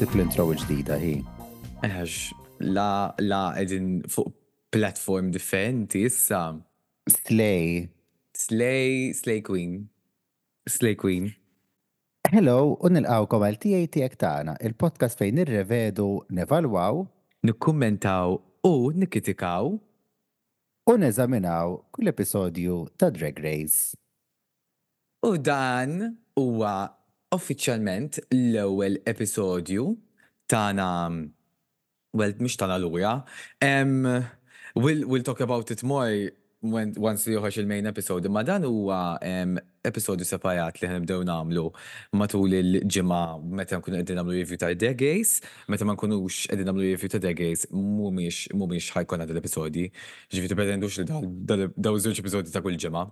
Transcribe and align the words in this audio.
ħassib 0.00 0.16
l-intro 0.16 0.44
ġdida 0.48 0.96
hi. 0.96 1.10
Eħx, 1.84 2.30
la, 2.72 3.12
la, 3.20 3.40
edin 3.60 3.98
fuq 4.08 4.30
platform 4.72 5.28
differenti 5.34 6.06
issa. 6.08 6.54
Slay. 7.12 7.82
Slay, 8.32 9.10
Slay 9.12 9.42
Queen. 9.44 9.74
Slay 10.64 10.96
Queen. 10.96 11.26
Hello, 12.32 12.78
u 12.80 12.88
nilqawkom 12.88 13.44
għal 13.44 13.60
TATX 13.60 14.16
tagħna, 14.22 14.54
il-podcast 14.64 15.20
fejn 15.20 15.36
nirrevedu, 15.42 16.08
nevalwaw 16.32 17.02
Nikkummentaw 17.44 18.38
u 18.70 18.74
nikkritikaw 18.96 19.68
u 20.88 20.94
neżaminaw 20.96 21.76
kull 21.92 22.08
episodju 22.08 22.86
ta' 22.96 23.12
Drag 23.12 23.36
Race. 23.44 23.92
u 25.28 25.36
dan 25.36 26.16
huwa 26.32 26.88
uffiċjalment 27.34 28.22
l-ewwel 28.34 29.00
episodju 29.06 29.86
tana 30.50 30.90
well, 32.12 32.34
mhux 32.38 32.56
tana 32.56 32.78
lura. 32.78 33.24
Um, 33.62 34.26
we'll, 34.74 35.06
we'll 35.06 35.22
talk 35.22 35.40
about 35.40 35.70
it 35.70 35.82
more 35.82 36.30
when, 36.60 36.92
once 36.98 37.26
li 37.26 37.36
joħroġ 37.36 37.60
il-main 37.62 37.88
episode, 37.88 38.28
ma 38.28 38.42
dan 38.44 38.66
huwa 38.68 39.16
um, 39.24 39.56
episodju 39.86 40.26
separat 40.28 40.80
li 40.80 40.90
ħanibdew 40.90 41.24
nagħmlu 41.28 41.64
matul 42.20 42.58
il-ġimgħa 42.58 43.22
meta 43.60 43.78
nkunu 43.78 44.00
qegħdin 44.00 44.20
nagħmlu 44.20 44.36
review 44.36 44.60
ta' 44.60 44.74
Drag 44.74 45.06
meta 45.72 45.88
ma 45.88 45.96
nkunux 45.96 46.42
qegħdin 46.50 46.68
nagħmlu 46.68 46.90
review 46.90 47.14
ta' 47.14 47.22
Drag 47.22 47.42
mhumiex 47.70 48.52
mhumiex 48.52 48.92
ħajkun 48.98 49.24
għad 49.24 49.34
l-episodji, 49.36 49.88
ġifieri 50.34 50.58
pretendux 50.58 51.00
li 51.00 51.08
daw 51.08 51.96
żewġ 51.96 52.24
episodji 52.24 52.52
ta' 52.52 52.64
kull 52.66 52.80
ġimgħa. 52.80 53.08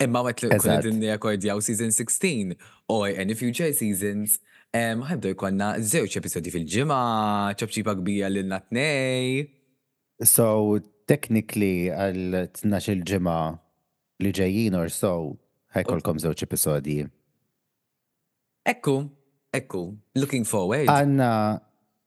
Imma 0.00 0.22
għet 0.24 0.42
li 0.42 0.48
kun 0.50 0.56
Eżatt. 0.56 0.86
għedin 0.86 1.02
rekordjaw 1.12 1.60
season 1.64 1.92
16 1.92 2.54
or 2.88 3.08
any 3.10 3.36
future 3.36 3.72
seasons, 3.76 4.38
ħabdu 4.72 5.34
jkonna 5.34 5.74
zewċ 5.82 6.20
episodi 6.22 6.52
fil-ġimma, 6.54 7.00
ċabċipa 7.60 7.96
kbira 7.98 8.30
l-natnej. 8.30 9.48
So, 10.24 10.80
technically 11.10 11.90
għal 11.92 12.50
12 12.60 13.04
ġimgħa 13.08 13.38
li 14.24 14.34
ġejjin 14.36 14.76
or 14.78 14.92
so, 14.92 15.14
ħajkolkom 15.76 16.20
żewġ 16.22 16.44
episodji. 16.48 17.08
Ekku, 18.68 18.96
ekku, 19.56 19.82
looking 20.16 20.46
forward. 20.48 20.88
Għanna, 20.88 21.32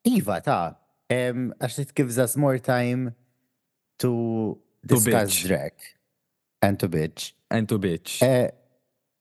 Iva 0.03 0.39
ta' 0.43 0.75
għax 1.13 1.79
it 1.79 1.93
gives 1.95 2.17
us 2.17 2.35
more 2.35 2.59
time 2.59 3.13
to 3.99 4.57
discuss 4.85 5.43
bitch. 5.45 5.95
And 6.63 6.79
to 6.79 6.87
bitch. 6.89 7.31
And 7.51 7.67
to 7.69 7.77
bitch. 7.85 8.21
Eh, 8.25 8.49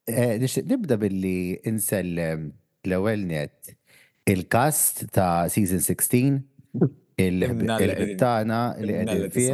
eh, 0.09 0.35
nixtieq 0.43 0.67
nibda 0.71 0.97
billi 1.03 1.59
insellem 1.71 2.51
l-ewwel 2.87 3.27
net 3.33 3.73
il-cast 4.33 5.05
ta' 5.17 5.49
season 5.55 5.83
16 5.83 6.41
Imnalla- 7.23 7.81
il-ħbibtana 7.87 8.61
li 8.81 8.95
qegħdin 8.99 9.27
fih. 9.34 9.49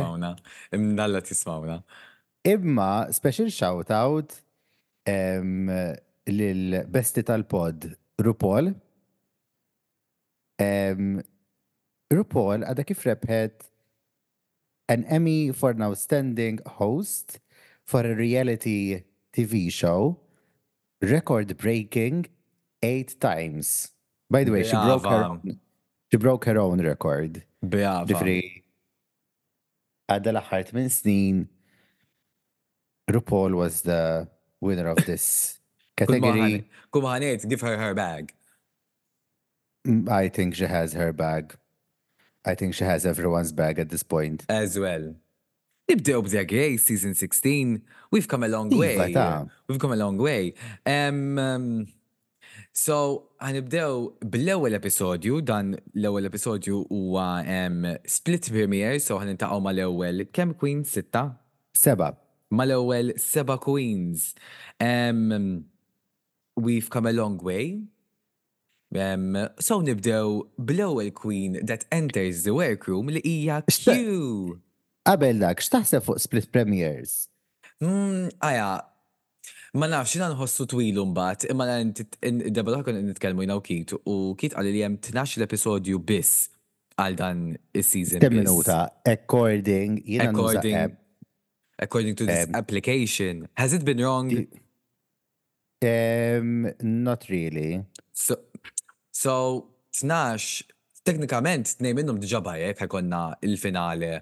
Imnalla 0.79 1.23
tismawna. 1.29 1.79
Imma 2.53 2.91
special 3.13 3.49
shout 3.51 3.91
out 3.91 4.37
em, 5.09 5.67
lil-besti 6.29 7.25
tal-pod 7.29 7.89
RuPaul. 8.25 8.71
RuPaul 12.19 12.65
għada 12.69 12.85
kif 12.89 13.05
rebħet 13.09 13.67
an 14.89 15.05
Emmy 15.13 15.53
for 15.53 15.75
an 15.77 15.85
outstanding 15.89 16.61
host 16.79 17.39
for 17.89 18.03
a 18.03 18.15
reality 18.15 19.03
TV 19.33 19.73
show, 19.73 20.21
record 21.01 21.57
breaking 21.57 22.27
eight 22.83 23.19
times. 23.19 23.93
By 24.31 24.45
the 24.45 24.53
way, 24.53 24.63
she 24.63 24.77
broke 24.77 25.07
her 25.07 25.25
own, 25.25 25.59
she 26.13 26.19
broke 26.19 26.45
her 26.45 26.59
own 26.59 26.83
record. 26.83 27.43
Brava. 27.63 28.13
Ġifri, 28.13 28.43
għadda 30.13 30.35
l-axħar 30.35 30.75
minn 30.77 30.93
snin, 30.93 31.47
RuPaul 33.09 33.57
was 33.57 33.81
the 33.89 34.29
winner 34.61 34.89
of 34.93 35.01
this 35.07 35.59
category. 35.97 36.69
Kumħanet, 36.93 37.49
give 37.49 37.63
her 37.63 37.79
her 37.79 37.95
bag. 37.95 38.35
Mm, 39.87 40.11
I 40.11 40.29
think 40.29 40.57
she 40.57 40.69
has 40.69 40.93
her 40.93 41.15
bag. 41.15 41.57
I 42.45 42.55
think 42.55 42.75
she 42.75 42.85
has 42.85 43.07
everyone's 43.07 43.53
bag 43.53 43.79
at 43.79 43.89
this 43.89 44.03
point. 44.03 44.45
As 44.51 44.79
well. 44.79 45.15
Nibdew 45.89 46.21
b'Drag 46.23 46.51
Race 46.53 46.85
season 46.85 47.15
16. 47.15 47.83
We've 48.11 48.29
come 48.29 48.43
a 48.43 48.49
long 48.49 48.71
Iva, 48.71 48.79
way. 48.79 49.47
We've 49.67 49.79
come 49.79 49.93
a 49.93 49.97
long 49.97 50.19
way. 50.19 50.53
Um, 50.85 51.39
um, 51.39 51.87
so, 52.77 53.31
għanibdew 53.41 54.29
bl-ewwel 54.29 54.77
episodju, 54.77 55.41
dan 55.49 55.73
l-ewwel 55.97 56.29
episodju 56.29 56.83
huwa 56.91 57.41
um, 57.41 57.89
split 58.05 58.51
premiere, 58.53 59.01
so 59.01 59.17
ħanintaqgħu 59.17 59.65
mal-ewwel 59.65 60.27
kemm 60.29 60.53
queen 60.61 60.85
sitta? 60.85 61.25
Seba. 61.73 62.13
Mal-ewwel 62.53 63.17
seba 63.17 63.57
queens. 63.57 64.35
Um, 64.77 65.65
we've 66.55 66.93
come 66.93 67.09
a 67.09 67.17
long 67.17 67.41
way. 67.41 67.81
Um, 68.93 69.41
so 69.59 69.81
nibdew 69.81 70.45
bl-ewwel 70.61 71.15
queen 71.15 71.65
that 71.65 71.89
enters 71.91 72.45
the 72.45 72.53
workroom 72.53 73.09
li 73.09 73.25
hija 73.25 73.63
Q. 73.73 74.61
Qabel 75.09 75.41
dak, 75.41 75.63
x'taħseb 75.65 76.05
fuq 76.05 76.21
split 76.21 76.51
premieres? 76.53 77.31
Mm, 77.81 78.29
aja, 78.45 78.69
ma 79.81 79.89
nafx 79.89 80.13
xina 80.13 80.29
nħossu 80.35 80.67
twilu 80.69 81.07
mbat, 81.09 81.47
imma 81.49 81.65
dabba 82.53 82.83
ħakon 82.83 83.01
nitkellmu 83.07 83.47
jinaw 83.47 83.63
Kit 83.65 83.95
u 84.03 84.35
Kit 84.37 84.57
għalli 84.57 84.75
li 84.75 84.83
jem 84.83 84.99
12 85.09 85.41
l-episodju 85.41 86.01
biss 86.05 86.51
għal 86.99 87.17
dan 87.17 87.45
il-season. 87.73 88.21
Tem 88.21 88.37
minuta, 88.37 88.83
according, 89.09 90.03
jina 90.05 90.29
According, 90.29 90.97
according 91.79 92.19
to 92.19 92.27
this 92.27 92.49
application. 92.53 93.47
Has 93.57 93.73
it 93.73 93.87
been 93.89 94.03
wrong? 94.05 94.33
Um, 95.81 96.67
not 96.83 97.31
really. 97.31 97.85
So, 98.13 98.37
so 99.13 99.71
12, 100.03 100.67
teknikament, 101.07 101.79
tnej 101.79 101.97
minnum 101.97 102.21
diġa 102.21 102.43
bajek, 102.45 102.85
ħakonna 102.85 103.23
il-finale 103.47 104.13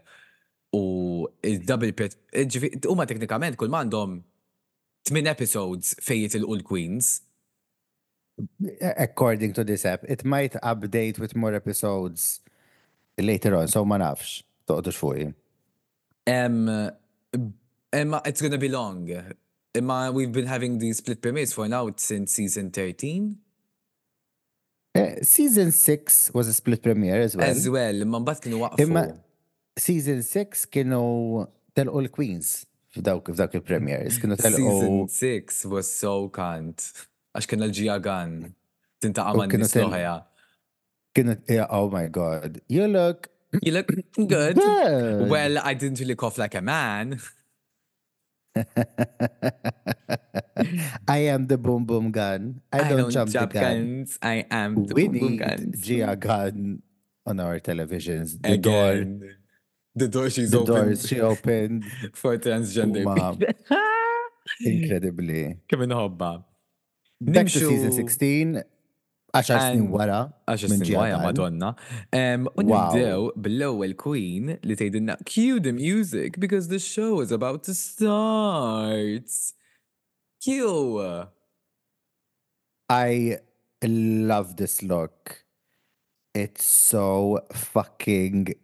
u 0.74 1.26
il-double 1.42 1.92
ġifi- 1.92 2.80
Huma 2.86 3.06
teknikament 3.06 3.56
kull 3.56 3.68
mandom 3.72 4.22
8 5.10 5.26
episodes 5.30 5.94
fejjit 6.02 6.34
il-Queens. 6.34 7.20
According 8.98 9.54
to 9.54 9.64
this 9.64 9.84
app, 9.86 10.04
it 10.04 10.24
might 10.24 10.52
update 10.62 11.18
with 11.18 11.34
more 11.34 11.54
episodes 11.54 12.40
later 13.18 13.54
on, 13.56 13.68
so 13.68 13.84
ma 13.84 13.96
nafx. 13.98 14.42
Toqdux 14.68 14.96
fuqi. 14.98 15.34
Um, 16.26 16.90
Emma, 17.92 18.20
it's 18.26 18.42
gonna 18.42 18.58
be 18.58 18.68
long. 18.68 19.08
Emma, 19.74 20.10
we've 20.12 20.32
been 20.32 20.46
having 20.46 20.78
these 20.78 20.98
split 20.98 21.22
premieres 21.22 21.52
for 21.52 21.68
now 21.68 21.88
since 21.96 22.32
season 22.32 22.70
13 22.70 23.36
Eh, 24.94 25.22
season 25.22 25.70
6 25.72 26.30
was 26.34 26.48
a 26.48 26.54
split 26.54 26.82
premiere 26.82 27.20
as 27.20 27.36
well. 27.36 27.50
as 27.50 27.68
well. 27.68 28.00
Imma 28.02 28.18
mbagħad 28.20 28.40
kienu 28.46 28.60
waqfu. 28.62 28.80
Season 29.76 30.22
6 30.24 30.66
kienu 30.72 31.02
telqu 31.76 32.00
l-Queens 32.06 32.52
f'dawk 32.96 33.28
f'dawk 33.34 33.54
il-premieres. 33.58 34.18
Kienu 34.22 34.36
telqu 34.40 34.56
Season 34.56 34.98
6 35.08 35.64
was 35.72 35.90
so 35.92 36.28
kant. 36.32 36.90
Għax 37.36 37.50
kien 37.50 37.64
l-ġija 37.66 37.98
gan. 38.04 38.38
Tintaqa 39.04 39.30
oh, 39.32 39.36
U 39.36 39.42
man 39.42 39.52
kienu 39.52 39.68
tel- 39.68 39.84
nisloħja. 39.90 40.14
kienu 41.16 41.36
oh 41.68 41.90
my 41.92 42.06
god. 42.08 42.60
You 42.68 42.88
look 42.88 43.28
You 43.62 43.72
look 43.72 43.88
good. 44.16 44.56
good. 44.56 45.28
Well, 45.30 45.58
I 45.58 45.72
didn't 45.74 46.00
really 46.00 46.14
cough 46.14 46.36
like 46.36 46.54
a 46.54 46.60
man. 46.60 47.20
I 51.08 51.18
am 51.28 51.46
the 51.46 51.58
boom 51.58 51.84
boom 51.84 52.10
gun. 52.10 52.60
I, 52.72 52.88
don't, 52.88 53.10
jump, 53.10 53.30
the 53.30 53.46
gun. 53.46 53.52
guns. 53.52 54.18
I 54.22 54.44
am 54.50 54.86
the 54.86 54.94
We 54.94 55.08
boom 55.08 55.18
boom 55.20 55.36
guns. 55.36 55.80
Gia 55.84 56.16
Gunn 56.16 56.82
on 57.26 57.40
our 57.40 57.60
televisions. 57.60 58.40
The 58.40 58.56
door, 58.58 58.90
Again. 58.92 59.36
The 60.00 60.08
door 60.08 60.28
she's 60.30 60.50
the 60.50 60.60
open 60.60 60.74
doors 60.74 61.08
she 61.08 61.20
opened. 61.20 61.84
for 62.20 62.36
transgender 62.38 63.02
Ma- 63.04 63.14
people. 63.32 63.54
Incredibly. 64.70 65.56
Kemm 65.68 65.86
inħobba. 65.88 66.30
Back 67.20 67.48
to 67.54 67.58
season 67.64 67.92
16. 67.92 68.62
10 69.36 69.42
snin 69.44 69.80
And- 69.80 69.88
wara. 69.92 70.18
Għaxa 70.48 70.68
minn 70.70 70.78
snin 70.82 70.88
Gia 70.90 70.98
wara, 71.00 71.16
Gunn. 71.16 71.24
madonna. 71.26 71.70
Um, 72.12 72.44
Wow. 72.56 72.92
nibdew 72.92 73.32
bil-ewwel 73.46 73.94
queen 74.00 74.52
li 74.62 74.76
tgħidilna 74.76 75.16
cue 75.28 75.58
the 75.60 75.72
music 75.76 76.38
because 76.44 76.68
the 76.68 76.78
show 76.78 77.20
is 77.24 77.32
about 77.32 77.64
to 77.64 77.74
start. 77.74 79.32
Cue. 80.44 81.26
I 82.88 83.38
love 83.82 84.56
this 84.56 84.82
look. 84.82 85.42
It's 86.34 86.64
so 86.64 87.40
fucking 87.52 88.54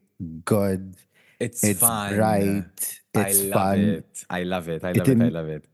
good. 0.45 0.95
It's, 1.45 1.63
It's 1.65 1.81
fun. 1.81 2.15
bright. 2.17 2.65
It's 3.15 3.41
I 3.41 3.43
love 3.45 3.53
fun. 3.53 3.81
it. 3.81 4.25
I 4.31 4.43
love 4.45 4.69
it. 4.69 4.85
I 4.85 4.91
It 4.91 4.97
love 4.99 5.09
it. 5.09 5.21
I 5.23 5.27
im- 5.27 5.33
love 5.33 5.49
it. 5.49 5.65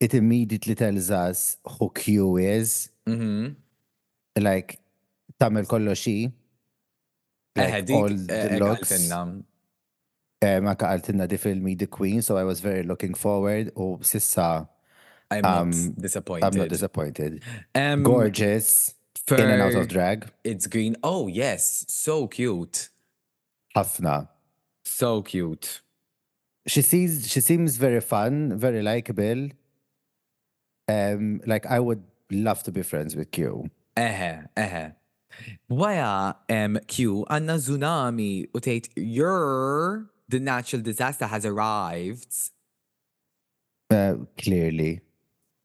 It 0.00 0.14
immediately 0.14 0.74
tells 0.74 1.10
us 1.10 1.56
who 1.64 1.90
Q 1.94 2.36
is. 2.38 2.90
Mm-hmm. 3.06 3.52
Like, 4.42 4.78
tamil 5.38 5.64
kollo 5.64 5.94
xi. 5.94 6.32
Eħe, 7.56 7.70
Like 7.72 7.90
all 7.90 8.08
the 8.08 8.58
looks. 8.58 9.08
Ma 10.66 10.74
kaqaltinna 10.74 11.28
di 11.28 11.36
filmi 11.36 11.76
The 11.78 11.86
Queen, 11.86 12.20
so 12.22 12.36
I 12.36 12.42
was 12.44 12.60
very 12.60 12.82
looking 12.82 13.14
forward. 13.14 13.70
U 13.76 13.98
sissa, 14.02 14.68
I'm 15.30 15.42
not 15.42 15.60
Um, 15.62 15.70
disappointed. 16.00 16.44
I'm 16.46 16.56
not 16.58 16.68
disappointed. 16.68 17.42
Um, 17.74 18.02
Gorgeous, 18.02 18.94
in 19.30 19.38
and 19.40 19.62
out 19.62 19.74
of 19.74 19.86
drag. 19.88 20.28
It's 20.42 20.66
green. 20.66 20.96
Oh, 21.04 21.28
yes. 21.28 21.84
So 21.88 22.26
cute. 22.26 22.88
Ħafna. 23.76 24.28
So 24.92 25.22
cute. 25.22 25.80
She 26.66 26.82
sees, 26.82 27.28
she 27.28 27.40
seems 27.40 27.76
very 27.76 28.00
fun, 28.00 28.56
very 28.58 28.82
likable. 28.82 29.48
Um, 30.86 31.40
like 31.46 31.64
I 31.66 31.80
would 31.80 32.02
love 32.30 32.62
to 32.64 32.72
be 32.72 32.82
friends 32.82 33.16
with 33.16 33.30
Q. 33.30 33.70
Eħe, 33.96 34.48
eħe. 34.56 34.84
Waya 35.70 36.36
um, 36.50 36.78
Q 36.86 37.24
għanna 37.24 37.56
Xunami 37.66 38.32
u 38.52 38.60
tgħid 38.60 38.90
you're 38.96 40.10
the 40.28 40.38
natural 40.38 40.82
disaster 40.82 41.26
has 41.26 41.46
arrived. 41.46 42.36
Uh, 43.90 44.28
clearly. 44.36 45.00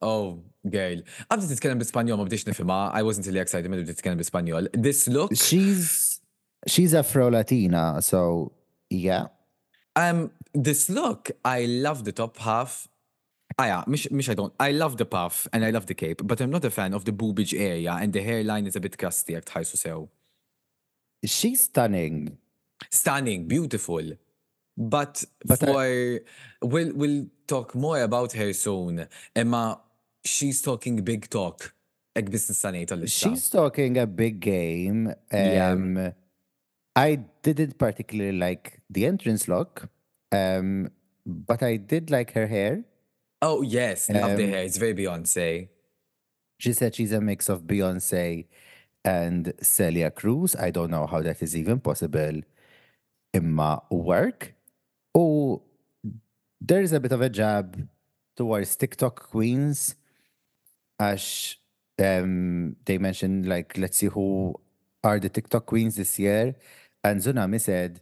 Oh, 0.01 0.39
girl. 0.69 1.03
Għabda 1.27 1.51
titkellem 1.51 1.83
bl-Spanjol 1.83 2.21
ma 2.21 2.27
bdiex 2.29 2.47
nifhimha. 2.47 2.79
I 2.93 3.03
wasn't 3.03 3.27
really 3.27 3.43
excited 3.43 3.69
meta 3.69 3.83
titkellem 3.91 4.23
bl-Spanjol. 4.23 4.71
This 4.73 5.07
look, 5.07 5.35
She's 5.35 6.21
she's 6.65 6.93
Afro 6.93 7.29
Latina, 7.29 7.99
so 8.01 8.53
yeah. 8.89 9.27
um, 9.95 10.31
this 10.53 10.89
look, 10.89 11.31
I 11.43 11.65
love 11.65 12.03
the 12.03 12.11
top 12.11 12.37
half. 12.37 12.87
Ah, 13.59 13.65
yeah, 13.65 13.83
mish, 13.87 14.09
mish 14.11 14.29
I 14.29 14.33
don't. 14.33 14.53
I 14.59 14.71
love 14.71 14.97
the 14.97 15.05
puff 15.05 15.47
and 15.53 15.65
I 15.65 15.71
love 15.71 15.85
the 15.87 15.93
cape, 15.95 16.21
but 16.23 16.39
I'm 16.41 16.51
not 16.51 16.65
a 16.65 16.69
fan 16.69 16.93
of 16.93 17.05
the 17.05 17.11
boobage 17.11 17.53
area 17.59 17.93
and 17.99 18.13
the 18.13 18.21
hairline 18.21 18.67
is 18.67 18.75
a 18.75 18.79
bit 18.79 18.97
crusty, 18.97 19.33
jak 19.33 19.45
tħajsu 19.45 19.77
sew. 19.77 20.09
She's 21.25 21.61
stunning. 21.61 22.37
Stunning, 22.91 23.47
beautiful. 23.47 24.03
But, 24.77 25.23
But 25.43 25.63
I- 25.63 25.65
for 25.65 26.19
we'll 26.61 26.93
we'll 26.93 27.25
talk 27.47 27.73
more 27.73 28.01
about 28.01 28.33
her 28.33 28.53
soon. 28.53 29.07
Emma, 29.35 29.79
she's 30.23 30.61
talking 30.61 31.03
big 31.03 31.29
talk. 31.29 31.73
Ek 32.15 32.29
business 32.29 32.65
She's 33.11 33.49
talking 33.49 33.97
a 33.97 34.05
big 34.05 34.39
game. 34.39 35.13
Yeah. 35.31 36.11
I 36.97 37.15
didn't 37.43 37.77
particularly 37.77 38.37
like 38.37 38.81
the 38.89 39.05
entrance 39.05 39.47
look, 39.47 39.89
um, 40.33 40.91
but 41.25 41.63
I 41.63 41.77
did 41.77 42.09
like 42.11 42.33
her 42.33 42.47
hair. 42.47 42.83
Oh 43.41 43.61
yes, 43.61 44.09
love 44.09 44.35
the 44.37 44.45
Um, 44.45 44.49
hair. 44.49 44.63
It's 44.65 44.77
very 44.77 44.93
Beyonce. 44.95 45.69
She 46.59 46.73
said 46.73 46.95
she's 46.95 47.11
a 47.13 47.21
mix 47.21 47.49
of 47.49 47.63
Beyonce 47.63 48.47
and 49.05 49.53
Celia 49.61 50.11
Cruz. 50.11 50.55
I 50.55 50.71
don't 50.71 50.91
know 50.91 51.07
how 51.07 51.21
that 51.23 51.41
is 51.43 51.55
even 51.55 51.79
possible. 51.81 52.41
Imma 53.33 53.83
work. 53.91 54.55
Oh, 55.15 55.63
there 56.61 56.81
is 56.81 56.93
a 56.93 56.99
bit 56.99 57.13
of 57.13 57.21
a 57.21 57.29
jab 57.29 57.87
towards 58.35 58.75
TikTok 58.75 59.29
queens. 59.31 59.95
as 60.99 61.55
um, 61.99 62.75
they 62.85 62.97
mentioned 62.97 63.47
like, 63.47 63.77
let's 63.77 63.97
see 63.97 64.07
who 64.07 64.55
are 65.03 65.19
the 65.19 65.29
TikTok 65.29 65.65
queens 65.67 65.95
this 65.95 66.19
year. 66.19 66.55
And 67.07 67.21
Tsunami 67.21 67.59
said, 67.61 68.01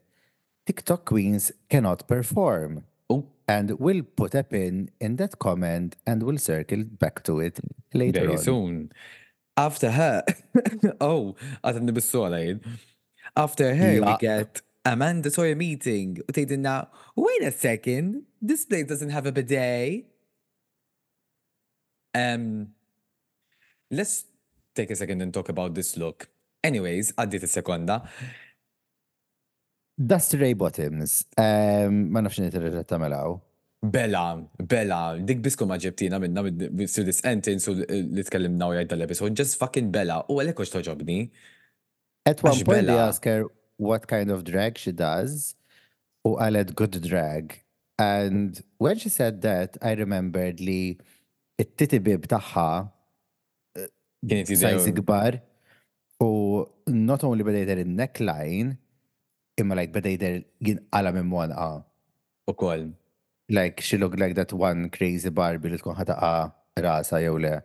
TikTok 0.66 1.06
queens 1.06 1.52
cannot 1.69 2.07
perform. 2.07 2.84
Oh, 3.10 3.28
And 3.48 3.78
we'll 3.80 4.02
put 4.02 4.34
a 4.34 4.44
pin 4.44 4.90
in 5.00 5.18
that 5.18 5.38
comment 5.38 5.96
and 6.07 6.24
we'll 6.24 6.40
circle 6.40 6.84
back 7.04 7.22
to 7.30 7.40
it 7.40 7.60
later 7.94 8.22
very 8.22 8.34
on. 8.34 8.44
soon. 8.48 8.92
After 9.56 9.92
her, 9.98 10.24
oh, 11.10 11.36
għatan 11.63 11.86
nibissu 11.88 12.24
għalajn. 12.25 12.63
After 13.38 13.69
her, 13.81 13.92
we 14.02 14.10
Yeah. 14.10 14.18
get 14.19 14.62
a 14.84 14.96
mandatory 14.96 15.54
meeting. 15.56 16.18
U 16.28 16.31
tgħidilna, 16.34 16.74
wait 17.16 17.44
a 17.46 17.51
second, 17.51 18.24
this 18.42 18.66
place 18.66 18.90
doesn't 18.90 19.13
have 19.13 19.28
a 19.30 19.31
bidet. 19.31 20.06
Um, 22.13 22.74
let's 23.92 24.25
take 24.74 24.90
a 24.92 24.96
second 24.96 25.22
and 25.22 25.34
talk 25.34 25.50
about 25.50 25.75
this 25.75 25.96
look. 25.98 26.28
Anyways, 26.63 27.13
għaddit 27.13 27.44
a-sekonda. 27.48 28.01
Dusty 29.98 30.38
Ray 30.38 30.54
Bottoms. 30.54 31.26
Um, 31.38 32.10
ma 32.12 32.24
nafx 32.24 32.42
nitreġa 32.44 32.84
tamelaw. 32.88 33.40
Bella, 33.86 34.24
Bella, 34.58 35.02
dik 35.22 35.44
bisku 35.46 35.68
ma 35.70 35.78
ġebtina 35.78 36.18
minna 36.20 36.42
su 36.90 37.04
this 37.06 37.22
sentence 37.22 37.70
u 37.70 37.76
li 37.78 38.24
tkellimna 38.26 38.70
u 38.72 38.74
jgħid 38.74 38.90
dal-episode, 38.92 39.38
just 39.38 39.60
fucking 39.62 39.92
Bella, 39.94 40.24
u 40.30 40.40
għalek 40.42 40.64
ux 40.64 40.74
toġobni. 40.74 41.20
At 42.26 42.42
one 42.44 42.56
Għax 42.56 42.66
point 42.66 42.88
they 42.90 42.98
ask 42.98 43.28
her 43.30 43.46
what 43.78 44.08
kind 44.08 44.32
of 44.34 44.44
drag 44.44 44.80
she 44.82 44.92
does. 44.92 45.54
U 46.26 46.36
għalet 46.42 46.74
good 46.76 46.98
drag. 47.06 47.62
And 48.02 48.60
when 48.78 48.98
she 48.98 49.10
said 49.10 49.42
that, 49.44 49.78
I 49.82 49.94
remembered 49.94 50.60
li 50.60 50.98
it-titibib 51.62 52.26
taħħa 52.28 52.70
Kienet 54.26 54.50
size 54.50 54.92
gbar. 54.98 55.38
U 56.24 56.66
not 56.88 57.24
only 57.24 57.46
bedejder 57.46 57.84
il-neckline, 57.84 58.78
imma 59.57 59.75
like 59.75 59.94
bedejder 59.94 60.44
jinqala 60.63 61.13
minn 61.13 61.31
wanqa. 61.31 61.84
U 62.48 62.54
koll. 62.54 62.92
Like 63.50 63.81
she 63.81 63.98
looked 63.98 64.19
like 64.19 64.36
that 64.36 64.54
one 64.54 64.90
crazy 64.90 65.30
Barbie 65.30 65.69
li 65.69 65.78
tkun 65.78 65.98
ħataqa 65.98 66.54
rasa 66.81 67.22
jew 67.22 67.40
le. 67.40 67.62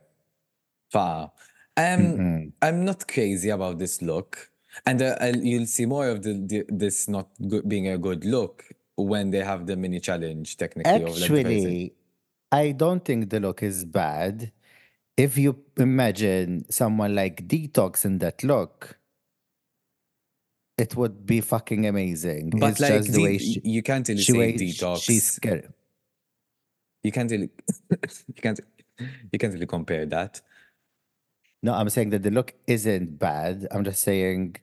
Fa. 0.92 1.30
Um, 1.76 2.52
I'm 2.60 2.84
not 2.84 3.06
crazy 3.08 3.48
about 3.48 3.78
this 3.78 4.02
look. 4.02 4.50
And 4.86 5.02
uh, 5.02 5.32
you'll 5.42 5.66
see 5.66 5.86
more 5.86 6.08
of 6.08 6.22
the, 6.22 6.34
the, 6.34 6.64
this 6.68 7.08
not 7.08 7.28
good, 7.48 7.68
being 7.68 7.88
a 7.88 7.98
good 7.98 8.24
look 8.24 8.64
when 8.96 9.30
they 9.30 9.42
have 9.42 9.66
the 9.66 9.76
mini 9.76 9.98
challenge 9.98 10.56
technically. 10.56 10.92
Actually, 10.92 11.94
I 12.52 12.72
don't 12.72 13.04
think 13.04 13.30
the 13.30 13.40
look 13.40 13.62
is 13.62 13.84
bad. 13.84 14.52
If 15.16 15.36
you 15.36 15.58
imagine 15.76 16.66
someone 16.70 17.14
like 17.14 17.48
Detox 17.48 18.04
in 18.04 18.18
that 18.18 18.44
look, 18.44 18.98
it 20.80 20.96
would 20.96 21.26
be 21.26 21.40
fucking 21.40 21.86
amazing. 21.86 22.50
But 22.58 22.70
it's 22.72 22.80
like, 22.80 22.92
just 22.94 23.12
the 23.12 23.22
way 23.22 23.38
she, 23.38 23.60
you 23.62 23.82
can't 23.82 24.06
really 24.08 24.22
she 24.22 24.32
say 24.32 24.52
detox. 24.54 25.02
she's 25.02 25.26
scared. 25.32 25.72
You 27.02 27.12
can't 27.12 27.30
really, 27.30 27.50
you 27.90 28.42
can't, 28.42 28.60
you 29.32 29.38
can't 29.38 29.52
really 29.52 29.66
compare 29.66 30.06
that. 30.06 30.40
No, 31.62 31.74
I'm 31.74 31.88
saying 31.90 32.10
that 32.10 32.22
the 32.22 32.30
look 32.30 32.54
isn't 32.66 33.18
bad. 33.18 33.68
I'm 33.70 33.84
just 33.84 34.02
saying 34.02 34.56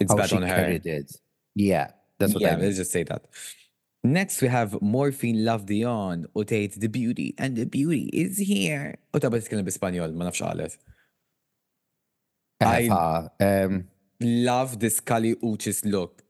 It's 0.00 0.14
bad 0.14 0.32
on 0.32 0.42
her. 0.42 0.80
it. 0.82 1.12
Yeah, 1.54 1.90
that's 2.18 2.32
what 2.34 2.42
yeah, 2.42 2.52
I 2.52 2.56
mean. 2.56 2.64
let's 2.64 2.78
just 2.78 2.92
say 2.92 3.02
that. 3.04 3.26
Next, 4.04 4.40
we 4.40 4.48
have 4.48 4.80
Morphine 4.80 5.44
Love 5.44 5.66
Dion, 5.66 6.26
u 6.34 6.44
tgħid 6.44 6.80
the 6.80 6.88
beauty, 6.88 7.34
and 7.36 7.56
the 7.56 7.66
beauty 7.66 8.08
is 8.12 8.38
here. 8.38 8.96
U 9.12 9.20
tabba 9.20 9.40
titkellem 9.40 9.66
b'Ispanjol, 9.68 10.14
ma 10.14 10.24
nafx 10.30 10.40
qalet. 10.40 10.76
I- 12.60 13.28
um, 13.40 13.88
Love 14.20 14.78
this 14.80 15.00
Kali 15.00 15.34
Uchis 15.36 15.84
look. 15.84 16.22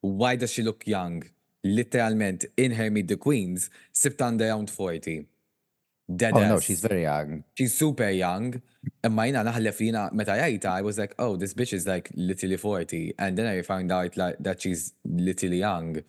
Why 0.00 0.36
does 0.36 0.52
she 0.52 0.62
look 0.62 0.86
young? 0.86 1.24
Literalment, 1.62 2.44
in 2.56 2.72
her 2.72 2.90
Meet 2.90 3.08
the 3.08 3.16
Queens, 3.16 3.70
sibt 3.94 4.20
under 4.20 4.46
around 4.48 4.70
40. 4.70 5.26
Dead 6.14 6.34
oh 6.36 6.40
no, 6.40 6.56
ass. 6.56 6.64
she's 6.64 6.80
very 6.80 7.02
young. 7.02 7.44
She's 7.54 7.72
super 7.76 8.10
young. 8.10 8.60
Imma 9.02 9.24
jina 9.24 9.42
naħlef 9.44 9.78
jina 9.78 10.10
meta 10.12 10.32
jajta, 10.32 10.66
I 10.66 10.82
was 10.82 10.98
like, 10.98 11.14
oh, 11.18 11.36
this 11.36 11.54
bitch 11.54 11.72
is 11.72 11.86
like 11.86 12.10
literally 12.14 12.58
40. 12.58 13.14
And 13.18 13.38
then 13.38 13.46
I 13.46 13.62
found 13.62 13.90
out 13.90 14.14
like 14.18 14.36
that 14.40 14.60
she's 14.60 14.92
literally 15.04 15.58
young. 15.60 16.02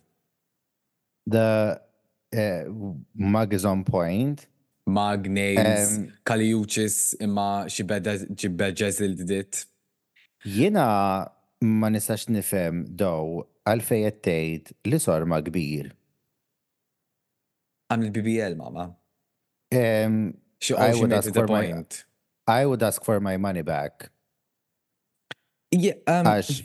The 1.26 1.80
uh, 2.36 2.64
mug 3.14 3.54
is 3.54 3.64
on 3.64 3.84
point. 3.84 4.46
Mag 4.86 5.28
nails, 5.30 5.96
Um, 5.96 6.12
Kaliuchis, 6.24 7.14
imma 7.20 7.66
she 7.68 7.82
bedazzled 7.82 9.30
it. 9.30 9.64
Jiena 10.44 11.30
ma 11.62 11.88
nistax 11.90 12.28
nifhem 12.28 12.84
dow 12.96 13.44
għalfej 13.66 14.10
tgħid 14.22 14.72
li 14.90 14.98
sorma 15.02 15.40
kbir. 15.42 15.92
Għamil 17.90 18.10
BBL, 18.14 18.56
mama. 18.58 18.88
Um, 19.74 20.34
She, 20.60 20.74
I 20.74 20.94
would 20.94 21.12
ask 21.12 21.32
for 21.34 21.46
my- 21.46 21.72
point. 21.72 22.04
I 22.48 22.64
would 22.66 22.82
ask 22.82 23.04
for 23.04 23.20
my 23.20 23.36
money 23.36 23.62
back. 23.62 24.10
Yeah, 25.70 25.94
um, 26.06 26.24
Għax 26.26 26.62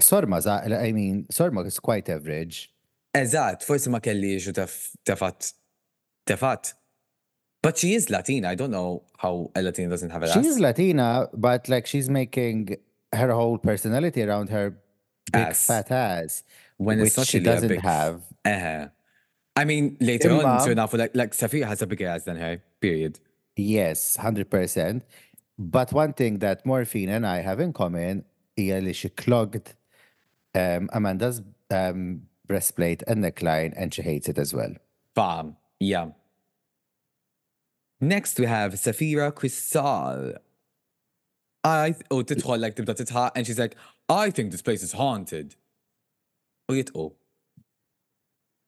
sorma 0.00 0.40
za, 0.40 0.62
I 0.64 0.92
mean, 0.92 1.26
sorma 1.30 1.64
is 1.66 1.78
quite 1.78 2.08
average. 2.08 2.68
eżat, 3.14 3.62
forsi 3.66 3.90
ma 3.90 4.00
kelli 4.00 4.36
xu 4.40 4.52
tefat. 5.04 5.52
Tefat. 6.26 6.72
But 7.62 7.78
she 7.78 7.94
is 7.94 8.10
Latina. 8.10 8.48
I 8.48 8.54
don't 8.56 8.72
know 8.72 9.04
how 9.18 9.50
a 9.54 9.62
Latina 9.62 9.88
doesn't 9.90 10.10
have 10.10 10.22
a 10.22 10.26
ass. 10.26 10.34
She's 10.34 10.58
Latina, 10.58 11.28
but 11.32 11.68
like 11.68 11.86
she's 11.86 12.10
making 12.10 12.76
her 13.12 13.30
whole 13.32 13.58
personality 13.58 14.22
around 14.22 14.50
her 14.50 14.70
big 15.32 15.42
Ass. 15.42 15.66
fat 15.66 15.90
ass, 15.90 16.42
when 16.76 17.00
which 17.00 17.14
she 17.20 17.38
doesn't 17.38 17.68
big 17.68 17.80
have. 17.80 18.22
Uh-huh. 18.44 18.88
I 19.54 19.64
mean, 19.64 19.96
later 20.00 20.32
on, 20.32 20.40
Imma- 20.40 20.60
so 20.60 20.74
now 20.74 20.86
for 20.86 20.96
like, 20.96 21.14
like 21.14 21.32
Safia 21.32 21.66
has 21.66 21.82
a 21.82 21.86
bigger 21.86 22.08
ass 22.08 22.24
than 22.24 22.36
her, 22.36 22.62
period. 22.80 23.20
Yes, 23.56 24.16
hundred 24.16 24.50
percent. 24.50 25.04
But 25.58 25.92
one 25.92 26.14
thing 26.14 26.38
that 26.38 26.66
Morphine 26.66 27.10
and 27.10 27.26
I 27.26 27.42
have 27.42 27.60
in 27.60 27.72
common 27.72 28.24
is 28.56 28.96
she 28.96 29.08
clogged 29.10 29.74
um, 30.54 30.88
Amanda's 30.92 31.42
um, 31.70 32.22
breastplate 32.46 33.02
and 33.06 33.22
neckline 33.22 33.72
and 33.76 33.92
she 33.94 34.02
hates 34.02 34.28
it 34.28 34.38
as 34.38 34.52
well. 34.52 34.74
Bam. 35.14 35.56
yeah. 35.78 36.08
Next 38.02 38.40
we 38.40 38.46
have 38.46 38.76
Sapphira 38.76 39.30
Cristál. 39.30 40.36
I 41.62 41.94
oh 42.10 42.24
titħol 42.24 42.58
like 42.58 42.74
tibda 42.74 42.96
titħaq 42.98 43.30
and 43.36 43.46
she's 43.46 43.60
like, 43.60 43.76
I 44.08 44.30
think 44.30 44.50
this 44.50 44.60
place 44.60 44.82
is 44.82 44.92
haunted. 44.92 45.54
Oh, 46.68 46.74
U 46.74 46.84
oh. 46.96 47.12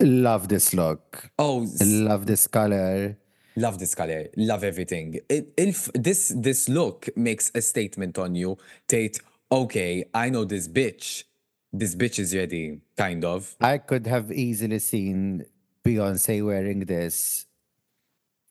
Love 0.00 0.46
this 0.48 0.72
look. 0.72 1.30
Oh, 1.36 1.66
Love 1.82 2.26
this 2.26 2.46
color. 2.46 3.16
love 3.56 3.78
this 3.78 3.94
color, 3.94 4.28
love 4.36 4.62
everything. 4.62 5.18
It, 5.28 5.52
if 5.56 5.90
this 5.94 6.32
this 6.36 6.68
look 6.68 7.08
makes 7.16 7.50
a 7.54 7.62
statement 7.62 8.18
on 8.18 8.36
you, 8.36 8.56
Tate, 8.86 9.20
okay, 9.50 10.04
I 10.14 10.30
know 10.30 10.44
this 10.44 10.68
bitch. 10.68 11.24
This 11.72 11.96
bitch 11.96 12.20
is 12.20 12.34
ready, 12.34 12.80
kind 12.96 13.24
of. 13.24 13.56
I 13.60 13.78
could 13.78 14.06
have 14.06 14.30
easily 14.30 14.78
seen 14.78 15.46
Beyonce 15.84 16.44
wearing 16.44 16.80
this 16.80 17.43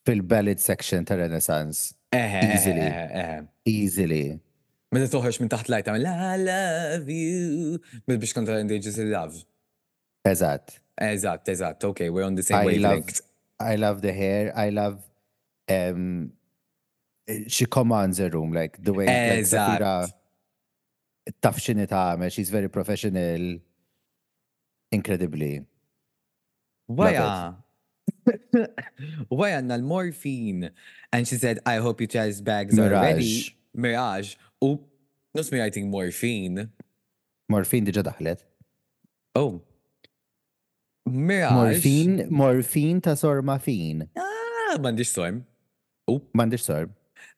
fil-ballad 0.05 0.59
section 0.59 1.05
ta' 1.05 1.15
Renaissance. 1.15 1.93
Easily. 2.13 2.89
Easily. 3.65 4.39
Meta 4.93 5.09
toħroġ 5.09 5.39
minn 5.41 5.49
taħt 5.49 5.69
lajta, 5.73 5.95
I 5.97 6.37
love 6.37 7.09
you. 7.09 7.79
Meta 8.05 8.19
biex 8.21 8.33
kontra 8.37 8.59
engages 8.61 8.99
in 9.01 9.09
love. 9.11 9.41
Eżatt. 10.29 10.79
Eżatt, 11.01 11.49
eżatt, 11.49 11.83
okay, 11.83 12.09
we're 12.09 12.23
on 12.23 12.35
the 12.35 12.43
same 12.43 12.65
wavelength. 12.65 13.21
I 13.59 13.75
love 13.75 14.01
the 14.01 14.13
hair. 14.13 14.53
I 14.55 14.69
love 14.69 15.01
um 15.69 16.33
she 17.47 17.65
commands 17.65 18.19
a 18.19 18.29
room 18.29 18.53
like 18.53 18.77
the 18.83 18.93
way 18.93 19.07
Eżatt. 19.07 20.13
Taf 21.41 21.57
xini 21.57 21.87
tagħmel, 21.87 22.29
she's 22.31 22.49
very 22.51 22.69
professional. 22.69 23.59
Incredibly. 24.91 25.65
Why? 26.85 27.15
Why 29.29 29.51
għanna 29.57 29.79
l-morphine? 29.81 30.71
And 31.11 31.27
she 31.27 31.37
said, 31.37 31.59
I 31.65 31.77
hope 31.77 32.01
you 32.01 32.07
try 32.07 32.31
bags 32.41 32.79
are 32.79 32.89
ready." 32.89 33.55
Mirage. 33.73 34.35
U 34.61 34.79
nus 35.33 35.51
me 35.51 35.59
writing 35.59 35.89
morphine. 35.89 36.69
Morfin 37.51 37.85
diġa 37.85 38.03
daħlet. 38.05 38.43
Oh. 39.35 39.61
Mirage. 41.09 41.53
Morphine, 41.53 42.27
morphine 42.29 43.01
ta' 43.01 43.15
fin. 43.59 44.07
Ah, 44.15 44.77
mandiġ 44.79 45.09
storm. 45.09 45.43
Mandiġ 46.33 46.63
sorb. 46.63 46.93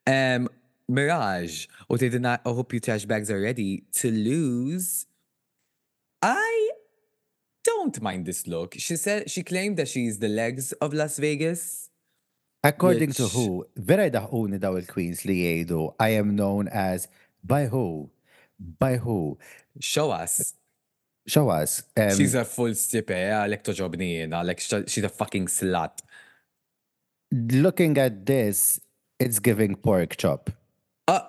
Um, 0.06 0.48
Mirage. 0.88 1.68
U 1.90 1.98
tgħidilna, 1.98 2.40
I 2.46 2.50
hope 2.50 2.74
you 2.74 2.80
trash 2.80 3.06
bags 3.06 3.32
are 3.32 3.42
ready 3.42 3.84
to 4.02 4.12
lose. 4.12 5.08
I 6.22 6.55
don't 7.66 8.00
mind 8.02 8.26
this 8.26 8.46
look. 8.48 8.76
She 8.78 8.96
said 8.96 9.30
she 9.30 9.44
claimed 9.44 9.78
that 9.78 9.88
she's 9.88 10.20
the 10.20 10.30
legs 10.30 10.72
of 10.74 10.94
Las 10.94 11.18
Vegas. 11.18 11.90
According 12.64 13.12
to 13.14 13.24
Which- 13.24 13.34
who, 13.34 13.66
vera 13.76 14.10
daħuni 14.10 14.60
daw 14.60 14.76
il-queens 14.80 15.26
li 15.26 15.36
jgħidu, 15.44 15.82
I 16.00 16.10
am 16.22 16.36
known 16.36 16.68
as 16.70 17.08
by 17.44 17.66
who? 17.68 18.10
By 18.80 18.98
who? 18.98 19.38
Show 19.80 20.10
us. 20.12 20.54
Show 21.28 21.50
us. 21.50 21.84
Um, 21.98 22.16
she's 22.18 22.34
a 22.34 22.46
full 22.46 22.74
stripper, 22.74 23.14
għalek 23.14 23.64
toġobni 23.66 24.10
jena, 24.20 24.44
like 24.44 24.60
she's 24.62 25.04
a 25.04 25.10
fucking 25.10 25.48
slut. 25.48 26.02
looking 27.32 27.98
at 27.98 28.26
this, 28.26 28.80
it's 29.20 29.40
giving 29.40 29.76
pork 29.76 30.16
chop. 30.18 30.50
Uh, 31.08 31.22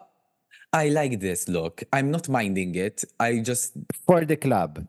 I 0.73 0.89
like 0.89 1.21
this 1.21 1.49
look. 1.49 1.83
I'm 1.93 2.11
not 2.11 2.29
minding 2.29 2.75
it. 2.75 3.05
I 3.19 3.39
just, 3.41 3.73
For 4.07 4.25
the 4.25 4.37
club. 4.37 4.87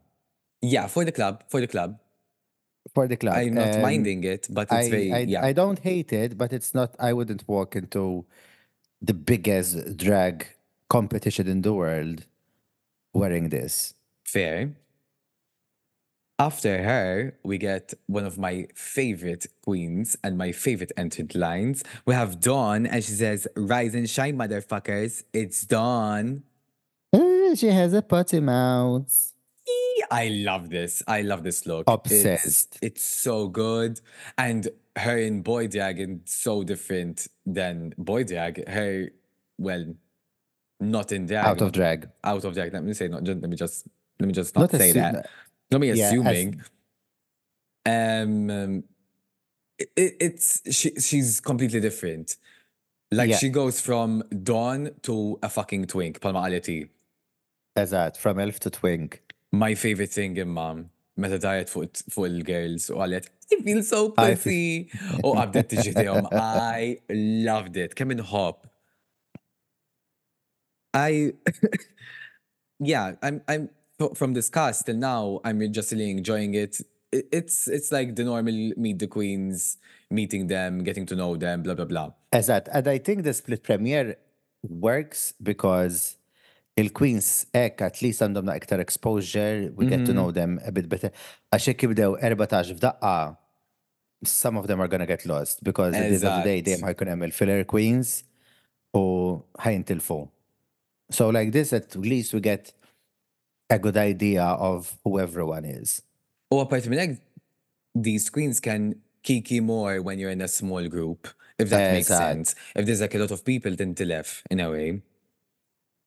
Yeah, 0.62 0.88
for 0.88 1.06
the 1.06 1.12
club, 1.12 1.44
for 1.50 1.60
the 1.62 1.68
club. 1.68 2.00
For 2.94 3.08
the 3.08 3.18
club. 3.18 3.36
I'm 3.38 3.54
not 3.54 3.76
Um, 3.76 3.82
minding 3.82 4.24
it, 4.24 4.48
but 4.50 4.72
I, 4.72 4.90
very, 4.90 5.14
I, 5.14 5.20
yeah. 5.20 5.46
I 5.46 5.52
don't 5.54 5.80
hate 5.80 6.14
it, 6.14 6.38
but 6.38 6.54
it's 6.54 6.74
not, 6.74 6.96
I 7.00 7.14
wouldn't 7.14 7.48
walk 7.48 7.76
into 7.76 8.26
the 9.02 9.14
biggest 9.14 9.98
drag 9.98 10.48
competition 10.90 11.48
in 11.48 11.62
the 11.62 11.74
world 11.74 12.26
wearing 13.14 13.50
this. 13.50 13.94
Fair. 14.24 14.72
After 16.40 16.84
her, 16.84 17.34
we 17.44 17.58
get 17.58 17.94
one 18.06 18.26
of 18.26 18.38
my 18.38 18.68
favorite 18.76 19.48
queens 19.64 20.16
and 20.24 20.38
my 20.38 20.52
favorite 20.52 20.92
entrant 20.96 21.34
lines. 21.34 21.84
We 22.06 22.14
have 22.14 22.40
Dawn, 22.40 22.86
and 22.86 23.04
she 23.04 23.14
says, 23.14 23.48
Rise 23.56 23.96
and 23.96 24.08
shine, 24.08 24.38
motherfuckers. 24.38 25.24
It's 25.34 25.66
Dawn. 25.66 26.44
Uh, 27.12 27.56
she 27.56 27.68
has 27.68 27.92
a 27.94 28.04
potty 28.04 28.40
mouth. 28.40 29.34
I 30.12 30.30
love 30.30 30.70
this. 30.70 31.04
I 31.08 31.22
love 31.22 31.44
this 31.44 31.66
look. 31.66 31.82
It's- 31.88 31.96
Obsessed. 31.96 32.80
It's, 32.82 33.04
so 33.04 33.48
good. 33.48 34.00
And 34.38 34.68
her 34.96 35.18
in 35.18 35.42
boy 35.42 35.68
drag 35.68 36.00
is 36.00 36.10
so 36.26 36.64
different 36.64 37.28
than 37.46 37.94
boy 37.98 38.24
drag. 38.24 38.68
Her, 38.68 39.10
well, 39.58 39.86
not 40.80 41.12
in 41.12 41.26
drag. 41.26 41.46
Out 41.46 41.62
of 41.62 41.72
drag. 41.72 42.10
Out 42.24 42.46
of 42.46 42.54
drag. 42.54 42.74
Let 42.74 42.84
me 42.84 42.94
say 42.94 43.08
not. 43.08 43.24
Just, 43.24 43.42
let 43.42 43.50
me 43.50 43.56
just. 43.58 43.88
Let 44.20 44.28
me 44.28 44.34
just 44.34 44.56
not, 44.56 44.62
Not 44.72 44.80
say 44.80 44.90
assume- 44.92 45.02
that. 45.14 45.30
Not 45.72 45.82
me 45.82 45.88
Yeah, 45.92 46.06
as- 46.06 46.14
assuming. 46.14 46.62
um, 47.86 48.50
um, 48.50 48.84
it, 49.78 49.90
it- 49.96 50.16
it's 50.20 50.62
she. 50.76 50.92
She's 51.00 51.40
completely 51.42 51.80
different. 51.80 52.38
Like 53.12 53.30
Yeah. 53.30 53.38
she 53.38 53.50
goes 53.50 53.80
from 53.80 54.24
Dawn 54.44 54.92
to 55.04 55.40
a 55.42 55.50
fucking 55.50 55.86
twink. 55.88 56.20
Palma 56.20 56.42
qaleti. 56.42 56.90
Eżat, 57.78 58.18
from 58.18 58.40
elf 58.40 58.60
to 58.62 58.70
twink. 58.70 59.22
My 59.52 59.76
favorite 59.76 60.12
thing 60.12 60.38
imma 60.38 60.86
meta 61.18 61.40
dajet 61.40 61.72
fuq 61.74 62.04
fuq 62.14 62.28
il-girls 62.30 62.90
u 62.92 62.98
oh, 62.98 63.04
għalet 63.06 63.30
I 63.52 63.62
feel 63.64 63.84
so 63.84 64.10
pussy. 64.12 64.90
U 65.24 65.32
għabdet 65.40 65.70
tiġi 65.72 65.94
tijom. 65.96 66.28
I 66.36 66.98
loved 67.48 67.78
it. 67.80 67.96
Come 67.96 68.12
Kemm 68.12 68.20
inħobb. 68.20 68.66
I 70.98 71.34
yeah, 72.80 73.16
I'm 73.22 73.42
I'm 73.48 73.70
from 74.16 74.34
this 74.34 74.50
cast 74.50 74.86
till 74.86 74.98
now 74.98 75.40
I'm 75.46 75.62
just 75.72 75.92
really 75.92 76.12
enjoying 76.12 76.56
it. 76.56 76.82
It's 77.12 77.68
it's 77.68 77.92
like 77.92 78.16
the 78.16 78.26
normal 78.26 78.74
meet 78.76 79.00
the 79.00 79.08
queens, 79.08 79.78
meeting 80.12 80.48
them, 80.48 80.84
getting 80.84 81.06
to 81.08 81.16
know 81.16 81.36
them, 81.38 81.64
blah 81.64 81.74
blah 81.74 81.86
blah. 81.86 82.12
Eżat, 82.34 82.68
and 82.74 82.88
I 82.88 82.98
think 82.98 83.24
the 83.24 83.34
split 83.34 83.64
premiere 83.64 84.18
works 84.64 85.34
because 85.42 86.18
il-Queens 86.78 87.48
ek 87.58 87.82
at 87.82 88.00
least 88.04 88.22
għandhom 88.22 88.46
na 88.48 88.56
iktar 88.60 88.82
exposure, 88.84 89.72
we 89.76 89.88
get 89.90 90.06
to 90.06 90.14
know 90.14 90.30
them 90.32 90.60
a 90.64 90.72
bit 90.72 90.88
better. 90.90 91.12
Għaxek 91.54 91.84
jibdew 91.88 92.18
14 92.22 92.78
f'daqqa, 92.78 93.38
some 94.24 94.58
of 94.58 94.68
them 94.68 94.82
are 94.82 94.88
gonna 94.88 95.08
get 95.10 95.26
lost 95.26 95.64
because 95.64 95.96
at 95.96 96.00
the 96.00 96.06
end 96.06 96.24
of 96.24 96.38
the 96.38 96.46
day 96.46 96.62
dejjem 96.62 96.86
ħajkun 96.86 97.14
hemm 97.14 97.28
il-filler 97.30 97.66
queens 97.66 98.24
u 98.98 99.42
ħajntilfu. 99.62 100.20
So 101.10 101.30
like 101.30 101.52
this 101.52 101.74
at 101.74 101.96
least 101.96 102.34
we 102.34 102.42
get 102.42 102.74
a 103.70 103.80
good 103.80 103.98
idea 103.98 104.44
of 104.44 104.96
who 105.04 105.20
everyone 105.20 105.66
is. 105.66 106.02
U 106.54 106.62
apparti 106.62 106.94
minn 106.94 107.04
hekk, 107.04 107.20
these 107.96 108.30
queens 108.30 108.62
can 108.62 108.96
kiki 109.24 109.60
more 109.60 110.02
when 110.02 110.20
you're 110.20 110.32
in 110.32 110.42
a 110.42 110.48
small 110.48 110.88
group, 110.88 111.28
if 111.58 111.70
that 111.70 111.94
makes 111.94 112.08
sense. 112.08 112.56
If 112.76 112.86
there's 112.86 113.02
like 113.02 113.16
a 113.16 113.20
lot 113.20 113.32
of 113.32 113.44
people, 113.44 113.76
then 113.76 113.96
tilef, 113.96 114.42
in 114.50 114.62
a 114.62 114.70
way. 114.72 115.02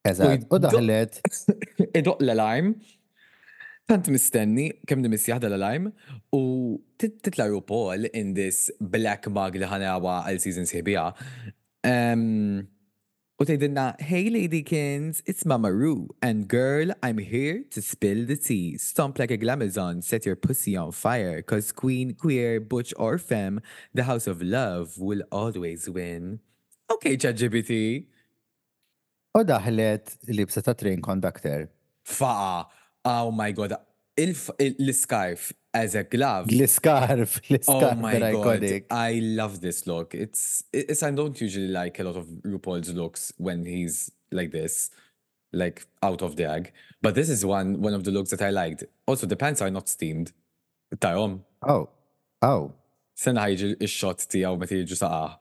Eżat, 0.08 0.46
u 0.48 0.58
daħlet 0.64 1.18
Idoq 2.00 2.22
l-alarm, 2.24 2.74
tant 3.90 4.06
mistenni, 4.08 4.70
kem 4.88 5.02
nimis 5.04 5.26
jahda 5.28 5.50
l-alarm, 5.50 5.90
u 6.32 6.42
tit- 7.00 7.18
titla 7.26 7.48
RuPaul 7.50 8.06
in 8.14 8.34
this 8.34 8.70
black 8.80 9.28
mug 9.28 9.56
li 9.60 9.68
ħanawa 9.68 10.22
għal 10.30 10.40
season 10.40 10.68
sħibija. 10.70 11.08
U 13.40 13.44
tgħidilna, 13.48 13.84
hey 14.04 14.28
ladykins, 14.28 15.22
it's 15.24 15.46
Mama 15.48 15.72
Ru, 15.72 16.08
and 16.20 16.46
girl, 16.46 16.92
I'm 17.02 17.16
here 17.16 17.64
to 17.72 17.80
spill 17.80 18.26
the 18.26 18.36
tea. 18.36 18.76
Stomp 18.76 19.18
like 19.18 19.30
a 19.30 19.38
glamazon, 19.38 20.02
set 20.04 20.26
your 20.26 20.36
pussy 20.36 20.76
on 20.76 20.92
fire, 20.92 21.40
cause 21.40 21.72
queen, 21.72 22.12
queer, 22.14 22.60
butch 22.60 22.92
or 22.98 23.16
femme, 23.16 23.62
the 23.94 24.04
house 24.04 24.26
of 24.26 24.42
love 24.42 24.98
will 24.98 25.22
always 25.32 25.88
win. 25.88 26.40
Okay, 26.92 27.16
ChatGPT. 27.16 28.06
U 29.38 29.44
daħlet 29.46 30.16
libsa 30.34 30.62
ta' 30.62 30.74
train 30.74 31.00
conductor. 31.02 31.68
Faqa. 32.06 32.66
Oh 33.04 33.30
my 33.30 33.52
god. 33.52 33.76
L-scarf 34.18 35.52
as 35.72 35.94
a 35.94 36.02
glove. 36.04 36.50
L-scarf, 36.52 37.40
Oh 37.50 37.54
l-scarf, 37.54 37.98
my 37.98 38.18
they're 38.18 38.32
god. 38.32 38.64
I 38.90 39.20
love 39.22 39.60
this 39.60 39.86
look. 39.86 40.14
It's 40.14 40.64
it's 40.72 41.02
I 41.02 41.10
don't 41.12 41.40
usually 41.40 41.68
like 41.68 41.98
a 42.00 42.04
lot 42.04 42.16
of 42.16 42.26
RuPaul's 42.44 42.92
looks 42.92 43.32
when 43.38 43.64
he's 43.64 44.10
like 44.30 44.50
this. 44.50 44.90
Like 45.52 45.86
out 46.02 46.22
of 46.22 46.36
drag. 46.36 46.72
But 47.02 47.14
this 47.14 47.28
is 47.28 47.44
one 47.44 47.80
one 47.80 47.94
of 47.94 48.04
the 48.04 48.10
looks 48.10 48.30
that 48.30 48.42
I 48.42 48.50
liked. 48.50 48.84
Also 49.06 49.26
the 49.26 49.36
pants 49.36 49.62
are 49.62 49.70
not 49.70 49.88
steamed. 49.88 50.32
Tajom. 50.96 51.40
Oh, 51.62 51.88
oh. 52.42 52.72
Sena 53.14 53.42
ħajġi 53.44 53.74
il-shot 53.84 54.22
tijaw 54.32 54.56
meta 54.58 54.78
jiġu 54.78 54.96
saqa. 54.96 55.38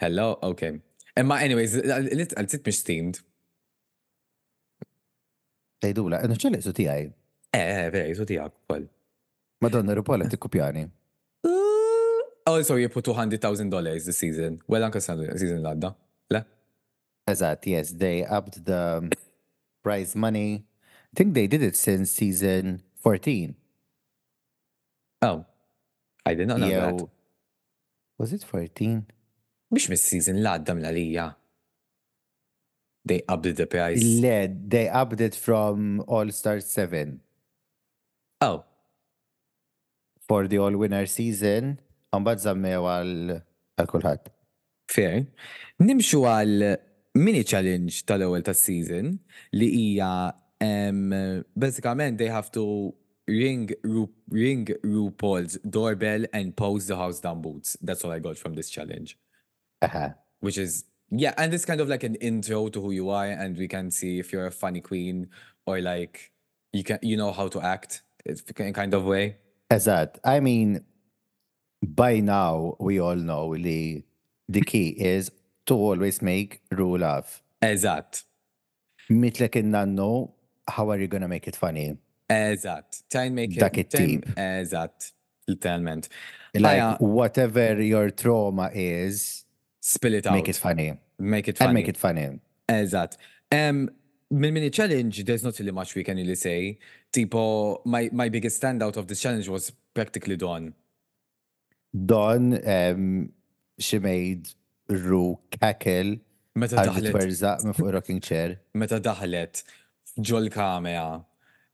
Hello? 0.00 0.38
Okay. 0.42 0.80
Imma 1.16 1.38
anyways, 1.44 1.76
għal-sit 1.80 2.66
mux 2.66 2.80
steamed. 2.82 3.20
Tejdula, 5.82 6.20
innu 6.24 6.36
ċelli 6.40 6.60
su 6.64 6.72
tijaj. 6.76 7.08
Eh, 7.56 7.88
veri, 7.92 8.14
su 8.16 8.26
tijak 8.28 8.52
kol. 8.68 8.84
Madonna, 9.64 9.96
Rupola 9.96 10.28
tikkupjani. 10.28 10.84
Uh, 11.46 12.20
oh, 12.46 12.60
so 12.62 12.76
you 12.76 12.88
put 12.88 13.04
$200,000 13.04 14.04
this 14.04 14.18
season. 14.18 14.60
Well, 14.68 14.84
anka 14.84 15.00
season 15.00 15.62
l-għadda. 15.62 15.92
Le? 16.34 16.44
Eżat, 17.30 17.66
yes, 17.66 17.92
they 17.96 18.24
upped 18.24 18.64
the 18.64 18.80
um, 18.98 19.10
prize 19.82 20.14
money. 20.14 20.66
I 21.12 21.16
think 21.16 21.34
they 21.34 21.46
did 21.46 21.62
it 21.62 21.76
since 21.76 22.10
season 22.10 22.82
14. 23.00 23.54
Oh. 25.22 25.46
I 26.26 26.34
did 26.34 26.48
not 26.48 26.58
know 26.58 26.68
that. 26.68 27.08
Was 28.18 28.32
it 28.32 28.42
14? 28.42 29.06
Biex 29.74 29.88
mis-season 29.90 30.40
l-għadda 30.42 30.76
mla 30.78 31.34
They 33.06 33.22
upped 33.28 33.54
the 33.56 33.66
price. 33.66 34.02
Le, 34.02 34.48
they 34.48 34.88
it 35.20 35.34
from 35.36 36.02
All 36.08 36.30
Star 36.32 36.60
7 36.60 37.20
Oh. 38.40 38.64
for 40.28 40.48
the 40.48 40.58
All 40.58 40.76
Winner 40.76 41.06
season. 41.06 41.78
Mbagħad 42.16 42.42
żammew 42.46 42.86
għal 42.88 43.32
għal 43.78 43.88
kulħadd. 43.90 44.28
Fair. 44.90 45.26
Nimxu 45.82 46.22
għal 46.24 46.64
mini 47.20 47.42
challenge 47.44 48.02
tal-ewwel 48.08 48.42
tas-season 48.46 49.18
li 49.52 49.68
hija 49.74 50.32
um, 50.64 51.12
basically 51.54 52.10
they 52.16 52.28
have 52.32 52.50
to 52.52 52.94
ring 53.28 53.70
Ru 53.84 54.08
ring 54.30 54.66
RuPaul's 54.82 55.58
doorbell 55.68 56.24
and 56.32 56.56
pose 56.56 56.86
the 56.86 56.96
house 56.96 57.20
down 57.20 57.42
boots. 57.42 57.76
That's 57.82 58.04
all 58.04 58.12
I 58.12 58.18
got 58.18 58.38
from 58.38 58.54
this 58.54 58.70
challenge. 58.70 59.18
Aha. 59.82 60.14
Which 60.40 60.58
is 60.58 60.84
yeah, 61.10 61.34
and 61.38 61.54
it's 61.54 61.64
kind 61.64 61.80
of 61.80 61.88
like 61.88 62.02
an 62.02 62.16
intro 62.16 62.68
to 62.68 62.80
who 62.80 62.90
you 62.90 63.10
are, 63.10 63.26
and 63.26 63.56
we 63.56 63.68
can 63.68 63.90
see 63.90 64.18
if 64.18 64.32
you're 64.32 64.46
a 64.46 64.50
funny 64.50 64.80
queen 64.80 65.28
or 65.66 65.80
like 65.80 66.32
you 66.72 66.82
can 66.82 66.98
you 67.02 67.16
know 67.16 67.32
how 67.32 67.48
to 67.48 67.60
act. 67.60 68.02
In 68.58 68.72
kind 68.72 68.92
of 68.92 69.04
way. 69.04 69.36
As 69.70 69.84
that, 69.84 70.18
I 70.24 70.40
mean, 70.40 70.84
by 71.80 72.18
now 72.18 72.74
we 72.80 72.98
all 72.98 73.14
know 73.14 73.48
li 73.48 74.04
the 74.48 74.62
key 74.62 74.88
is 74.88 75.30
to 75.66 75.74
always 75.74 76.20
make 76.22 76.60
Ru 76.72 76.98
laugh. 76.98 77.42
Eżatt. 77.62 78.24
Mitlek 79.10 79.54
in 79.56 79.70
nannu, 79.70 80.32
how 80.68 80.90
are 80.90 80.98
you 80.98 81.06
gonna 81.06 81.28
make 81.28 81.46
it 81.46 81.54
funny? 81.54 81.96
Eżatt. 82.28 83.02
Try 83.10 83.24
and 83.24 83.36
make 83.36 83.56
it. 83.56 83.60
Dak 83.60 83.74
try 83.74 83.84
and- 84.00 84.24
it-tip. 84.24 84.34
Eżatt. 84.36 85.12
Literalment. 85.48 86.08
Like, 86.54 87.00
whatever 87.00 87.80
your 87.80 88.10
trauma 88.10 88.70
is, 88.74 89.44
spill 89.94 90.14
it 90.14 90.26
out. 90.26 90.34
make 90.34 90.48
it 90.48 90.56
funny. 90.56 90.88
Make 91.18 91.48
it 91.48 91.58
funny. 91.58 91.68
And 91.68 91.74
make 91.78 91.88
it 91.88 91.96
funny. 91.96 92.26
Eżatt. 92.68 93.16
Um, 93.52 93.88
Min 94.28 94.52
mini 94.54 94.70
challenge, 94.70 95.22
there's 95.24 95.44
not 95.44 95.56
really 95.60 95.70
much 95.70 95.94
we 95.94 96.02
can 96.02 96.16
really 96.16 96.34
say. 96.34 96.78
Tipo, 97.12 97.42
my, 97.86 98.08
my 98.12 98.28
biggest 98.28 98.60
standout 98.60 98.96
of 98.96 99.06
this 99.06 99.20
challenge 99.20 99.48
was 99.48 99.70
practically 99.94 100.36
Dawn. 100.36 100.74
Don, 101.94 102.58
um, 102.68 103.32
she 103.78 103.98
made 104.00 104.48
Ru 104.88 105.38
cackle 105.60 106.16
Meta 106.56 106.76
daħlet, 106.88 107.12
twerżaq 107.14 107.64
minn 107.66 107.74
fuq 107.76 107.92
rocking 107.94 108.20
chair. 108.20 108.56
meta 108.80 108.98
daħlet 109.04 109.62
ġol 110.30 110.46
kamera 110.54 111.24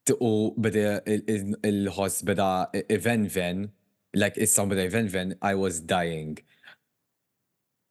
t- 0.04 0.16
u 0.20 0.52
beda 0.58 1.00
il- 1.06 1.24
il- 1.34 1.58
il-host 1.70 2.24
beda 2.28 2.48
even-ven, 2.90 3.70
like 4.14 4.36
issa 4.36 4.64
beda 4.66 4.84
even-ven, 4.90 5.36
I 5.40 5.54
was 5.54 5.80
dying. 5.80 6.36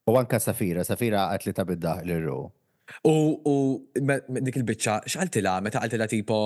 U 0.10 0.18
anka 0.18 0.40
Safira, 0.42 0.84
Safira 0.88 1.28
għat 1.32 1.46
li 1.46 1.54
ta' 1.54 1.66
biddaħ 1.68 2.02
l-Ru. 2.08 2.40
U, 3.08 3.16
dik 3.96 4.58
il-bicċa, 4.60 4.96
x'għaltila, 5.08 5.60
meta 5.64 5.80
għaltila 5.80 6.08
tipo, 6.12 6.40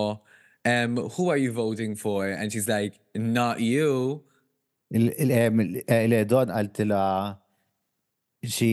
who 1.16 1.30
are 1.30 1.38
you 1.38 1.52
voting 1.54 1.96
for? 1.96 2.28
And 2.28 2.52
she's 2.52 2.68
like, 2.68 3.00
not 3.16 3.60
you. 3.60 4.22
Il-Don 4.92 6.52
għaltila 6.54 7.04
xi 8.46 8.72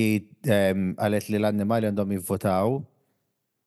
em, 0.52 0.92
għalet 1.00 1.30
li 1.32 1.38
l-annimali 1.40 1.88
għandhom 1.88 2.10
jivvotaw 2.18 2.74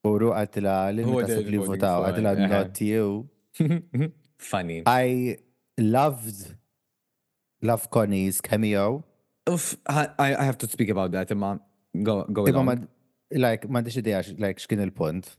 u 0.06 0.12
Ru 0.22 0.30
għaltila 0.38 0.76
li 0.94 1.06
Who 1.08 1.18
are 1.20 1.26
tasib 1.26 1.48
they 1.48 1.56
li 1.56 1.58
jivvotaw 1.62 2.06
għaltila 2.06 2.36
Eh. 2.36 2.48
not 2.52 2.82
you. 2.82 3.30
Funny. 4.52 4.84
I 4.86 5.38
loved 5.80 6.56
Love 7.62 7.90
Connie's 7.90 8.42
cameo. 8.42 9.04
Uff, 9.48 9.76
I, 9.88 10.10
I 10.18 10.44
have 10.44 10.58
to 10.60 10.68
speak 10.68 10.90
about 10.90 11.12
that, 11.12 11.32
imma 11.32 11.60
go, 12.04 12.24
go 12.24 12.48
Imma 12.48 12.78
like 13.32 13.68
ma 13.70 13.82
diċi 13.82 14.02
idea 14.02 14.22
like 14.40 14.60
x'kien 14.60 14.82
il-punt. 14.82 15.36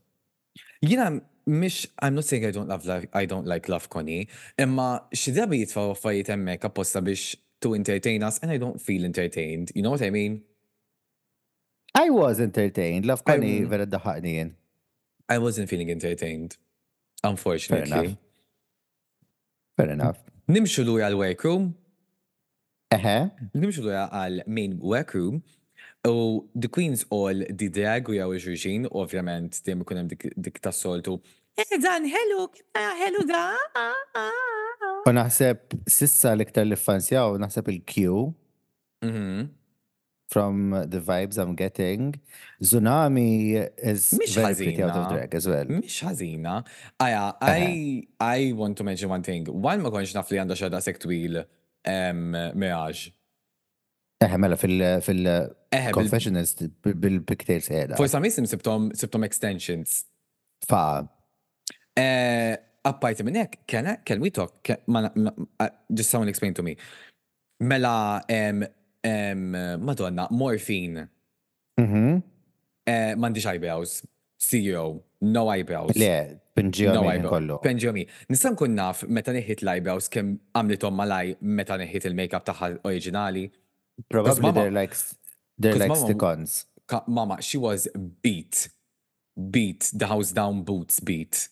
Jina, 0.85 1.21
mish, 1.47 1.87
I'm 1.99 2.14
not 2.14 2.25
saying 2.25 2.45
I 2.47 2.51
don't 2.51 2.69
love, 2.69 2.87
love 2.87 3.07
I 3.12 3.25
don't 3.27 3.47
like 3.47 3.69
Love 3.69 3.88
Connie, 3.88 4.29
imma 4.59 5.03
xi 5.12 5.33
drabi 5.33 5.62
jitfaw 5.64 5.95
affarijiet 5.95 6.31
hemmhekk 6.35 6.69
apposta 6.71 7.03
biex 7.03 7.35
to 7.61 7.75
entertain 7.75 8.23
us 8.23 8.38
and 8.42 8.51
I 8.51 8.59
don't 8.59 8.81
feel 8.81 9.05
entertained. 9.05 9.73
You 9.75 9.83
know 9.83 9.90
what 9.90 10.03
I 10.03 10.11
mean? 10.11 10.42
I 11.95 12.11
was 12.11 12.40
entertained. 12.40 13.07
Love 13.07 13.25
Connie 13.25 13.64
vera 13.64 13.87
daħaqni 13.87 14.37
jien. 14.37 14.55
I 15.29 15.38
wasn't 15.38 15.69
feeling 15.69 15.90
entertained. 15.90 16.57
Unfortunately. 17.25 17.90
enough. 17.90 18.16
Fair 19.77 19.90
enough. 19.90 20.19
Nimxu 20.49 20.85
lura 20.87 21.09
għal 21.09 21.19
workroom, 21.19 21.75
Eħe, 22.94 23.14
nimxu 23.59 23.83
lura 23.83 24.05
għal 24.14 24.44
main 24.46 24.77
workroom, 24.79 25.40
u 26.07 26.12
the 26.55 26.68
queens 26.70 27.03
all 27.11 27.42
di 27.59 27.66
drag 27.75 28.07
u 28.12 28.14
jaw 28.14 28.29
iġuġin, 28.37 28.87
ovvjament 28.94 29.59
dem 29.66 29.83
ikun 29.83 29.99
hemm 30.03 30.11
dik, 30.12 30.29
dik 30.38 30.61
tas-soltu. 30.62 31.16
Eh, 31.59 31.66
dan, 31.83 32.07
hello, 32.07 32.46
hello 32.77 33.25
da. 33.27 33.44
u 35.07 35.12
naħseb 35.14 35.77
sissa 35.90 36.35
l-iktar 36.37 36.66
li 36.68 36.79
fansjaw, 36.79 37.38
naħseb 37.42 37.70
il-Q 37.75 38.35
Mhm. 39.05 39.49
from 40.29 40.70
the 40.90 40.99
vibes 41.01 41.38
I'm 41.38 41.55
getting. 41.55 42.14
Tsunami 42.62 43.68
is 43.83 44.12
Mish 44.18 44.35
very 44.35 44.55
pretty 44.55 44.83
out 44.83 44.96
of 44.96 45.12
drag 45.12 45.35
as 45.35 45.46
well. 45.46 45.64
Mish 45.68 46.03
ħażina. 46.03 46.64
Aja, 47.01 47.37
I, 47.40 48.07
I 48.20 48.53
want 48.53 48.77
to 48.79 48.85
mention 48.85 49.09
one 49.11 49.22
thing. 49.22 49.46
One 49.46 49.83
ma 49.83 49.90
konx 49.90 50.14
naf 50.14 50.31
li 50.31 50.38
għandha 50.38 50.57
xada 50.59 50.81
sek 50.83 50.99
twil 50.99 51.44
أم 51.88 52.59
ميراج. 52.59 53.11
آه 54.22 54.37
مالا 54.37 54.57
في 54.57 54.66
الـ 54.66 55.03
في 55.03 55.12
الـ 55.12 55.27
ال 55.75 55.90
كونفيشنز 55.90 56.57
بالبيكتيلز 56.85 57.72
هذا 57.72 57.94
فور 57.94 58.07
سام 58.07 58.22
ريزن 58.22 58.44
سبتهم 58.46 58.92
سبتهم 58.92 59.25
اكستنشنز 59.25 60.07
ف 60.68 60.75
ابايت 62.87 63.22
من 63.22 63.37
هيك 63.37 63.59
كان 63.66 63.94
كان 63.94 64.22
وي 64.22 64.31
توك 64.31 64.72
جست 65.90 66.16
someone 66.16 66.29
اكسبلين 66.29 66.55
تو 66.55 66.62
مي 66.62 66.77
مالا 67.62 68.27
أم 68.31 68.66
أم 69.07 69.53
مادونا 69.87 70.29
مورفين. 70.31 71.09
أها. 71.79 72.22
أه، 72.88 73.14
ما 73.14 73.27
عنديش 73.27 73.46
آي 73.46 73.59
براوز 73.59 74.03
سي 74.38 74.77
أو. 74.77 75.03
نو 75.22 75.53
آي 75.53 75.62
براوز 75.62 75.99
لا 75.99 76.38
minn 76.57 77.29
kollu. 77.29 77.59
Penġomi. 77.64 78.07
Nistan 78.33 78.57
kun 78.57 78.75
naf 78.77 79.05
meta 79.09 79.35
neħit 79.37 79.64
l-eyebrows 79.64 80.09
kem 80.12 80.37
għamlitom 80.57 80.97
malaj 80.97 81.37
meta 81.40 81.77
neħit 81.81 82.09
il-makeup 82.11 82.47
taħħa 82.49 82.71
oriġinali. 82.85 83.47
Probably 84.09 84.53
they're 84.53 84.71
like, 84.71 84.97
they're 85.59 85.77
like 85.77 85.97
stick-ons. 85.97 86.64
Mama, 87.07 87.40
she 87.42 87.59
was 87.59 87.88
beat. 88.23 88.69
Beat. 89.37 89.90
The 89.92 90.07
house 90.07 90.33
down 90.33 90.62
boots 90.62 91.01
beat. 91.01 91.49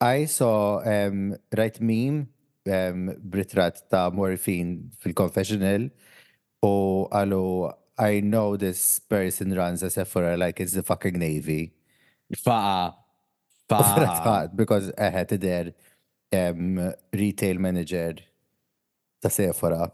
I 0.00 0.26
saw 0.26 0.82
um, 0.84 1.36
right 1.56 1.80
meme 1.80 2.28
um, 2.68 3.14
britrat 3.22 3.80
ta' 3.90 4.10
morphine 4.10 4.90
fil-confessional 5.00 5.88
u 6.66 6.76
għalu 7.08 7.72
I 7.98 8.20
know 8.20 8.56
this 8.56 8.98
person 8.98 9.54
runs 9.56 9.82
a 9.82 9.88
Sephora 9.88 10.36
like 10.36 10.60
it's 10.60 10.74
the 10.74 10.82
fucking 10.82 11.18
Navy. 11.18 11.72
Faqa. 12.34 13.05
U 13.66 13.74
Faqa. 13.74 13.94
fratħat, 13.98 14.56
because 14.56 14.92
eħet 14.94 15.32
ider 15.36 15.72
um, 16.32 16.92
retail 17.12 17.58
manager 17.58 18.14
ta' 19.22 19.28
Sephora. 19.28 19.90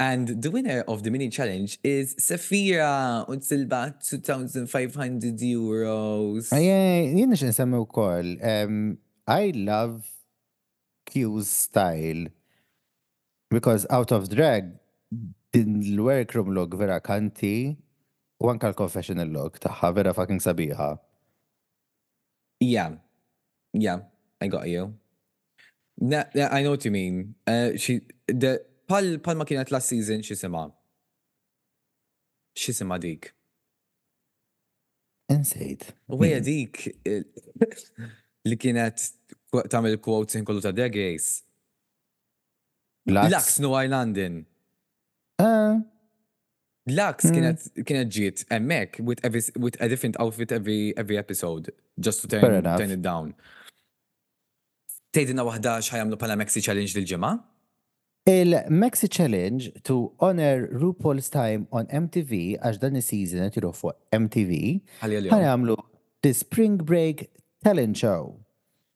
And 0.00 0.40
the 0.40 0.50
winner 0.52 0.84
of 0.86 1.02
the 1.02 1.10
mini 1.10 1.28
challenge 1.28 1.80
is 1.82 2.14
Safira 2.22 3.28
und 3.28 3.42
silba 3.42 3.98
2,500 3.98 5.42
euros. 5.42 6.52
Ejja, 6.54 6.78
Jien 7.16 7.32
nix 7.34 7.42
nsemmi 7.42 7.80
u 7.82 7.86
koll. 7.90 8.36
Um, 8.38 8.98
I 9.26 9.50
love 9.56 10.06
Q's 11.10 11.48
style 11.48 12.28
because 13.50 13.88
out 13.90 14.12
of 14.12 14.28
drag 14.28 14.70
din 15.52 15.82
l-workroom 15.96 16.54
look 16.54 16.78
vera 16.78 17.00
kanti 17.00 17.74
u 18.38 18.50
anka 18.52 18.70
l-confessional 18.70 19.26
look 19.34 19.58
taħħa 19.58 19.94
vera 19.98 20.14
fucking 20.14 20.38
sabiħa. 20.38 20.92
Yeah. 22.60 22.96
Yeah, 23.72 24.00
I 24.40 24.48
got 24.48 24.68
you. 24.68 24.94
Na, 26.00 26.24
yeah, 26.34 26.48
I 26.52 26.62
know 26.62 26.70
what 26.70 26.84
you 26.84 26.90
mean. 26.90 27.34
Uh, 27.46 27.70
she, 27.76 28.00
the, 28.26 28.62
pal, 28.86 29.18
pal 29.18 29.34
ma 29.34 29.44
kienet 29.44 29.70
last 29.70 29.88
season, 29.88 30.22
xi 30.22 30.34
sema. 30.34 30.70
Xi 32.56 32.72
sema 32.72 32.98
dik. 32.98 33.32
Insejt. 35.28 35.90
U 36.08 36.16
għja 36.16 36.38
dik 36.40 36.78
li 38.48 38.56
kienet 38.56 39.02
tamil 39.68 39.98
quotes 40.00 40.38
in 40.38 40.46
kollu 40.48 40.62
ta' 40.64 40.72
Race. 40.72 41.42
Lux 43.08 43.58
New 43.60 43.74
Islandin. 43.74 44.44
Ah, 45.38 45.80
Lux 46.90 47.30
kienet 47.34 47.68
kienet 47.84 48.10
ġiet 48.14 48.44
emmek 48.54 48.98
with 49.00 49.20
every 49.24 49.42
with 49.58 49.76
a 49.80 49.88
different 49.88 50.16
outfit 50.20 50.52
every 50.52 50.94
every 50.96 51.18
episode 51.18 51.70
just 52.00 52.22
to 52.22 52.28
turn, 52.28 52.62
turn 52.64 52.90
it 52.90 53.02
down. 53.02 53.34
Tejdina 55.12 55.44
wahda 55.48 55.78
xħajamlu 55.84 56.18
pala 56.20 56.36
Maxi 56.36 56.62
Challenge 56.64 56.92
dil-ġimma? 56.98 57.32
Il-Maxi 58.28 59.08
Challenge 59.08 59.70
to 59.84 60.12
honor 60.20 60.68
RuPaul's 60.68 61.30
time 61.32 61.66
on 61.72 61.86
MTV 61.88 62.58
għax 62.60 62.82
dan 62.82 62.98
is-season 63.00 63.48
qed 63.54 63.64
fuq 63.80 63.96
MTV 64.12 64.82
ħajamlu 65.32 65.78
the 66.22 66.34
Spring 66.36 66.76
Break 66.76 67.30
Talent 67.64 67.96
Show 67.96 68.36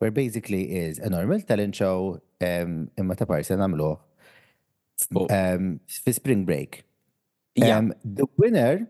where 0.02 0.10
basically 0.10 0.74
is 0.74 0.98
a 0.98 1.08
normal 1.08 1.40
talent 1.40 1.76
show 1.78 2.18
um, 2.42 2.90
imma 2.98 3.14
ta' 3.14 3.24
parsa 3.24 3.54
namlu 3.56 3.92
Oh, 5.14 5.26
fi 5.26 6.12
Spring 6.12 6.44
Break. 6.44 6.84
Yeah. 7.54 7.78
Um, 7.78 7.92
the 8.04 8.26
winner 8.36 8.88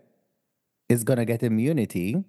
is 0.89 1.03
gonna 1.03 1.25
get 1.25 1.43
immunity. 1.43 2.23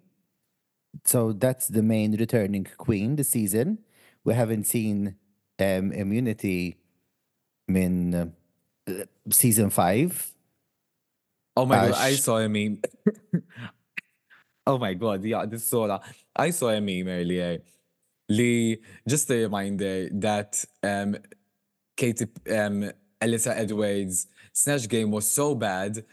So 1.05 1.33
that's 1.33 1.69
the 1.69 1.83
main 1.83 2.17
returning 2.17 2.67
queen 2.77 3.17
this 3.17 3.31
season. 3.31 3.79
We 4.25 4.35
haven't 4.35 4.65
seen 4.65 5.17
um, 5.59 5.93
immunity 5.93 6.77
in 7.69 8.15
uh, 8.15 8.93
season 9.31 9.71
five. 9.71 10.33
Oh 11.57 11.67
my 11.67 11.89
god, 11.89 11.95
I 11.95 12.15
saw 12.15 12.39
a 12.39 12.49
meme. 12.49 12.81
oh 14.67 14.79
my 14.79 14.95
god, 14.95 15.25
yeah, 15.25 15.47
this 15.47 15.65
Sola. 15.65 16.01
I 16.35 16.51
saw 16.51 16.71
a 16.71 16.81
meme 16.81 17.09
earlier. 17.09 17.59
Lee, 18.29 18.79
just 19.07 19.31
a 19.31 19.43
reminder 19.43 20.09
that 20.13 20.65
um, 20.83 21.17
Katie, 21.97 22.27
um, 22.51 22.91
Alyssa 23.21 23.57
Edwards' 23.57 24.27
snatch 24.53 24.89
game 24.89 25.11
was 25.11 25.31
so 25.31 25.55
bad 25.55 26.05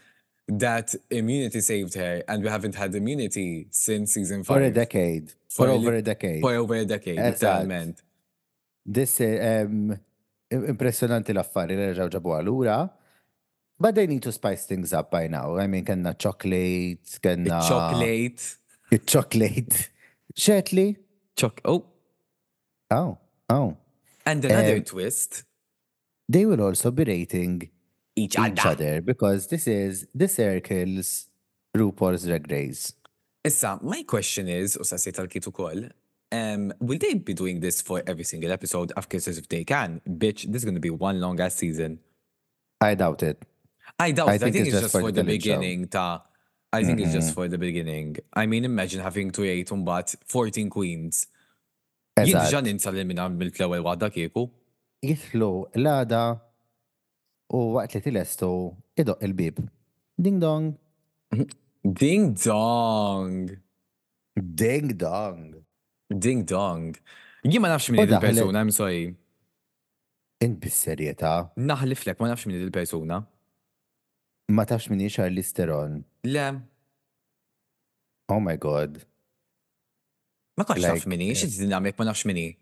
that 0.58 0.94
immunity 1.10 1.60
saved 1.60 1.94
her, 1.94 2.22
and 2.28 2.42
we 2.42 2.48
haven't 2.48 2.74
had 2.74 2.94
immunity 2.94 3.66
since 3.70 4.14
season 4.14 4.44
For 4.44 4.54
five. 4.54 4.62
a 4.62 4.70
decade. 4.70 5.30
For, 5.48 5.66
For 5.66 5.68
over 5.68 5.94
a 5.94 6.02
decade. 6.02 6.40
For 6.40 6.54
over 6.54 6.74
a 6.76 6.84
decade, 6.84 7.18
literalment. 7.18 8.02
This 8.84 9.20
um, 9.20 9.92
im- 10.50 10.66
impressionanti 10.74 11.30
l-affari 11.34 11.76
li 11.76 11.86
reġaw 11.92 12.08
ġabu 12.10 12.34
għalura. 12.38 12.90
But 13.78 13.94
they 13.96 14.06
need 14.06 14.22
to 14.22 14.32
spice 14.32 14.64
things 14.66 14.92
up 14.92 15.10
by 15.10 15.26
now. 15.26 15.56
I 15.58 15.66
mean, 15.66 15.84
kanna 15.84 16.14
chocolate, 16.14 17.18
kanna... 17.22 17.60
Chocolate. 17.68 18.56
Chocolate. 19.06 19.88
Shetly. 20.38 20.96
Choc. 21.36 21.60
Oh, 21.64 21.84
Oh, 22.90 23.18
oh. 23.48 23.76
and 24.26 24.44
another 24.44 24.76
Um, 24.76 24.82
twist. 24.84 25.44
They 26.28 26.46
will 26.46 26.60
also 26.60 26.90
be 26.90 27.04
rating 27.04 27.70
Each, 28.14 28.38
each 28.38 28.66
other. 28.66 29.00
because 29.00 29.46
this 29.46 29.66
is 29.66 30.06
the 30.14 30.28
circles 30.28 31.28
RuPaul's 31.76 32.24
Drag 32.26 32.50
Race. 32.50 32.92
Issa, 33.44 33.78
my 33.82 34.02
question 34.02 34.48
is, 34.48 34.76
u 34.76 34.82
sassi 34.84 35.12
tal-kit 35.12 35.44
ukoll, 35.44 35.90
um, 36.30 36.72
will 36.80 36.98
they 36.98 37.14
be 37.14 37.34
doing 37.34 37.60
this 37.60 37.80
for 37.80 38.02
every 38.06 38.24
single 38.24 38.52
episode? 38.52 38.92
Of 38.92 39.08
course, 39.08 39.26
if 39.28 39.48
they 39.48 39.64
can, 39.64 40.00
bitch, 40.06 40.44
this 40.44 40.60
is 40.60 40.64
going 40.64 40.74
to 40.74 40.80
be 40.80 40.90
one 40.90 41.20
long 41.20 41.40
ass 41.40 41.56
season. 41.56 41.98
I 42.80 42.94
doubt 42.94 43.22
it. 43.22 43.42
I 43.98 44.12
doubt 44.12 44.28
I 44.28 44.34
it. 44.34 44.34
I 44.34 44.38
think 44.38 44.54
think 44.54 44.66
it's 44.66 44.74
it's 44.74 44.82
just 44.82 44.92
for 44.92 45.00
for 45.00 45.12
the 45.12 45.22
talent 45.22 45.42
show. 45.42 45.58
beginning, 45.58 45.88
ta. 45.88 46.22
I 46.72 46.84
think 46.84 47.00
it's 47.00 47.12
just 47.12 47.34
for 47.34 47.48
the 47.48 47.58
beginning. 47.58 48.16
I 48.32 48.46
mean, 48.46 48.64
imagine 48.64 49.00
having 49.02 49.30
to 49.32 49.42
rate 49.42 49.68
umbat 49.68 50.16
14 50.26 50.70
queens. 50.70 51.26
Jien 52.16 52.36
Eżatt. 52.36 52.48
diġa 52.52 52.62
ninsa 52.64 52.92
li 52.92 53.04
minna 53.04 53.28
mill-ewwel 53.28 53.84
waħda 53.84 54.08
kieku. 54.12 54.46
Jitlu 55.04 55.66
l-għada 55.74 56.22
u 57.52 57.58
waqt 57.76 57.94
li 57.96 58.00
tilestu 58.06 58.50
idoq 59.00 59.18
il-bib. 59.26 59.56
Ding 60.24 60.38
dong. 60.40 60.72
Ding 62.00 62.34
dong. 62.46 63.50
Ding 64.60 64.88
dong. 65.04 65.40
Ding 66.24 66.44
dong. 66.46 66.94
Jien 67.44 67.60
ma 67.62 67.68
nafx 67.72 67.90
minn 67.90 68.04
il-persuna, 68.06 68.60
I'm 68.62 68.70
sorry. 68.70 69.16
In 70.44 70.54
bis-serjetà. 70.62 71.32
Naħliflek, 71.58 72.20
ma 72.20 72.28
nafx 72.30 72.46
minn 72.46 72.60
il-persuna. 72.62 73.18
Ma 74.52 74.64
tafx 74.68 74.88
minni 74.90 75.08
Charlize 75.10 75.52
Theron. 75.56 76.02
Le, 76.24 76.46
Oh 78.32 78.40
my 78.40 78.56
god. 78.56 79.02
ma 80.56 80.64
naf 80.64 80.78
Like, 80.78 81.06
minni, 81.10 81.32
xie 81.34 81.48
dinamik 81.50 81.98
ma 81.98 82.04
nafx 82.08 82.24
minni. 82.28 82.56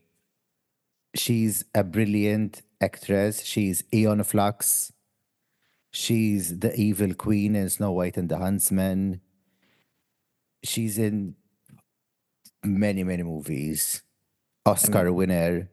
She's 1.14 1.64
a 1.74 1.82
brilliant 1.82 2.62
actress. 2.80 3.42
She's 3.44 3.82
Aeon 3.92 4.22
Flux. 4.24 4.92
She's 5.92 6.60
the 6.60 6.74
evil 6.78 7.14
queen 7.14 7.56
in 7.56 7.68
Snow 7.68 7.92
White 7.92 8.16
and 8.16 8.28
the 8.28 8.38
Huntsman. 8.38 9.20
She's 10.62 10.98
in 10.98 11.34
many, 12.64 13.02
many 13.02 13.22
movies. 13.24 14.02
Oscar 14.66 15.12
winner. 15.12 15.68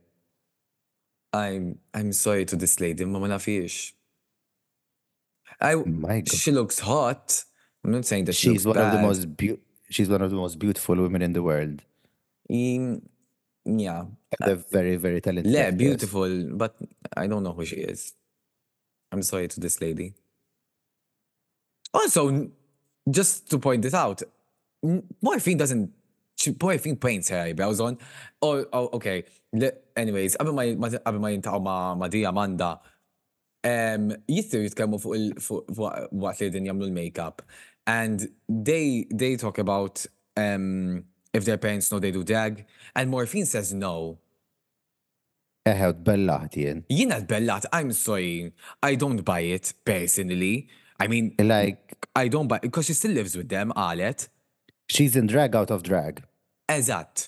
I'm 1.34 1.80
I'm 1.94 2.14
sorry 2.14 2.46
to 2.46 2.56
this 2.56 2.80
lady, 2.80 3.06
Mama 3.06 3.28
ma 3.28 3.36
nafiex. 3.36 3.92
I, 5.60 5.76
My 5.76 6.22
God. 6.22 6.32
she 6.32 6.52
looks 6.52 6.80
hot. 6.80 7.44
I'm 7.84 7.92
not 7.92 8.06
saying 8.06 8.26
that 8.26 8.34
she 8.36 8.50
She's 8.54 8.66
one 8.66 8.78
of 8.78 8.92
the 8.92 9.02
most 9.02 9.36
beau- 9.38 9.60
she's 9.90 10.10
one 10.10 10.22
of 10.22 10.32
the 10.32 10.38
most 10.38 10.58
beautiful 10.58 10.96
women 10.96 11.22
in 11.22 11.34
the 11.34 11.44
world. 11.44 11.84
Mm, 12.50 13.02
yeah. 13.68 14.06
A 14.42 14.56
very, 14.56 14.96
very 14.96 15.22
talented. 15.22 15.52
Yeah, 15.52 15.72
beautiful, 15.72 16.56
but 16.56 16.76
I 17.16 17.28
don't 17.28 17.44
know 17.44 17.54
who 17.54 17.66
she 17.66 17.78
is. 17.78 18.14
I'm 19.12 19.24
sorry 19.24 19.48
to 19.48 19.60
this 19.60 19.82
lady. 19.82 20.14
Also, 21.94 22.50
just 23.10 23.50
to 23.50 23.60
point 23.60 23.82
this 23.82 23.94
out, 23.94 24.24
Morphine 25.22 25.58
doesn't. 25.58 25.92
She, 26.36 26.56
Morphine 26.62 26.98
paints 26.98 27.30
her 27.30 27.42
eyebrows 27.42 27.80
on. 27.80 27.98
Oh, 28.42 28.66
oh 28.72 28.90
okay. 28.94 29.24
Anyways, 29.96 30.38
qabel 30.38 30.54
ma 30.54 30.88
ma- 30.88 30.98
qabel 30.98 31.20
ma 31.20 31.30
jintaqgħu 31.30 31.64
ma' 31.64 31.96
ma' 31.96 32.08
di 32.08 32.24
Amanda, 32.26 32.80
um, 33.64 34.12
jistgħu 34.30 34.68
jitkellmu 34.68 35.00
il 35.16 35.32
fuq 35.42 35.72
fuq- 35.74 36.12
waqt 36.12 36.42
li 36.42 36.50
din 36.50 36.68
jagħmlu 36.70 36.92
l-makeup. 36.92 37.42
And 37.88 38.28
they 38.50 39.08
they 39.10 39.38
talk 39.38 39.58
about 39.58 40.06
um, 40.36 41.06
if 41.38 41.46
their 41.46 41.58
parents 41.58 41.92
know 41.92 42.00
they 42.00 42.12
do 42.12 42.24
drag, 42.24 42.66
and 42.96 43.10
Morphine 43.10 43.46
says 43.46 43.74
no. 43.74 44.18
Eħed 45.68 46.04
bellaħt 46.08 46.54
jien. 46.56 46.84
Jina 46.90 47.22
bellat, 47.22 47.66
I'm 47.74 47.92
sorry, 47.94 48.54
I 48.82 48.96
don't 48.96 49.24
buy 49.24 49.42
it 49.42 49.74
personally. 49.86 50.68
I 51.00 51.08
mean, 51.08 51.36
Like, 51.40 51.98
I 52.16 52.28
don't 52.28 52.48
buy 52.48 52.60
because 52.60 52.86
she 52.88 52.94
still 52.94 53.12
lives 53.12 53.36
with 53.38 53.50
them, 53.50 53.72
qalet. 53.76 54.28
she's 54.90 55.16
in 55.16 55.28
drag 55.28 55.56
out 55.56 55.70
of 55.72 55.84
drag. 55.84 56.24
Eżatt. 56.70 57.28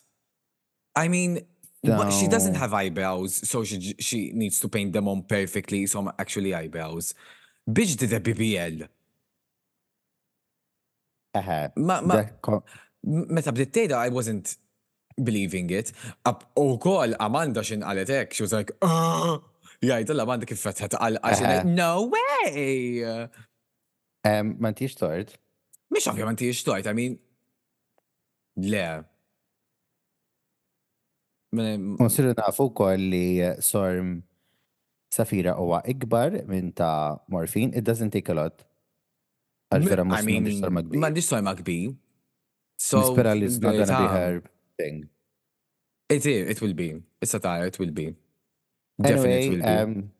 I 0.95 1.07
mean, 1.09 1.41
but 1.83 2.09
she 2.11 2.27
doesn't 2.27 2.55
have 2.55 2.73
eyebrows, 2.73 3.35
so 3.49 3.63
she 3.63 3.93
she 3.99 4.31
needs 4.33 4.59
to 4.61 4.67
paint 4.69 4.91
them 4.93 5.07
on 5.07 5.23
perfectly, 5.23 5.85
so 5.85 6.11
actually 6.17 6.53
eyebrows. 6.53 7.13
Bitch 7.69 7.95
did 7.97 8.11
a 8.13 8.19
BBL. 8.19 8.87
Eħe. 11.35 11.71
Ma- 11.77 12.01
ma- 12.01 12.15
Da- 12.15 12.29
ko- 12.41 12.55
M- 12.55 12.63
Meta 13.07 13.53
bdiet 13.55 13.71
tgħidha, 13.75 13.99
I 14.07 14.09
wasn't 14.11 14.57
believing 15.23 15.69
it. 15.71 15.91
U 16.59 16.77
kol 16.83 17.15
Amanda 17.19 17.63
xin 17.65 17.83
qalet 17.85 18.11
hekk, 18.11 18.33
she 18.35 18.43
was 18.43 18.55
like, 18.55 18.73
ah! 18.81 19.39
Jgħid 19.79 20.11
l-Amanda 20.11 20.47
kif 20.47 20.59
fetħet 20.59 20.97
għal 20.99 21.19
no 21.71 22.09
way! 22.11 23.29
Ma 24.59 24.73
tix 24.75 24.97
tort. 24.99 25.37
Mish 25.89 26.09
ovvjament 26.11 26.41
hija 26.43 26.57
xtojt, 26.57 26.89
I 26.91 26.93
mean, 26.93 27.15
le. 28.59 28.87
Unsiru 32.03 32.35
nafu 32.37 32.67
koll 32.77 33.07
li 33.09 33.39
Storm 33.65 34.19
Safira 35.09 35.55
huwa 35.57 35.79
ikbar 35.89 36.43
minn 36.45 36.69
ta' 36.75 37.17
morfin. 37.31 37.73
It 37.73 37.87
doesn't 37.87 38.11
take 38.13 38.29
a 38.29 38.35
lot. 38.37 38.61
Għal 39.73 39.87
vera 39.87 40.03
I 40.05 40.09
mus 40.11 40.27
mean, 40.27 40.45
m'għandix 40.45 41.25
Storm 41.31 41.49
kbir. 41.63 41.95
So, 42.79 43.01
Nispera 43.01 43.33
li 43.37 43.45
it's 43.45 43.59
not 43.59 43.75
gonna 43.75 43.99
be 44.01 44.07
her 44.15 44.43
thing. 44.79 45.09
It 46.07 46.25
is, 46.25 46.49
it 46.55 46.61
will 46.61 46.73
be. 46.73 47.03
Issa 47.21 47.39
ta' 47.39 47.55
it 47.69 47.77
will 47.77 47.91
be. 47.91 48.05
Anyway, 49.03 49.15
Definitely 49.15 49.49
will 49.49 49.57
be. 49.57 49.63
um, 49.63 50.11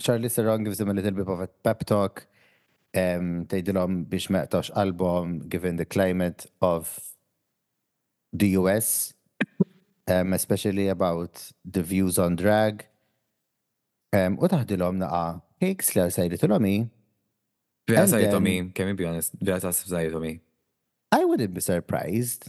Charlize 0.00 0.34
Theron 0.34 0.64
gives 0.64 0.78
them 0.78 0.88
a 0.88 0.94
little 0.94 1.10
bit 1.12 1.28
of 1.28 1.40
a 1.40 1.46
pep 1.46 1.84
talk. 1.84 2.26
Um, 2.94 3.44
Tejdilom 3.46 4.06
biex 4.06 4.28
meqtax 4.28 4.70
album 4.76 5.40
given 5.48 5.76
the 5.76 5.84
climate 5.84 6.46
of 6.60 6.88
the 8.32 8.48
US, 8.60 9.12
um, 10.08 10.32
especially 10.32 10.88
about 10.88 11.52
the 11.64 11.82
views 11.82 12.18
on 12.18 12.36
drag. 12.36 12.86
Um, 14.12 14.38
u 14.40 14.48
taħdilom 14.48 14.98
naqa 15.04 15.42
cakes 15.60 15.94
li 15.94 16.02
għal 16.02 16.12
sajdi 16.16 16.40
t-lomi. 16.40 16.74
Vera 17.88 18.02
and 18.02 18.10
sajtu 18.12 18.30
then- 18.32 18.42
mi, 18.42 18.56
kemm 18.76 18.96
be 18.96 19.04
honest, 19.08 19.36
vera 19.40 19.60
ta' 19.60 19.70
sajtu 19.76 20.20
mi. 20.20 20.40
I 21.12 21.24
wouldn't 21.24 21.52
be 21.54 21.60
surprised. 21.60 22.48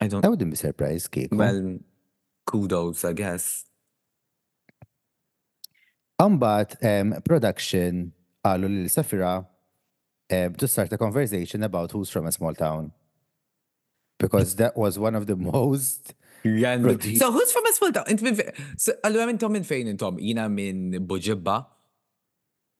I 0.00 0.08
don't 0.08 0.24
I 0.24 0.28
wouldn't 0.28 0.50
be 0.50 0.56
surprised, 0.56 1.10
Kiko. 1.12 1.32
well 1.36 1.78
kudos, 2.46 3.04
I 3.04 3.12
guess. 3.14 3.64
Umbat, 6.20 6.76
um, 6.84 7.14
production 7.24 8.12
għallu 8.44 8.68
li 8.70 8.88
Sapphira 8.88 9.46
um, 10.30 10.54
to 10.54 10.68
start 10.68 10.92
a 10.92 10.98
conversation 10.98 11.62
about 11.62 11.90
who's 11.92 12.10
from 12.10 12.26
a 12.26 12.32
small 12.32 12.54
town. 12.54 12.92
Because 14.18 14.54
that 14.60 14.76
was 14.76 14.98
one 14.98 15.14
of 15.14 15.26
the 15.26 15.36
most. 15.52 16.14
So 16.44 17.32
who's 17.32 17.52
from 17.52 17.66
a 17.66 17.72
small 17.72 17.92
town? 17.92 18.04
Int 18.08 18.22
minn 18.22 18.36
fe- 18.36 18.52
so, 18.76 18.92
allura 19.02 19.26
minn 19.26 19.38
tom 19.38 19.52
minn 19.56 19.64
fejn 19.64 19.88
intom? 19.94 20.18
Jina 20.20 20.48
minn 20.48 20.92
Buġibba. 21.06 21.64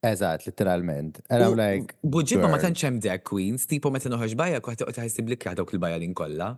Eżat, 0.05 0.47
literalment. 0.47 1.21
And 1.31 1.43
I'm 1.45 1.57
like, 1.59 1.97
Buġibba 2.05 2.51
ma 2.53 2.61
tantx 2.63 2.85
hemm 2.87 3.01
drag 3.01 3.25
queens, 3.25 3.67
tipo 3.71 3.93
meta 3.95 4.13
noħorġ 4.13 4.37
bajja 4.41 4.63
kwa 4.65 4.77
toqgħod 4.81 5.01
taħsib 5.01 5.33
li 5.33 5.39
dawk 5.61 5.75
il-bajja 5.77 6.13
kollha. 6.15 6.55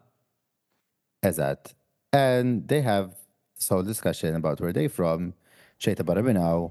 eżat. 1.22 1.74
And 2.12 2.68
they 2.68 2.82
have 2.82 3.14
this 3.56 3.68
whole 3.68 3.82
discussion 3.82 4.34
about 4.34 4.60
where 4.60 4.72
they 4.72 4.88
from, 4.88 5.34
xejta 5.80 6.04
barra 6.04 6.22
minnaw. 6.22 6.70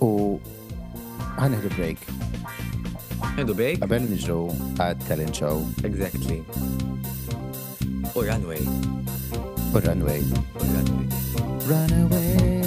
U 0.00 0.38
ħanħdu 1.38 1.74
break. 1.76 1.98
Għandu 3.38 3.54
bejk? 3.58 3.82
Qabel 3.82 4.06
niġu 4.10 4.38
għad 4.78 5.02
talent 5.08 5.34
show 5.34 5.62
Exactly. 5.86 6.42
U 8.14 8.22
runway. 8.26 8.62
u 9.74 9.82
runway. 9.84 10.22
U 10.22 10.64
runway. 10.74 11.08
Runaway. 11.68 12.57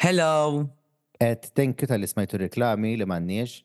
Hello! 0.00 0.68
Et 1.20 1.36
thank 1.54 1.80
you 1.82 1.86
tal 1.86 2.02
ismajtu 2.02 2.38
reklami 2.42 2.96
li 2.98 3.06
manniex. 3.06 3.60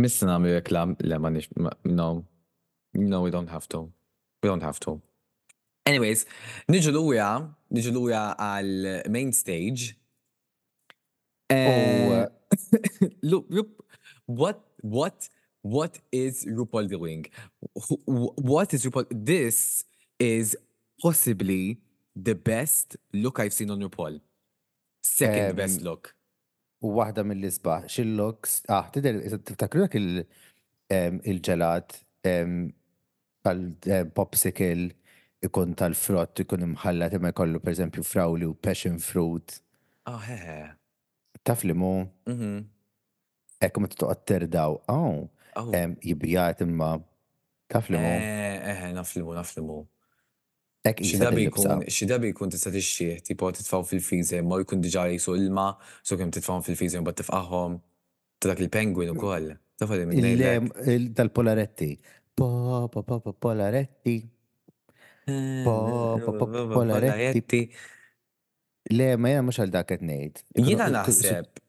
Missa 0.00 0.28
nagħmlu 0.28 0.52
reklam 0.56 0.96
le 1.04 1.18
ma 1.18 1.30
nix, 1.34 1.48
ma- 1.60 1.76
no. 1.84 2.24
No, 2.94 3.20
we 3.20 3.30
don't 3.30 3.50
have 3.52 3.68
to. 3.68 3.90
We 4.42 4.48
don't 4.48 4.62
have 4.62 4.80
to. 4.86 5.00
Anyways, 5.86 6.24
niġu 6.72 6.92
lura, 6.96 7.28
niġu 7.76 7.90
lura 7.92 8.22
għal 8.40 9.02
main 9.12 9.32
stage. 9.36 9.90
Eh, 11.52 12.24
look, 13.30 13.46
look, 13.50 13.68
what, 14.24 14.62
what, 14.80 15.28
what 15.60 15.98
is 16.10 16.46
RuPaul 16.48 16.88
doing? 16.88 17.26
Wh- 17.76 18.00
wh- 18.08 18.38
What 18.40 18.72
is 18.72 18.86
RuPaul? 18.86 19.04
This 19.10 19.84
is 20.18 20.56
possibly 21.02 21.80
the 22.16 22.34
best 22.34 22.96
look 23.12 23.38
I've 23.40 23.52
seen 23.52 23.70
on 23.70 23.80
RuPaul. 23.84 24.20
Second 25.04 25.50
Um, 25.50 25.56
best 25.56 25.82
look. 25.84 26.14
Waħda 26.84 27.22
mill-isbaħ, 27.28 27.84
xil-looks, 27.92 28.58
ah, 28.72 28.88
tider, 28.92 29.20
tiftakru 29.40 29.84
dak 29.86 29.94
il- 30.00 30.24
em, 30.92 31.20
il-ġelat 31.24 31.94
tal-popsicle 33.44 34.90
ikun 35.44 35.74
tal-frott, 35.78 36.40
ikun 36.44 36.64
imħallat 36.70 37.16
imma 37.18 37.30
jkollu 37.34 37.60
per 37.62 37.72
eżempju 37.74 38.04
frawli 38.04 38.46
u 38.48 38.54
passion 38.54 38.98
fruit. 38.98 39.60
Oh, 40.06 40.18
hehe. 40.20 40.70
Taf 41.44 41.64
li 41.64 41.72
mu, 41.74 42.06
Mhm. 42.26 42.64
ekku 43.60 43.80
ma 43.80 43.86
t-toqgħod 43.88 44.24
terdaw, 44.26 44.78
em, 45.72 45.96
jibjat 46.02 46.60
imma, 46.60 46.98
taf 47.68 47.88
li 47.90 47.96
mu, 47.98 48.04
Eh, 48.04 48.70
eh, 48.70 48.92
naflimu, 48.92 49.34
naflimu. 49.34 49.86
ek 50.84 50.98
Xi 51.00 51.04
jisa 51.16 51.24
dabi 51.24 51.44
il-libsa. 51.46 51.68
jkun, 51.78 51.84
xi 51.88 52.06
dabi 52.06 52.32
jkun 52.32 52.50
tista' 52.50 52.70
tixxieħ, 52.70 53.22
tipo 53.22 53.50
titfaw 53.50 53.82
fil-freezer, 53.84 54.42
ma 54.44 54.56
jkun 54.60 54.82
diġà 54.82 55.08
jisu 55.12 55.34
ilma, 55.36 55.76
so 56.02 56.16
kemm 56.16 56.30
titfawhom 56.30 56.62
fil-freezer 56.62 57.00
mbagħad 57.00 57.20
tifqahom. 57.22 57.80
Ta' 58.38 58.48
dak 58.48 58.60
il-penguin 58.60 59.10
ukoll. 59.16 59.56
Taf 59.78 59.90
li 59.90 60.04
minn 60.06 61.14
Tal-polaretti. 61.14 61.98
Po, 62.36 62.88
po, 62.88 63.02
po, 63.02 63.20
po, 63.20 63.32
polaretti. 63.32 64.28
Eh, 65.26 65.62
Polaretti. 65.64 67.72
Le, 68.92 69.16
ma 69.16 69.30
jena 69.32 69.44
mux 69.46 69.58
għal 69.58 69.72
dak 69.72 69.94
għetnejt. 69.94 70.42
Jena 70.60 70.90
naħseb. 70.92 71.62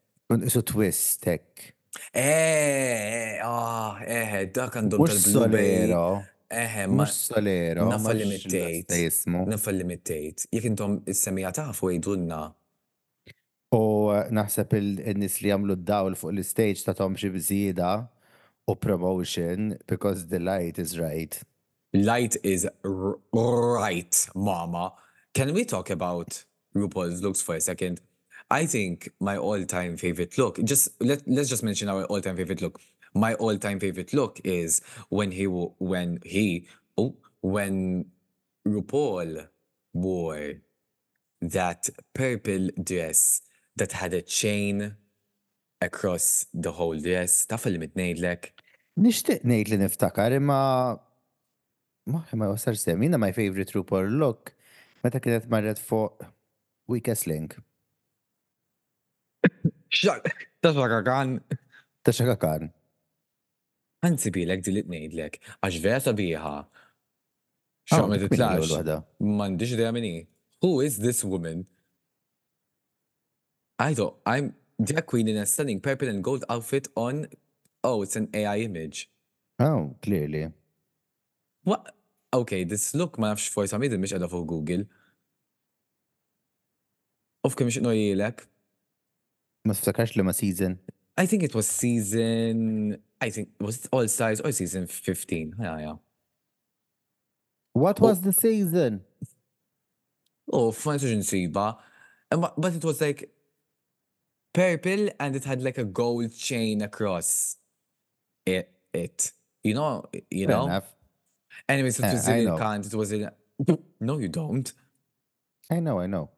Su 0.52 0.62
twist, 0.68 1.24
hekk. 1.30 1.70
Eh, 2.12 2.26
eh, 2.26 3.40
oh, 3.46 3.96
eh 4.04 4.42
ah, 4.42 4.44
dak 4.52 4.76
għandhom 4.76 5.08
tal-blubero. 5.08 6.04
Eħe, 6.52 6.90
ma. 6.92 7.08
Solero. 7.08 7.88
Nafallimittejt. 7.94 8.92
Nafallimittejt. 9.32 10.50
Jek 10.54 10.70
intom 10.74 11.00
is-semija 11.08 11.54
tafu 11.56 11.94
jidunna. 11.96 12.44
U 13.76 14.12
naħseb 14.36 14.76
il-nis 14.78 15.40
li 15.42 15.50
jamlu 15.52 15.76
d-dawl 15.80 16.16
fuq 16.20 16.36
l-stage 16.36 16.84
ta' 16.86 16.96
tom 16.96 17.16
xi 17.20 17.32
u 18.68 18.76
promotion 18.76 19.78
because 19.88 20.28
the 20.28 20.40
light 20.40 20.80
is 20.80 21.00
right. 21.00 21.42
Light 21.96 22.36
is 22.44 22.68
right, 22.84 24.28
mama. 24.36 24.92
Can 25.34 25.54
we 25.54 25.64
talk 25.64 25.90
about 25.90 26.44
RuPaul's 26.76 27.24
looks 27.24 27.42
for 27.42 27.56
a 27.56 27.62
second? 27.62 28.02
I 28.52 28.66
think 28.66 29.10
my 29.22 29.38
all-time 29.38 29.96
favorite 29.96 30.38
look, 30.38 30.62
just 30.66 30.90
let, 31.00 31.22
let's 31.26 31.48
just 31.48 31.64
mention 31.64 31.88
our 31.88 32.04
all-time 32.04 32.36
favorite 32.36 32.62
look. 32.62 32.82
My 33.14 33.36
all-time 33.36 33.80
favorite 33.80 34.14
look 34.14 34.42
is 34.44 34.82
when 35.08 35.32
he 35.32 35.46
when 35.46 36.20
he 36.26 36.68
oh 36.98 37.16
when 37.40 38.08
RuPaul 38.68 39.48
wore 39.94 40.56
that 41.42 41.90
purple 42.14 42.72
dress 42.84 43.42
that 43.78 43.94
had 43.94 44.14
a 44.14 44.22
chain 44.22 44.98
across 45.80 46.46
the 46.54 46.74
whole 46.74 47.00
dress. 47.00 47.46
Taf 47.46 47.64
li 47.72 47.80
mitnejdlek? 47.80 48.52
Nishtiq 49.00 49.48
ngħid 49.48 49.72
li 49.72 49.78
niftakar 49.80 50.36
imma 50.36 51.00
ma 52.06 52.24
ma 52.34 52.48
wasar 52.54 52.76
semina 52.78 53.18
my 53.20 53.32
favorite 53.32 53.72
RuPaul 53.74 54.18
look 54.20 54.54
meta 55.04 55.20
kienet 55.20 55.50
marret 55.50 55.78
fuq 55.78 56.26
Weakest 56.88 57.26
Link. 57.28 57.58
Taf 60.62 60.76
kan. 61.06 61.42
Ta' 62.04 62.12
xaka 62.12 62.38
kan. 62.40 62.70
Anzi 64.06 64.30
bilek 64.30 64.62
di 64.62 64.72
li 64.72 64.84
tnejdlek, 64.86 65.40
għax 65.66 65.78
vera 65.82 66.02
sabiħa. 66.06 66.56
Xaq 67.90 68.10
ma 68.10 68.20
dik 68.22 68.36
titlax. 68.36 69.02
Mandiġ. 69.22 70.28
Who 70.62 70.82
is 70.82 70.98
this 70.98 71.24
woman? 71.24 71.66
I 73.80 73.94
don't, 73.94 74.16
I'm 74.26 74.54
drag 74.82 75.06
queen 75.06 75.28
in 75.28 75.38
a 75.38 75.46
stunning 75.46 75.82
purple 75.82 76.08
and 76.08 76.24
gold 76.24 76.46
outfit 76.50 76.88
on, 76.96 77.28
oh, 77.84 78.04
it's 78.04 78.16
an 78.16 78.30
AI 78.34 78.60
image. 78.60 79.10
Oh, 79.60 79.96
clearly. 80.02 80.52
What? 81.66 81.94
Okay, 82.34 82.64
this 82.64 82.94
look 82.94 83.20
ma 83.20 83.34
nafx 83.34 83.50
forsa 83.50 83.78
midin 83.82 84.00
mish 84.00 84.14
għada 84.14 84.30
fuq 84.32 84.46
Google. 84.48 84.86
Of 87.44 87.56
kem 87.58 87.70
xinojilek. 87.74 88.46
Ma 89.66 89.74
tiftakarx 89.74 90.16
li 90.16 90.26
ma 90.26 90.34
season. 90.34 90.80
I 91.18 91.26
think 91.26 91.44
it 91.44 91.56
was 91.56 91.68
season, 91.68 92.98
I 93.22 93.30
think, 93.30 93.50
it 93.60 93.64
was 93.64 93.86
it 93.86 93.90
All 93.92 94.08
Stars 94.08 94.42
or 94.42 94.52
season 94.52 94.86
15? 94.86 95.56
Yeah, 95.60 95.80
yeah. 95.80 95.94
What 97.74 98.00
was 98.00 98.22
the 98.22 98.34
season? 98.34 99.02
Oh, 100.52 100.72
such 100.72 101.02
nsiba. 101.02 101.78
And 102.32 102.46
But 102.58 102.74
it 102.76 102.84
was 102.84 103.02
like 103.02 103.30
purple 104.54 105.10
and 105.20 105.36
it 105.36 105.46
had 105.46 105.62
like 105.62 105.78
a 105.78 105.86
gold 105.86 106.36
chain 106.36 106.82
across 106.82 107.58
it. 108.46 108.70
it. 108.94 109.32
You 109.64 109.74
know, 109.74 110.06
you 110.30 110.48
know? 110.48 110.66
enough. 110.66 110.95
Anyways, 111.70 112.00
it 112.00 112.06
Uh, 112.06 112.12
was 112.14 112.28
I 112.30 112.36
in. 112.38 112.58
Kant, 112.58 112.86
it 112.86 112.94
was 112.94 113.12
in 113.12 113.30
No, 114.00 114.18
you 114.20 114.28
don't. 114.30 114.72
I 115.72 115.80
know, 115.80 116.00
I 116.00 116.08
know. 116.08 116.30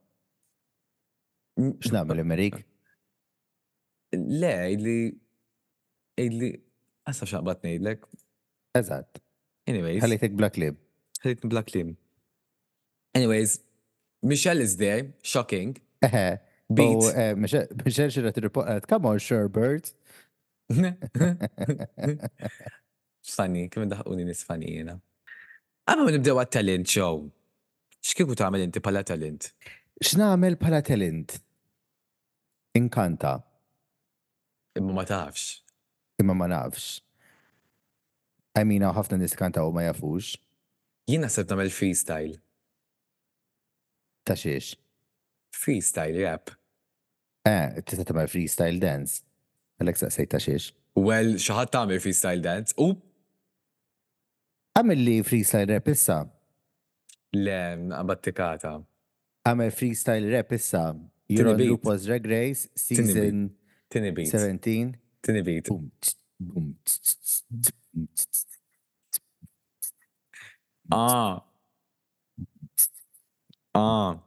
X'nagħmel 1.59 2.19
Emerik? 2.23 2.63
Le, 4.13 4.53
idli 4.75 4.97
idli 6.17 6.51
Assa 7.07 7.25
xaqbat 7.25 7.63
nejdlek. 7.65 8.03
Eżatt. 8.77 9.19
Anyways, 9.67 10.01
Ħallejtek 10.03 10.35
Black 10.37 10.57
Lib. 10.61 10.75
ħalit 11.23 11.41
Black 11.49 11.73
Lim. 11.75 11.95
Anyways, 13.15 13.59
Michelle 14.21 14.61
is 14.61 14.77
there, 14.77 15.13
shocking. 15.23 15.75
Eħe. 16.05 16.37
Beat. 16.69 17.03
U 17.03 17.09
eh, 17.09 17.33
Michelle 17.39 18.11
xirra 18.11 18.31
t-report, 18.35 18.85
come 18.87 19.05
on, 19.07 19.17
Sherbert. 19.23 19.93
Funny, 23.27 23.67
kem 23.69 23.89
daħquni 23.91 24.25
nis 24.27 24.43
funny 24.47 24.77
jena. 24.77 24.95
Għamma 25.87 26.05
ma 26.07 26.13
nibdew 26.15 26.39
għat-talent 26.39 26.91
show. 26.91 27.25
X'kieku 28.03 28.37
tagħmel 28.39 28.63
inti 28.67 28.81
pala 28.83 29.03
talent? 29.07 29.51
X'nagħmel 30.03 30.57
bħala 30.61 30.81
talent? 30.85 31.37
Inkanta. 32.77 33.37
Imma 34.77 34.93
ma 34.93 35.05
tafx. 35.07 35.63
imma 36.19 36.33
ma 36.33 36.47
nafx. 36.47 37.01
I 38.57 38.63
mean, 38.63 38.81
ħafna 38.81 39.19
nis 39.21 39.35
kantaw 39.37 39.71
ma 39.73 39.85
jafux. 39.85 40.35
Jina 41.07 41.29
sebt 41.29 41.51
namel 41.53 41.69
freestyle. 41.73 42.39
Ta' 44.25 44.35
xiex. 44.35 44.75
Freestyle 45.53 46.23
rap. 46.23 46.51
Eh, 47.47 47.81
tista' 47.85 48.05
tagħmel 48.07 48.31
freestyle 48.31 48.81
dance. 48.81 49.21
Għalek 49.79 50.01
saqsej 50.01 50.29
ta' 50.31 50.41
xiex. 50.41 50.71
Well, 50.97 51.37
xaħat 51.37 51.73
tamil 51.75 52.01
freestyle 52.01 52.41
dance. 52.41 52.73
U 52.81 52.95
Għamil 54.77 54.99
li 55.01 55.13
freestyle 55.25 55.73
rap 55.73 55.87
issa. 55.89 56.19
le, 57.33 57.59
abbattikata. 57.97 58.75
Għamil 59.49 59.71
freestyle 59.73 60.29
rap 60.29 60.51
issa. 60.53 60.83
You're 61.27 61.49
on. 61.49 61.59
RuPaul's 61.59 62.05
Drag 62.05 62.25
Race, 62.29 62.69
season 62.75 63.55
Tini 63.89 64.11
beat. 64.11 64.27
17. 64.27 64.93
Tini 65.23 65.41
beat. 65.41 65.69
Ah. 70.91 71.41
Ah. 73.73 74.19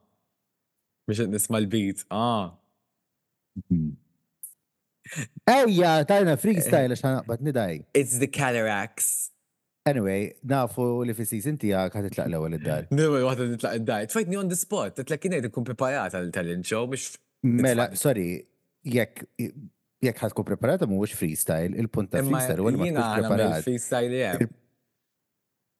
Biex 1.09 1.27
nisma 1.31 1.63
l-beat. 1.63 2.05
Ah. 2.11 2.57
Ejja, 5.47 5.95
tajna 6.11 6.37
freestyle 6.43 6.91
għax 6.91 7.07
ħanaqbad 7.07 7.47
nidaj. 7.47 7.85
It's 7.95 8.19
the 8.19 8.27
cataracts. 8.27 9.31
Anyway, 9.89 10.35
nafu 10.45 10.85
li 11.09 11.15
fi 11.17 11.25
season 11.25 11.57
tijak 11.61 11.95
ħat 11.97 12.11
itlaq 12.11 12.29
l-ewel 12.29 12.57
id-dar. 12.59 12.87
Nima 12.97 13.23
waħda 13.25 13.47
nitlaq 13.55 13.79
id-dajt. 13.81 14.15
Fajtni 14.17 14.39
on 14.41 14.51
the 14.53 14.59
spot. 14.59 14.99
Titlaq 14.99 15.23
kienet 15.25 15.47
ikun 15.49 15.65
preparata 15.69 16.21
l-talent 16.21 16.69
show 16.69 16.85
biex. 16.91 17.15
Mela, 17.49 17.89
sorry, 17.97 18.43
jekk 18.85 19.25
jekk 20.05 20.25
ħadku 20.27 20.45
preparata 20.49 20.89
mhuwiex 20.89 21.17
freestyle, 21.17 21.77
il-punt 21.81 22.13
ta' 22.13 22.21
Imma 22.21 22.41
freestyle 22.41 22.61
u 22.61 22.73
ma 22.73 22.89
tkunx 22.91 23.23
preparat. 23.23 23.65
freestyle 23.65 24.21
rap. 24.21 24.57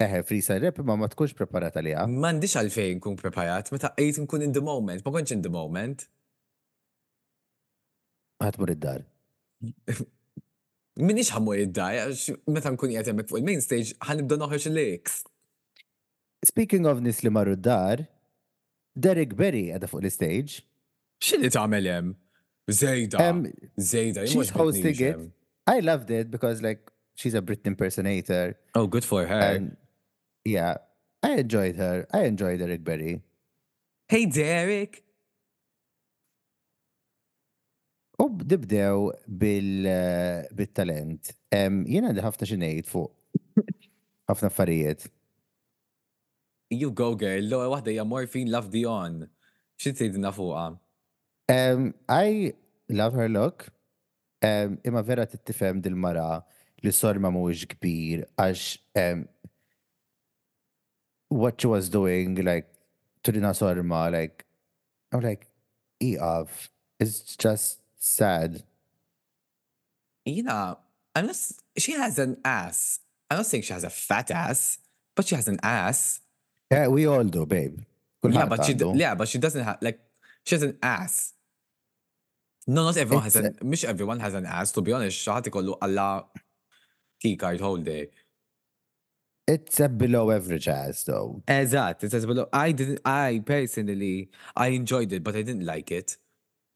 Eħe, 0.01 0.23
freestyle 0.29 0.65
rap 0.65 0.81
ma 0.89 0.97
ma 1.01 1.09
tkunx 1.13 1.37
preparata 1.37 1.85
li 1.85 1.93
Mandiċ 1.93 2.57
għalfejn 2.63 3.03
kun 3.05 3.21
preparat. 3.21 3.69
Meta 3.75 3.93
għejt 3.97 4.23
nkun 4.25 4.47
in 4.49 4.57
the 4.57 4.65
moment. 4.65 5.05
Ma 5.05 5.13
konċ 5.13 5.37
in 5.37 5.45
the 5.45 5.53
moment. 5.53 6.09
ħatmur 8.41 8.73
id-dar. 8.77 9.05
Minix 11.03 11.33
ħammu 11.35 11.57
id-daj. 11.65 12.01
Meta 12.51 12.73
nkun 12.75 12.95
jgħatemek 12.95 13.29
fuq 13.31 13.41
il-main 13.41 13.63
stage, 13.65 13.97
ħanibda 14.07 14.39
noħroġ 14.41 14.71
il-licks. 14.71 15.21
Speaking 16.49 16.87
of 16.89 17.03
nis 17.05 17.21
li 17.25 17.31
marru 17.33 17.57
d-dar, 17.59 18.07
Derek 18.97 19.37
Berry 19.37 19.69
għada 19.75 19.91
fuq 19.91 20.05
l-stage. 20.05 20.63
X'inhi 21.21 21.51
tagħmel 21.53 21.91
hemm? 21.91 22.15
Zejda. 22.71 23.19
Zejda, 23.81 24.27
She's 24.27 24.51
hosting 24.51 25.01
it. 25.01 25.19
I 25.67 25.81
loved 25.81 26.11
it 26.11 26.31
because 26.31 26.63
like 26.63 26.91
she's 27.15 27.35
a 27.35 27.43
Brit 27.43 27.65
impersonator. 27.65 28.57
Oh, 28.75 28.87
good 28.87 29.05
for 29.05 29.27
her. 29.27 29.41
And 29.41 29.77
yeah, 30.45 30.77
I 31.23 31.33
enjoyed 31.45 31.77
her. 31.77 32.07
I 32.13 32.25
enjoyed 32.25 32.61
Derek 32.61 32.85
Berry. 32.85 33.21
Hey, 34.09 34.27
Derek. 34.27 35.05
U 38.21 38.27
eh, 38.29 38.59
bil-talent. 40.53 41.33
Um, 41.57 41.81
Jena 41.89 42.11
għandi 42.11 42.25
ħafna 42.27 42.49
xinejt 42.51 42.91
fuq 42.91 43.11
ħafna 44.31 44.51
affarijiet. 44.51 45.09
You 46.71 46.93
go, 46.93 47.15
girl. 47.19 47.49
Lo, 47.51 47.63
waħda 47.73 47.95
hija 47.95 48.05
Morphine 48.07 48.53
Love 48.53 48.71
Dion. 48.71 49.25
Xi 49.81 49.95
tgħidilna 49.95 50.33
fuqha? 50.37 50.69
I 51.51 52.53
love 52.89 53.17
her 53.19 53.29
look. 53.29 53.67
Imma 54.45 55.03
vera 55.03 55.27
tittifem 55.27 55.81
dil-mara 55.83 56.45
li 56.85 56.93
sorma 56.95 57.33
mhuwiex 57.33 57.67
kbir 57.75 58.25
għax 58.41 58.79
what 61.31 61.61
she 61.61 61.69
was 61.69 61.89
doing 61.89 62.35
like 62.45 62.71
turina 63.23 63.53
sorma 63.55 64.11
like 64.13 64.47
I'm 65.13 65.21
like 65.21 65.47
iqaf 66.03 66.71
it's 66.99 67.37
just 67.37 67.80
sad. 68.01 68.65
Jina, 70.27 70.79
I'm 71.15 71.27
not, 71.27 71.37
she 71.79 71.93
has 71.93 72.19
an 72.19 72.39
ass. 72.45 72.99
I'm 73.31 73.39
not 73.39 73.47
saying 73.47 73.63
she 73.63 73.73
has 73.73 73.85
a 73.85 73.91
fat 73.91 74.31
ass, 74.31 74.79
but 75.15 75.27
she 75.27 75.37
has 75.37 75.47
an 75.47 75.61
ass. 75.63 76.21
Yeah, 76.71 76.89
we 76.89 77.07
all 77.07 77.23
do, 77.25 77.47
babe. 77.47 77.79
Yeah, 78.23 78.47
but 78.47 78.65
she, 78.65 78.75
d- 78.75 78.85
għandu. 78.85 78.99
yeah, 78.99 79.15
but 79.15 79.29
she 79.29 79.39
doesn't 79.39 79.63
have, 79.65 79.79
like, 79.81 80.01
she 80.45 80.55
has 80.57 80.63
an 80.63 80.77
ass. 80.83 81.35
No, 82.67 82.85
not 82.85 82.97
everyone 82.97 83.25
has 83.25 83.37
It's 83.37 83.61
an, 83.61 83.69
mish 83.69 83.85
everyone 83.85 84.21
has 84.21 84.35
an 84.35 84.47
ass, 84.47 84.73
to 84.73 84.83
be 84.83 84.93
honest, 84.93 85.27
xaħat 85.27 85.49
ikollu 85.51 85.77
alla 85.81 86.27
key 87.21 87.37
card 87.37 87.61
holder. 87.61 88.07
It's 89.49 89.81
a 89.81 89.89
below 89.89 90.31
average 90.31 90.69
ass 90.69 91.03
though. 91.05 91.43
Eżatt, 91.49 92.05
it 92.05 92.11
says 92.13 92.27
below. 92.27 92.49
I 92.53 92.73
didn't, 92.73 93.01
I 93.05 93.43
personally, 93.45 94.31
I 94.55 94.69
enjoyed 94.69 95.13
it, 95.13 95.25
but 95.25 95.35
I 95.35 95.43
didn't 95.43 95.67
like 95.67 95.91
it. 95.91 96.17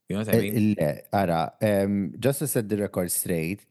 You 0.08 0.16
know 0.16 0.22
what 0.22 0.34
I 0.34 0.38
mean? 0.38 0.76
Le, 0.78 1.00
ara, 1.12 1.52
um, 1.62 2.14
just 2.18 2.40
to 2.40 2.46
set 2.46 2.68
the 2.68 2.76
record 2.76 3.10
straight, 3.10 3.64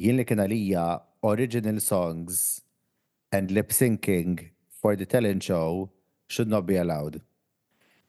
jien 0.00 0.16
li 0.16 0.24
kien 0.24 0.40
għalija 0.40 0.84
original 1.24 1.80
songs 1.80 2.62
and 3.32 3.50
lip 3.50 3.70
syncing 3.70 4.50
for 4.80 4.96
the 4.96 5.06
talent 5.06 5.42
show 5.42 5.90
should 6.26 6.48
not 6.48 6.66
be 6.66 6.76
allowed. 6.76 7.20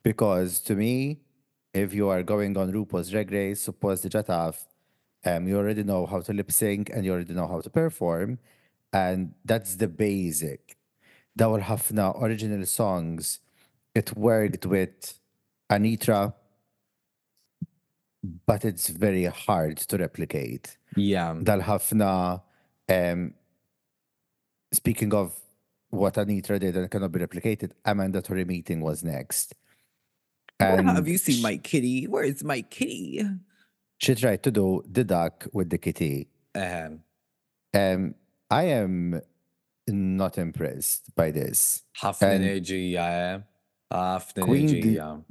Because 0.03 0.59
to 0.61 0.75
me, 0.75 1.21
if 1.73 1.93
you 1.93 2.07
are 2.09 2.23
going 2.23 2.55
on 2.57 2.71
RuPaul's 2.71 3.09
Drag 3.09 3.31
Race, 3.31 3.61
suppose 3.61 4.01
the 4.01 4.09
taf, 4.09 4.65
um, 5.25 5.47
you 5.47 5.57
already 5.57 5.83
know 5.83 6.05
how 6.05 6.21
to 6.21 6.31
lip 6.31 6.51
sync 6.51 6.89
and 6.89 7.03
you 7.03 7.11
already 7.11 7.33
know 7.33 7.47
how 7.47 7.59
to 7.59 7.69
perform. 7.69 8.39
And 8.93 9.33
that's 9.43 9.75
the 9.75 9.87
basic. 9.87 10.77
Dawl 11.35 11.59
ħafna 11.59 12.21
original 12.21 12.65
songs. 12.65 13.39
It 13.93 14.15
worked 14.15 14.65
with 14.65 15.19
Anitra, 15.69 16.33
but 18.45 18.65
it's 18.65 18.89
very 18.89 19.25
hard 19.25 19.77
to 19.77 19.97
replicate. 19.97 20.77
Yeah. 20.95 21.35
Dal-ħafna, 21.41 22.41
um, 22.89 23.33
speaking 24.73 25.13
of 25.13 25.33
what 25.89 26.15
Anetra 26.15 26.59
did 26.59 26.75
and 26.77 26.89
cannot 26.89 27.11
be 27.11 27.19
replicated, 27.19 27.71
Amanda 27.85 28.21
Tori 28.21 28.45
Meating 28.45 28.81
was 28.81 29.03
next. 29.03 29.53
Where 30.57 30.81
have 30.83 31.07
you 31.07 31.17
seen 31.17 31.41
my 31.41 31.57
kitty? 31.57 32.07
Where 32.07 32.23
is 32.23 32.43
my 32.43 32.61
kitty? 32.61 33.21
she 33.97 34.13
tried 34.15 34.43
to 34.43 34.51
do 34.51 34.83
the 34.91 35.03
duck 35.03 35.47
with 35.53 35.69
the 35.69 35.77
kitty. 35.77 36.27
Um, 36.53 37.01
Um, 37.73 38.15
I 38.49 38.63
am 38.63 39.21
not 39.87 40.37
impressed 40.37 41.13
by 41.15 41.31
this. 41.31 41.83
And- 42.21 42.43
enerġija, 42.43 43.05
eh? 43.35 43.39
ħafna 43.91 44.43
Queen 44.43 44.67
di- 44.67 45.23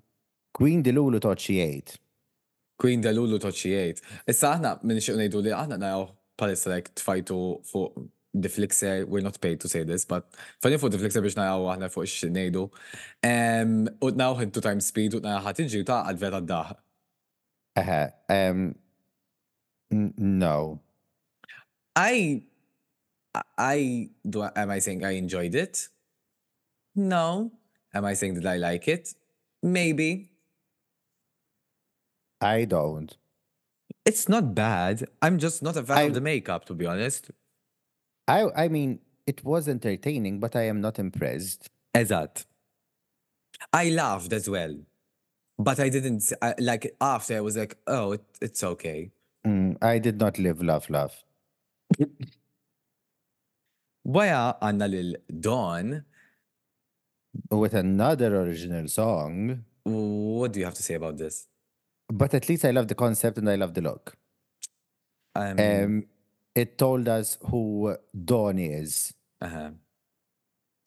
Queen 0.53 0.83
Dilulu 0.83 1.21
thought 1.21 1.41
she 1.41 1.61
ate. 1.61 1.99
Queen 2.81 3.03
Delulu 3.05 3.39
toċijiet. 3.43 4.03
Issa 4.31 4.57
aħna 4.57 4.79
minn 4.83 5.03
xie 5.03 5.15
ngħidu 5.17 5.43
li 5.45 5.55
aħna 5.55 5.79
naraw 5.79 6.09
palissa 6.39 6.73
like 6.73 6.95
tfajtu 6.99 7.39
fuq 7.71 8.05
the 8.35 8.49
Flixer, 8.49 9.07
we're 9.07 9.23
not 9.23 9.41
paid 9.41 9.61
to 9.61 9.69
say 9.69 9.85
this, 9.85 10.05
but 10.05 10.27
fajni 10.63 10.79
fuq 10.79 10.91
the 10.91 10.99
Flixer 10.99 11.23
biex 11.23 11.39
naraw 11.39 11.69
aħna 11.75 11.91
fuq 11.93 12.09
xie. 12.11 12.31
Um, 13.23 13.89
U 14.03 14.11
naw 14.11 14.39
into 14.43 14.61
time 14.61 14.81
speed 14.81 15.15
u 15.15 15.21
naraw 15.21 15.47
ħatiġi 15.47 15.85
u 15.85 15.87
ta' 15.87 16.03
għal-vera 16.09 16.43
d-daħ. 16.43 16.75
Um, 18.29 18.75
no. 20.19 20.81
I, 21.95 22.43
I, 23.57 24.11
do, 24.29 24.43
am 24.43 24.71
I 24.71 24.79
saying 24.81 25.05
I 25.05 25.13
enjoyed 25.13 25.55
it? 25.55 25.89
No. 26.97 27.53
Am 27.95 28.05
I 28.05 28.15
saying 28.15 28.35
that 28.35 28.47
I 28.47 28.57
like 28.57 28.89
it? 28.89 29.15
Maybe. 29.63 30.34
I 32.45 32.65
don't. 32.67 33.17
It's 34.05 34.29
not 34.29 34.55
bad. 34.55 35.05
I'm 35.23 35.39
just 35.39 35.63
not 35.63 35.77
a 35.77 35.83
fan 35.83 35.99
I- 35.99 36.03
of 36.03 36.15
the 36.15 36.21
makeup, 36.21 36.67
to 36.67 36.75
be 36.75 36.87
honest. 36.87 37.31
I 38.29 38.41
I 38.65 38.69
mean, 38.69 38.99
it 39.27 39.45
was 39.45 39.69
entertaining, 39.69 40.41
but 40.41 40.55
I 40.57 40.65
am 40.73 40.81
not 40.81 40.99
impressed. 40.99 41.71
Eżatt. 41.95 42.45
I 43.73 43.89
laughed 43.91 44.33
as 44.33 44.49
well. 44.49 44.75
But 45.59 45.79
I 45.79 45.89
didn't, 45.89 46.33
I, 46.43 46.55
like, 46.59 46.97
after 47.01 47.37
I 47.37 47.41
was 47.41 47.57
like, 47.57 47.77
oh, 47.87 48.13
it, 48.13 48.25
it's 48.43 48.65
okay. 48.65 49.11
Mm, 49.47 49.77
I 49.81 49.99
did 50.01 50.19
not 50.19 50.39
live, 50.39 50.63
laugh, 50.63 50.91
laugh. 50.91 51.23
Waya 54.17 54.41
għanna 54.61 54.89
lil 54.91 55.15
Dawn, 55.49 56.05
With 57.51 57.75
another 57.75 58.29
original 58.41 58.89
song, 58.89 59.65
what 59.85 60.53
do 60.53 60.61
you 60.61 60.65
have 60.67 60.75
to 60.75 60.83
say 60.83 60.95
about 60.95 61.17
this? 61.19 61.47
But 62.09 62.35
at 62.35 62.49
least 62.49 62.65
I 62.65 62.71
love 62.71 62.89
the 62.89 62.95
concept 62.95 63.39
and 63.39 63.49
I 63.49 63.57
love 63.57 63.75
the 63.75 63.83
look. 63.83 64.17
Um, 65.35 65.57
Um, 65.59 66.07
it 66.55 66.79
told 66.79 67.09
us 67.09 67.39
who 67.51 67.97
Dawn 68.25 68.59
is. 68.59 69.15
uh-huh. 69.41 69.71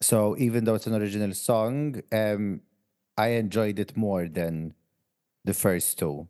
So 0.00 0.36
even 0.38 0.64
though 0.64 0.74
it's 0.74 0.86
an 0.86 0.94
original 0.94 1.34
song, 1.34 2.02
um, 2.12 2.62
I 3.16 3.28
enjoyed 3.28 3.78
it 3.78 3.96
more 3.96 4.28
than 4.28 4.74
the 5.44 5.54
first 5.54 5.98
two. 5.98 6.28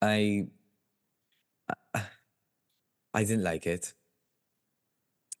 I, 0.00 0.48
I 3.14 3.24
didn't 3.24 3.42
like 3.44 3.66
it. 3.66 3.94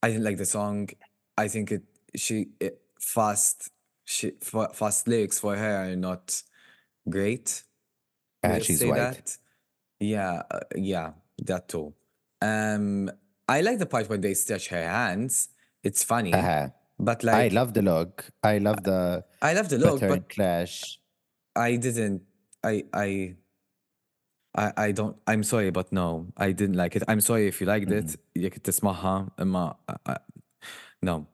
I 0.02 0.08
didn't 0.08 0.24
like 0.24 0.36
the 0.38 0.46
song. 0.46 0.88
I 1.36 1.48
think 1.48 1.72
it 1.72 1.82
she 2.16 2.48
it, 2.60 2.80
fast 3.00 3.70
she 4.04 4.32
fast 4.40 5.06
lyrics 5.08 5.38
for 5.38 5.56
her 5.56 5.84
are 5.92 5.96
not 5.96 6.42
great 7.08 7.64
Uh, 8.43 8.49
Let's 8.53 8.65
she's 8.65 8.79
say 8.79 8.89
white. 8.89 8.97
that. 8.97 9.37
Yeah, 9.99 10.43
uh, 10.51 10.59
yeah, 10.75 11.11
that 11.49 11.67
too. 11.69 11.93
Um, 12.41 13.09
I 13.47 13.61
like 13.61 13.77
the 13.79 13.85
part 13.85 14.09
when 14.09 14.21
they 14.21 14.33
stretch 14.33 14.67
her 14.69 14.83
hands. 14.83 15.49
It's 15.83 16.03
funny, 16.03 16.33
Uh-huh. 16.33 16.69
but 16.99 17.23
I 17.23 17.27
like 17.43 17.53
love 17.53 17.73
the 17.73 17.81
look. 17.81 18.25
I 18.43 18.57
love 18.57 18.83
the 18.83 19.23
I 19.41 19.53
love 19.53 19.69
the 19.69 19.77
look, 19.77 19.99
pattern 19.99 20.09
but 20.19 20.29
clash. 20.29 20.99
I 21.55 21.75
didn't. 21.77 22.21
I 22.63 22.83
I. 22.93 23.35
I, 24.55 24.71
I 24.85 24.91
don't 24.91 25.17
I'm 25.25 25.41
sorry 25.41 25.71
but 25.71 25.91
no 25.91 26.27
I 26.37 26.51
didn't 26.51 26.75
like 26.77 26.95
it 26.95 27.01
I'm 27.07 27.21
sorry 27.21 27.47
if 27.47 27.59
you 27.59 27.65
liked 27.65 27.89
it 27.91 28.19
جيك 28.37 28.57
تسمعها 28.57 29.31
اما 29.41 29.75
I- 29.89 30.11
I- 30.13 30.17
no 31.01 31.25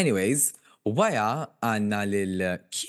anyways 0.00 0.54
wara 0.98 1.48
għanna 1.62 2.00
lil 2.10 2.42
Q 2.70 2.86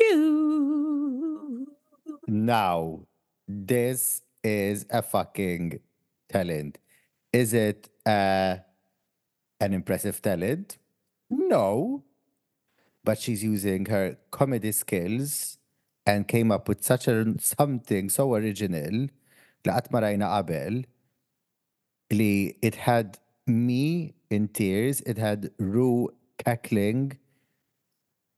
Now, 2.34 3.06
this 3.46 4.22
is 4.42 4.86
a 4.90 5.02
fucking 5.02 5.78
talent. 6.28 6.78
Is 7.32 7.54
it 7.54 7.88
uh, 8.04 8.56
an 9.60 9.72
impressive 9.72 10.20
talent? 10.20 10.78
No. 11.30 12.02
But 13.04 13.20
she's 13.20 13.44
using 13.44 13.86
her 13.86 14.16
comedy 14.32 14.72
skills 14.72 15.58
and 16.04 16.26
came 16.26 16.50
up 16.50 16.68
with 16.68 16.82
such 16.82 17.06
a 17.06 17.34
something 17.38 18.10
so 18.10 18.34
original 18.34 19.06
li 22.10 22.56
it 22.62 22.74
had 22.74 23.18
me 23.46 24.14
in 24.28 24.48
tears, 24.48 25.00
it 25.02 25.18
had 25.18 25.52
Ru 25.58 26.12
cackling. 26.36 27.16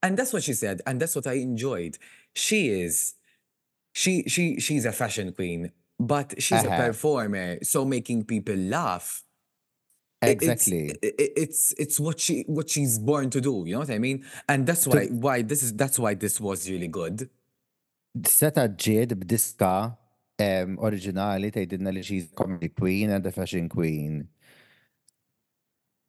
and 0.03 0.19
that's 0.19 0.35
what 0.35 0.43
she 0.43 0.53
said 0.53 0.83
and 0.87 1.01
that's 1.01 1.17
what 1.17 1.27
I 1.27 1.35
enjoyed 1.49 1.97
she 2.35 2.69
is 2.69 3.16
she 4.01 4.13
she 4.35 4.45
she's 4.65 4.85
a 4.93 4.95
fashion 5.01 5.29
queen 5.39 5.61
but 6.13 6.29
she's 6.45 6.65
a 6.65 6.71
Uh-huh. 6.71 6.87
performer 6.89 7.47
so 7.73 7.79
making 7.97 8.19
people 8.33 8.59
laugh 8.79 9.09
it's- 10.23 10.35
Exactly. 10.35 10.83
i- 11.09 11.15
i- 11.25 11.33
It's 11.45 11.63
it's 11.85 11.97
what 12.07 12.17
she 12.25 12.35
what 12.57 12.67
she's 12.75 12.95
born 13.09 13.27
to 13.35 13.41
do. 13.49 13.53
You 13.67 13.73
know 13.75 13.83
what 13.85 13.91
I 13.97 14.01
mean? 14.07 14.19
And 14.53 14.61
that's 14.69 14.85
why 14.93 15.03
why 15.27 15.37
this 15.51 15.61
is 15.67 15.71
that's 15.83 15.99
why 16.05 16.13
this 16.25 16.37
was 16.47 16.59
really 16.73 16.89
good. 17.01 17.17
Seta 18.35 18.65
ġied 18.85 19.13
b'diska 19.21 19.73
um, 20.47 20.71
oriġinali 20.89 21.49
tgħidilna 21.57 21.93
li 21.97 22.03
she's 22.09 22.27
comedy 22.41 22.71
queen 22.81 23.09
and 23.17 23.25
a 23.31 23.33
fashion 23.39 23.69
queen. 23.77 24.13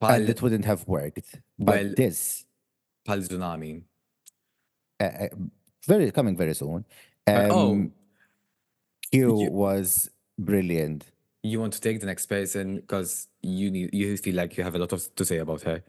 Pal 0.01 0.15
and 0.21 0.29
it 0.33 0.41
wouldn't 0.41 0.65
have 0.71 0.83
worked. 0.87 1.29
But 1.59 1.75
Well- 1.75 1.93
this, 2.01 2.19
pal 3.05 3.19
tsunami. 3.27 3.73
uh, 4.99 5.03
uh, 5.25 5.29
very 5.93 6.11
coming 6.11 6.35
very 6.43 6.55
soon. 6.63 6.85
Uh, 7.27 7.47
oh. 7.51 7.71
Um, 7.71 7.91
Q 9.11 9.41
You- 9.43 9.51
was 9.51 10.09
brilliant. 10.39 11.05
You 11.43 11.59
want 11.59 11.73
to 11.73 11.81
take 11.81 11.99
the 11.99 12.05
next 12.05 12.25
person 12.25 12.77
because 12.77 13.27
you 13.41 13.71
need 13.71 13.93
you 13.93 14.17
feel 14.17 14.35
like 14.35 14.57
you 14.57 14.63
have 14.63 14.75
a 14.75 14.79
lot 14.79 14.91
of 14.91 15.15
to 15.15 15.23
say 15.23 15.37
about 15.37 15.61
her. 15.61 15.83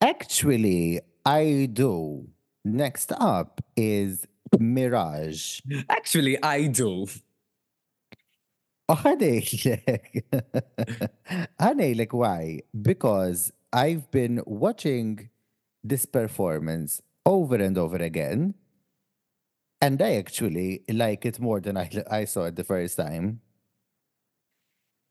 Actually, 0.00 1.00
I 1.26 1.68
do. 1.72 2.28
Next 2.64 3.12
up 3.18 3.60
is 3.76 4.26
Mirage. 4.58 5.60
Actually, 5.88 6.40
I 6.42 6.66
do. 6.66 7.06
Oh, 8.88 9.02
like 11.94 12.12
why? 12.12 12.60
Because 12.80 13.52
I've 13.72 14.10
been 14.10 14.40
watching 14.46 15.28
this 15.84 16.06
performance 16.06 17.02
over 17.26 17.56
and 17.56 17.76
over 17.76 17.96
again, 17.96 18.54
and 19.80 20.00
I 20.02 20.14
actually 20.16 20.82
like 20.88 21.24
it 21.26 21.38
more 21.40 21.60
than 21.60 21.76
I, 21.76 21.90
I 22.10 22.24
saw 22.24 22.44
it 22.44 22.56
the 22.56 22.64
first 22.64 22.96
time. 22.96 23.40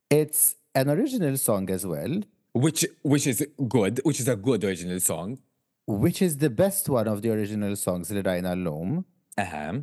It's 0.10 0.56
an 0.76 0.90
original 0.90 1.38
song 1.38 1.70
as 1.70 1.86
well, 1.86 2.22
Which 2.54 2.86
which 3.04 3.28
is 3.28 3.46
good, 3.68 4.00
which 4.04 4.20
is 4.20 4.28
a 4.28 4.36
good 4.36 4.64
original 4.64 5.00
song. 5.00 5.40
which 6.04 6.22
is 6.22 6.34
the 6.38 6.50
best 6.50 6.90
one 6.90 7.08
of 7.08 7.22
the 7.24 7.30
original 7.34 7.76
songs 7.82 8.10
li 8.16 8.22
rajna 8.28 8.52
l-lum. 8.58 9.06
Uh-huh. 9.44 9.76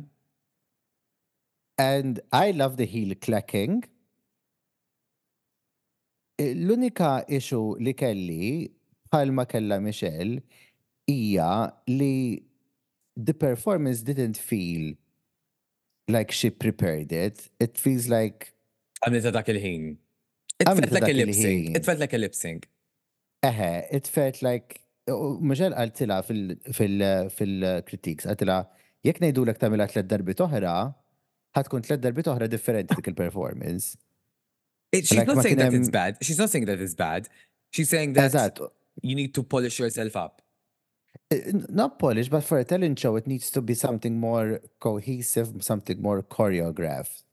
And 1.77 2.19
I 2.31 2.51
love 2.51 2.77
the 2.77 2.85
heel 2.85 3.15
clacking. 3.25 3.83
Eh, 6.43 6.51
L-unika 6.51 7.23
issue 7.39 7.75
li 7.87 7.93
kelli 8.01 8.49
bħalma 9.09 9.45
kella 9.53 9.79
Michelle 9.87 10.41
hija 11.07 11.49
li 11.87 12.43
the 13.15 13.33
performance 13.33 14.01
didn't 14.01 14.37
feel 14.37 14.95
like 16.07 16.31
she 16.31 16.49
prepared 16.49 17.11
it. 17.11 17.49
It 17.59 17.77
feels 17.77 18.07
like 18.07 18.53
Għamlita 19.05 19.31
dak 19.33 19.49
il-ħin. 19.49 19.97
It 20.59 20.67
felt 20.67 20.91
like 20.91 21.09
a 21.09 21.13
lip 21.13 21.33
sync. 21.33 21.75
It 21.75 21.85
felt 21.85 21.99
like 21.99 22.13
a 22.13 22.17
lip 22.17 22.35
sync. 22.35 22.67
eħe, 23.45 23.87
it 23.91 24.07
felt 24.07 24.41
like 24.45 24.81
Michelle 25.41 25.75
għaltila 25.77 26.21
fil-critiques, 26.25 28.25
għaltila 28.25 28.57
jek 29.05 29.19
nejdu 29.21 29.43
l 29.45 29.53
tamila 29.61 29.85
tlet 29.91 30.07
darbi 30.09 30.33
oħra, 30.45 30.75
ħatkun 31.57 31.81
tlet 31.85 32.01
darbi 32.01 32.25
oħra 32.25 32.47
differenti 32.49 32.97
dik 32.97 33.07
il-performance. 33.13 33.85
She's 34.95 35.27
not 35.27 35.43
saying 35.43 35.59
that 35.59 35.73
it's 35.73 35.89
bad. 35.89 36.17
She's 36.21 36.39
not 36.39 36.49
saying 36.49 36.65
that 36.69 36.79
it's 36.79 36.95
bad. 36.95 37.27
She's 37.71 37.89
saying 37.89 38.13
that 38.13 38.59
you 39.01 39.15
need 39.15 39.33
to 39.35 39.43
polish 39.43 39.79
yourself 39.79 40.15
up. 40.15 40.41
Not 41.69 41.99
Polish, 41.99 42.29
but 42.29 42.43
for 42.43 42.59
a 42.59 42.63
talent 42.63 42.99
show, 42.99 43.15
it 43.15 43.27
needs 43.27 43.49
to 43.51 43.61
be 43.61 43.73
something 43.73 44.19
more 44.19 44.61
cohesive, 44.79 45.63
something 45.63 46.01
more 46.01 46.21
choreographed. 46.23 47.23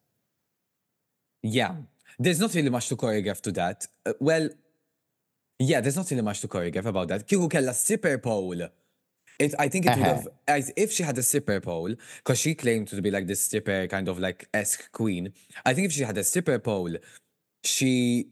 Yeah. 1.43 1.77
There's 2.19 2.41
not 2.41 2.55
really 2.55 2.71
much 2.71 2.89
to 2.89 2.97
choreograph 2.97 3.41
to 3.43 3.53
that. 3.53 3.87
Uh, 4.07 4.13
well, 4.21 4.49
yeah, 5.59 5.81
there's 5.81 5.97
not 5.97 6.11
really 6.11 6.23
much 6.23 6.41
to 6.41 6.49
choreograph 6.49 6.87
about 6.87 7.09
that. 7.09 7.27
Kieku 7.29 7.51
kella 7.51 7.75
stripper 7.75 8.19
pole. 8.19 8.69
It, 9.39 9.55
I 9.59 9.69
think 9.69 9.87
it 9.87 9.91
would 9.91 9.99
Uh-huh. 9.99 10.15
have, 10.15 10.29
as 10.47 10.73
if 10.77 10.93
she 10.93 11.03
had 11.03 11.17
a 11.19 11.23
stripper 11.23 11.61
pole, 11.61 11.95
because 12.19 12.39
she 12.39 12.55
claimed 12.55 12.89
to 12.89 13.01
be 13.03 13.11
like 13.11 13.27
this 13.27 13.45
stripper 13.45 13.87
kind 13.89 14.09
of 14.09 14.19
like 14.19 14.49
esque 14.55 14.93
queen. 14.93 15.33
I 15.65 15.75
think 15.75 15.87
if 15.87 15.93
she 15.93 16.03
had 16.03 16.17
a 16.19 16.25
stripper 16.25 16.59
pole, 16.59 16.97
she 17.65 18.29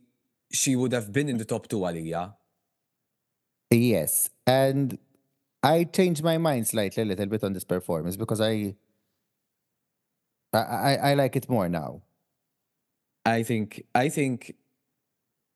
she 0.52 0.76
would 0.76 0.92
have 0.92 1.12
been 1.12 1.28
in 1.28 1.38
the 1.38 1.44
top 1.44 1.68
two, 1.68 1.80
Aliyah. 1.80 2.34
Yes, 3.70 4.30
and 4.46 4.98
I 5.62 5.84
changed 5.84 6.22
my 6.22 6.38
mind 6.38 6.68
slightly 6.68 7.02
a 7.02 7.06
little 7.06 7.26
bit 7.26 7.44
on 7.44 7.52
this 7.52 7.64
performance 7.64 8.16
because 8.16 8.40
I, 8.40 8.74
I, 10.52 10.58
I, 10.58 10.94
I 11.10 11.14
like 11.14 11.36
it 11.36 11.48
more 11.48 11.68
now. 11.68 12.02
I 13.26 13.42
think 13.42 13.84
I 13.94 14.08
think 14.08 14.54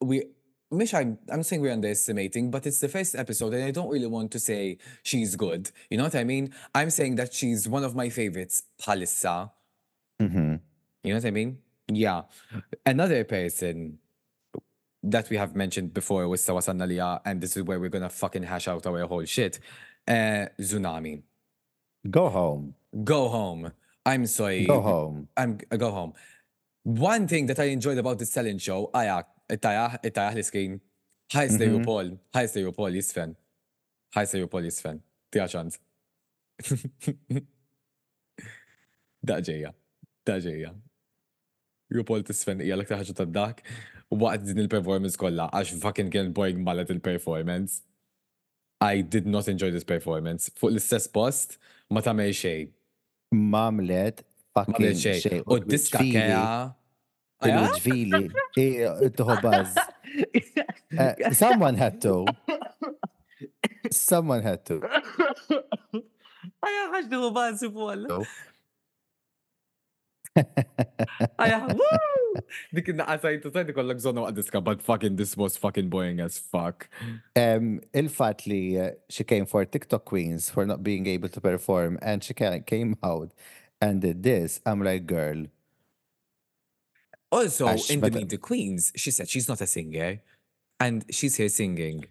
we 0.01 0.25
Mish, 0.71 0.93
I'm 0.93 1.19
I'm 1.31 1.43
saying 1.43 1.63
we're 1.63 1.73
underestimating, 1.73 2.51
but 2.51 2.67
it's 2.67 2.81
the 2.81 2.89
first 2.89 3.15
episode, 3.15 3.55
and 3.55 3.63
I 3.65 3.71
don't 3.71 3.89
really 3.89 4.07
want 4.07 4.33
to 4.33 4.41
say 4.41 4.79
she's 5.03 5.37
good. 5.37 5.71
You 5.89 5.99
know 5.99 6.05
what 6.05 6.15
I 6.15 6.25
mean? 6.25 6.53
I'm 6.75 6.91
saying 6.91 7.15
that 7.17 7.33
she's 7.33 7.69
one 7.69 7.85
of 7.85 7.95
my 7.95 8.09
favorites, 8.09 8.65
Palissa. 8.81 9.51
hmm 10.21 10.57
You 11.03 11.11
know 11.13 11.17
what 11.17 11.27
I 11.27 11.31
mean? 11.31 11.59
Yeah. 11.89 12.23
Another 12.85 13.25
person 13.25 13.99
that 15.03 15.29
we 15.29 15.37
have 15.37 15.55
mentioned 15.55 15.93
before 15.93 16.27
was 16.29 16.41
Sawasan 16.41 16.79
Nalia, 16.79 17.21
and 17.25 17.41
this 17.41 17.57
is 17.57 17.63
where 17.63 17.79
we're 17.79 17.91
gonna 17.91 18.09
fucking 18.11 18.43
hash 18.43 18.67
out 18.69 18.87
our 18.87 19.07
whole 19.07 19.25
shit. 19.25 19.61
Uh 20.07 20.47
Tsunami. 20.61 21.23
Go 22.11 22.29
home. 22.29 22.75
Go 23.03 23.29
home. 23.29 23.73
I'm 24.05 24.27
sorry. 24.27 24.67
Go 24.67 24.81
home. 24.81 25.29
I'm 25.37 25.57
go 25.57 25.91
home. 25.91 26.13
One 26.83 27.27
thing 27.27 27.47
that 27.47 27.59
I 27.59 27.65
enjoyed 27.65 27.97
about 27.97 28.19
this 28.19 28.31
talent 28.31 28.61
show, 28.61 28.91
aja, 28.93 29.25
it-tajah, 29.49 30.01
it-tajah 30.05 30.37
l-screen. 30.37 30.81
Ħaj 31.33 31.55
Stereopol, 31.57 32.11
ħaj 32.37 32.51
Stereopol 32.53 32.93
jisfen. 32.99 33.33
Ħaj 34.15 34.29
Stereopol 34.29 34.69
jisfen. 34.69 35.01
Tija 35.33 35.47
ċans. 35.49 35.81
Daġeja, 39.25 39.73
daġeja. 40.29 40.75
Rupol 41.95 42.23
tisfen 42.29 42.61
ija 42.61 42.77
l-aktar 42.77 43.01
ħagġa 43.01 43.17
ta' 43.17 43.29
dak 43.33 43.65
waqt 44.13 44.45
din 44.45 44.61
il-performance 44.63 45.17
kollha 45.19 45.49
għax 45.49 45.81
fucking 45.81 46.13
kien 46.13 46.33
boring 46.37 46.61
malet 46.61 46.93
il-performance. 46.93 47.81
I 48.81 49.01
did 49.01 49.27
not 49.27 49.49
enjoy 49.49 49.71
this 49.71 49.85
performance. 49.85 50.51
Fuq 50.59 50.75
l-istess 50.75 51.11
post, 51.11 51.59
ma 51.91 52.03
tagħmel 52.05 52.33
xejn. 52.37 52.73
Mamlet 53.35 54.23
Ma 54.55 54.63
fucking 54.63 54.95
xej. 54.95 55.43
U 55.51 55.59
d-diska 55.59 55.99
kea. 55.99 56.71
Il-ġvili. 57.45 58.29
Tuħu 59.19 59.37
buzz. 59.43 59.79
Uh, 60.95 61.11
someone 61.35 61.75
had 61.75 61.99
to. 62.05 62.25
Someone 63.91 64.47
had 64.47 64.63
to. 64.71 64.79
Aja, 66.65 66.85
ħax 66.95 67.11
diħu 67.11 67.33
bazzi 67.35 67.71
fuq. 67.75 68.23
Aja, 71.39 71.67
woo! 71.69 72.41
Dik 72.75 72.89
naqasajtu 72.99 73.53
ta' 73.55 73.63
dikollok 73.69 74.01
zonu 74.03 74.25
għadiska, 74.27 74.63
but 74.65 74.83
fucking 74.83 75.17
this 75.17 75.37
was 75.37 75.57
fucking 75.57 75.89
boring 75.89 76.21
as 76.21 76.39
fuck. 76.39 76.89
Um, 77.37 77.81
il-fat 77.95 78.47
li 78.47 78.79
uh, 78.81 78.91
she 79.09 79.23
came 79.25 79.47
for 79.47 79.65
TikTok 79.65 80.05
queens 80.05 80.51
for 80.51 80.67
not 80.67 80.83
being 80.83 81.07
able 81.07 81.29
to 81.29 81.41
perform 81.41 81.99
and 82.03 82.23
she 82.25 82.35
ca- 82.35 82.59
came 82.67 82.97
out 83.03 83.31
and 83.81 84.01
did 84.01 84.23
this, 84.23 84.61
I'm 84.67 84.83
like, 84.83 85.07
girl, 85.07 85.47
Also, 87.31 87.67
Għax 87.67 87.91
in 87.91 88.01
the 88.01 88.11
Meet 88.11 88.29
the 88.31 88.39
Queens, 88.39 88.93
she 88.97 89.11
said 89.11 89.29
she's 89.29 89.49
not 89.49 89.61
a 89.61 89.67
singer. 89.67 90.21
And 90.81 91.05
she's 91.11 91.37
here 91.37 91.49
singing. 91.49 92.07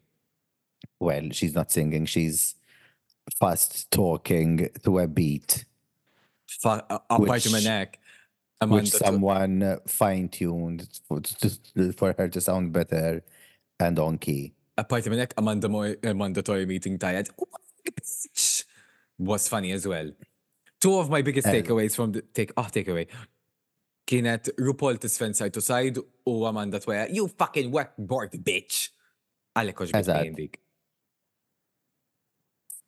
well, 1.00 1.30
she's 1.32 1.54
not 1.54 1.72
singing, 1.72 2.06
she's 2.06 2.56
fast 3.40 3.90
talking 3.92 4.70
to 4.84 5.00
a 5.00 5.08
beat, 5.08 5.66
Fa- 6.48 6.86
a- 6.90 7.00
Apparti 7.12 7.30
Which- 7.30 7.52
minn 7.52 7.68
which 8.62 8.70
Amanda 8.70 8.92
to- 8.92 8.98
someone 8.98 9.80
fine 9.88 10.30
tuned 10.30 10.88
for, 11.08 11.22
for 11.98 12.16
her 12.18 12.28
to 12.30 12.40
sound 12.42 12.72
better 12.74 13.24
and 13.80 14.00
on 14.00 14.18
key. 14.18 14.54
Apparti 14.78 15.10
minn 15.10 15.20
hekk, 15.20 15.34
Amanda 15.38 15.68
Moy- 15.70 15.98
uh, 16.04 16.14
mandatory 16.14 16.66
meeting 16.66 16.98
tajad. 16.98 17.30
Was 19.20 19.48
funny 19.48 19.72
as 19.72 19.86
well. 19.88 20.12
Two 20.82 20.98
of 20.98 21.10
my 21.10 21.22
biggest 21.22 21.48
Eh. 21.48 21.62
takeaways 21.62 21.96
from 21.96 22.12
the 22.14 22.22
take 22.34 22.52
oh 22.58 22.64
takeaway. 22.64 23.08
Kienet 24.08 24.50
RuPaul 24.60 24.98
tisfen 24.98 25.36
side 25.36 25.54
to 25.54 25.62
side 25.62 25.98
u 26.26 26.46
Amanda 26.46 26.80
Twaja, 26.80 27.14
you 27.14 27.28
fucking 27.28 27.72
work 27.72 27.94
board 27.98 28.32
bitch. 28.32 28.90
Għalek 29.56 30.36
dik. 30.36 30.60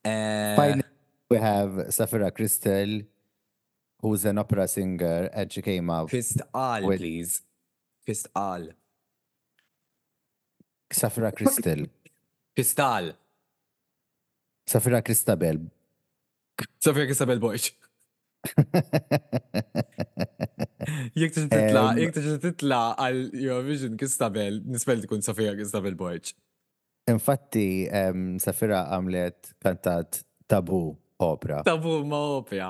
Eh, 0.03 0.55
Finally, 0.55 0.83
we 1.29 1.37
have 1.37 1.85
Sapphira 1.93 2.31
Cristál, 2.31 3.05
who's 4.05 4.25
an 4.25 4.37
opera 4.37 4.67
singer 4.67 5.29
and 5.33 5.51
she 5.51 5.61
came 5.61 5.89
out. 5.89 6.09
Kistqal, 6.09 6.85
with... 6.85 6.99
please. 6.99 7.41
Kistqal. 8.07 8.69
Safra 10.93 11.31
Kristel. 11.33 11.89
Kristal. 12.55 13.13
Safra 14.69 15.01
Kristabel. 15.01 15.59
Safra 16.79 17.05
Kristabel 17.09 17.39
Boyċ. 17.41 17.71
Jek 21.17 21.33
tix 21.33 21.47
titla, 21.49 21.83
jek 21.97 22.13
tix 22.13 22.25
titla 22.43 22.81
għal 23.01 23.21
Eurovision 23.33 23.97
Kristabel, 23.99 24.61
nispel 24.69 25.01
tkun 25.03 25.25
Safra 25.25 25.55
Kristabel 25.57 25.97
Boyċ. 25.97 26.35
Infatti, 27.11 27.67
Safira 28.41 28.85
għamlet 28.93 29.55
kantat 29.61 30.21
tabu 30.49 30.83
opera. 31.21 31.63
Tabu 31.65 31.99
ma 32.07 32.21
opera. 32.37 32.69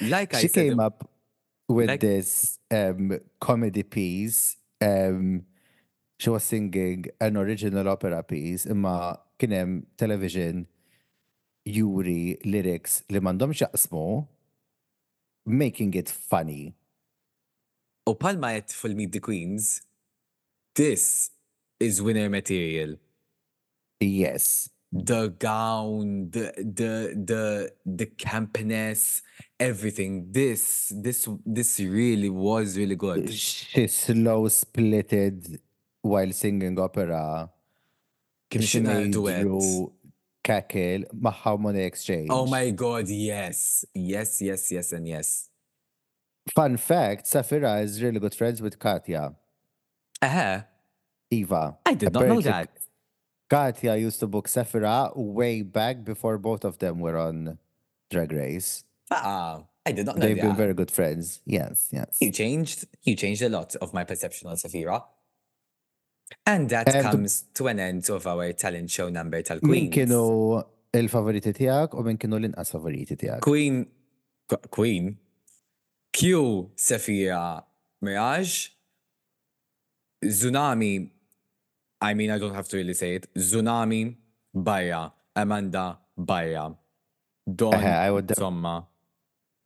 Like 0.00 0.34
I 0.34 0.40
she 0.40 0.48
said, 0.48 0.54
came 0.70 0.80
up 0.80 1.08
with 1.68 1.88
like- 1.88 2.00
this 2.00 2.58
um, 2.70 3.18
comedy 3.40 3.82
piece. 3.82 4.56
Um, 4.80 5.46
she 6.18 6.30
was 6.30 6.44
singing 6.44 7.06
an 7.20 7.36
original 7.36 7.88
opera 7.88 8.22
piece, 8.22 8.66
imma 8.66 9.18
kienem 9.38 9.86
television 9.96 10.66
juri 11.66 12.38
lyrics 12.44 13.02
li 13.10 13.20
mandom 13.20 13.52
xaqsmu, 13.54 14.26
making 15.46 15.94
it 15.94 16.08
funny. 16.08 16.74
u 18.06 18.14
palma 18.14 18.48
jett 18.54 18.70
fil-Meet 18.72 19.12
the 19.12 19.20
Queens, 19.20 19.82
this 20.74 21.30
is 21.78 22.02
winner 22.02 22.28
material. 22.28 22.96
Yes. 24.00 24.68
The 24.92 25.28
gown, 25.38 26.28
the 26.30 26.52
the 26.58 27.16
the 27.16 27.72
the 27.86 28.06
campiness 28.06 29.22
everything. 29.58 30.30
This 30.30 30.92
this 30.94 31.26
this 31.46 31.80
really 31.80 32.28
was 32.28 32.76
really 32.76 32.96
good. 32.96 33.32
She 33.32 33.86
slow 33.86 34.48
splitted 34.48 35.58
while 36.02 36.30
singing 36.32 36.78
opera. 36.78 37.48
Kien 38.50 38.62
She 38.62 38.80
xina 38.80 38.94
made 39.00 39.12
duet. 39.12 39.40
you 39.40 39.92
cackle 40.44 41.04
ma' 41.14 41.30
Harmony 41.30 41.84
Exchange. 41.84 42.28
Oh 42.30 42.46
my 42.46 42.68
god, 42.70 43.08
yes. 43.08 43.86
Yes, 43.94 44.42
yes, 44.42 44.70
yes, 44.70 44.92
and 44.92 45.08
yes. 45.08 45.48
Fun 46.54 46.76
fact, 46.76 47.26
Sapphira 47.28 47.80
is 47.80 48.02
really 48.02 48.18
good 48.20 48.34
friends 48.34 48.60
with 48.60 48.78
Katya. 48.78 49.34
Uh-huh. 50.20 50.62
Eva. 51.30 51.78
I 51.86 51.94
did 51.94 52.12
not 52.12 52.26
know 52.26 52.40
that. 52.42 52.68
Katya 53.52 53.96
used 54.06 54.18
to 54.20 54.26
book 54.26 54.48
Safira 54.48 55.12
way 55.16 55.60
back 55.78 56.04
before 56.04 56.38
both 56.38 56.64
of 56.64 56.78
them 56.78 57.00
were 57.04 57.18
on 57.28 57.58
Drag 58.10 58.32
Race. 58.32 58.84
Ah, 59.10 59.64
I 59.84 59.92
did 59.92 60.06
not 60.06 60.16
know 60.16 60.24
They've 60.26 60.36
been 60.40 60.56
that. 60.56 60.64
very 60.64 60.74
good 60.80 60.90
friends. 60.90 61.40
Yes, 61.44 61.88
yes. 61.92 62.16
You 62.24 62.30
changed 62.32 62.78
you 63.04 63.14
changed 63.14 63.42
a 63.42 63.50
lot 63.58 63.76
of 63.84 63.92
my 63.92 64.04
perception 64.04 64.48
on 64.48 64.56
Safira. 64.56 65.04
And 66.46 66.70
that 66.70 66.88
And- 66.88 67.04
comes 67.10 67.32
to 67.54 67.68
an 67.68 67.78
end 67.78 68.08
of 68.08 68.26
our 68.26 68.52
talent 68.54 68.88
show 68.90 69.08
number 69.18 69.42
tal 69.42 69.58
Min 69.62 69.90
Queens. 69.90 69.94
kienu 69.94 70.22
il-favoriti 71.00 71.52
tijak 71.58 71.92
u 71.94 72.02
min 72.02 72.16
kienu 72.18 72.36
l-inqas 72.40 72.70
favoriti 72.72 73.16
tijak? 73.20 73.40
Queen 73.40 73.84
Qu- 74.48 74.64
Queen 74.76 75.04
Q 76.12 76.70
Safira 76.76 77.44
Mirage 78.00 78.56
Tsunami 80.24 81.10
I 82.02 82.14
mean 82.18 82.30
I 82.34 82.38
don't 82.42 82.54
have 82.54 82.68
to 82.70 82.76
really 82.76 82.94
say 82.94 83.14
it 83.16 83.26
Xunami 83.34 84.16
Baya 84.54 85.10
Amanda 85.36 85.98
Baya 86.18 86.64
Dawn 87.60 87.74
Uh-huh, 87.74 87.98
I 88.06 88.10
would 88.10 88.28
Somma 88.42 88.86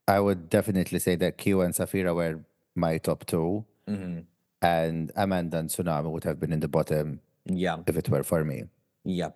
I 0.09 0.21
would 0.21 0.49
definitely 0.49 1.01
say 1.01 1.17
that 1.17 1.37
Q 1.39 1.63
and 1.63 1.75
Sapphira 1.75 2.15
were 2.15 2.35
my 2.77 2.99
top 2.99 3.25
two, 3.27 3.65
Mhm. 3.89 4.27
and 4.63 5.11
Amanda 5.17 5.59
and 5.59 5.69
Xunami 5.69 6.11
would 6.13 6.25
have 6.25 6.39
been 6.39 6.53
in 6.53 6.61
the 6.61 6.69
bottom 6.77 7.21
Yeah 7.65 7.83
if 7.91 7.97
it 7.97 8.09
were 8.13 8.23
for 8.23 8.45
me. 8.45 8.59
Yeah. 9.05 9.33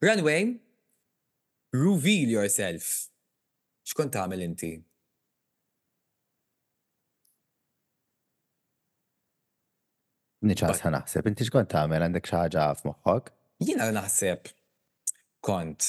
Runway, 0.00 0.56
reveal 1.72 2.28
yourself. 2.38 2.88
Xkont 3.86 4.12
tagħmel 4.16 4.42
inti? 4.48 4.72
Niċas 10.46 10.82
ħanaħseb, 10.84 11.28
inti 11.30 11.46
xkont 11.46 11.70
tagħmel 11.72 12.06
għandek 12.06 12.28
xi 12.28 12.36
ħaġa 12.38 12.66
f'moħħok? 12.80 13.30
Jiena 13.66 13.88
naħseb 13.96 14.50
kont. 15.46 15.80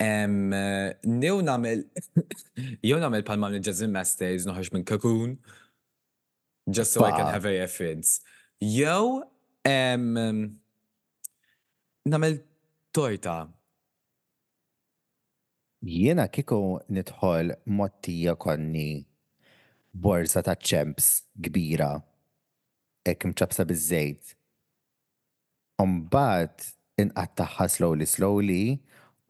New 0.00 1.42
namel, 1.44 1.84
jew 2.88 2.98
namel 3.02 3.24
palma 3.26 3.50
minn 3.52 3.64
Jasmine 3.66 3.92
Masters 3.92 4.46
noħax 4.48 4.72
minn 4.74 4.86
Cocoon, 4.88 5.36
just 6.70 6.92
so 6.96 7.04
I 7.04 7.12
can 7.12 7.26
have 7.28 7.44
a 7.44 7.58
reference. 7.60 8.20
Jew 8.60 9.22
namel 12.06 12.40
torta. 12.92 13.48
Jiena 15.80 16.26
kiku 16.28 16.80
nidħol 16.92 17.54
mottija 17.72 18.34
konni 18.36 19.06
borsa 19.92 20.42
ta' 20.44 20.56
ċemps 20.56 21.06
kbira, 21.40 21.94
ek 23.08 23.24
mċabsa 23.30 23.64
bizzejt. 23.68 24.34
Umbat 25.80 26.72
inqattaħħa 27.00 27.66
slowly 27.72 28.06
slowly 28.06 28.62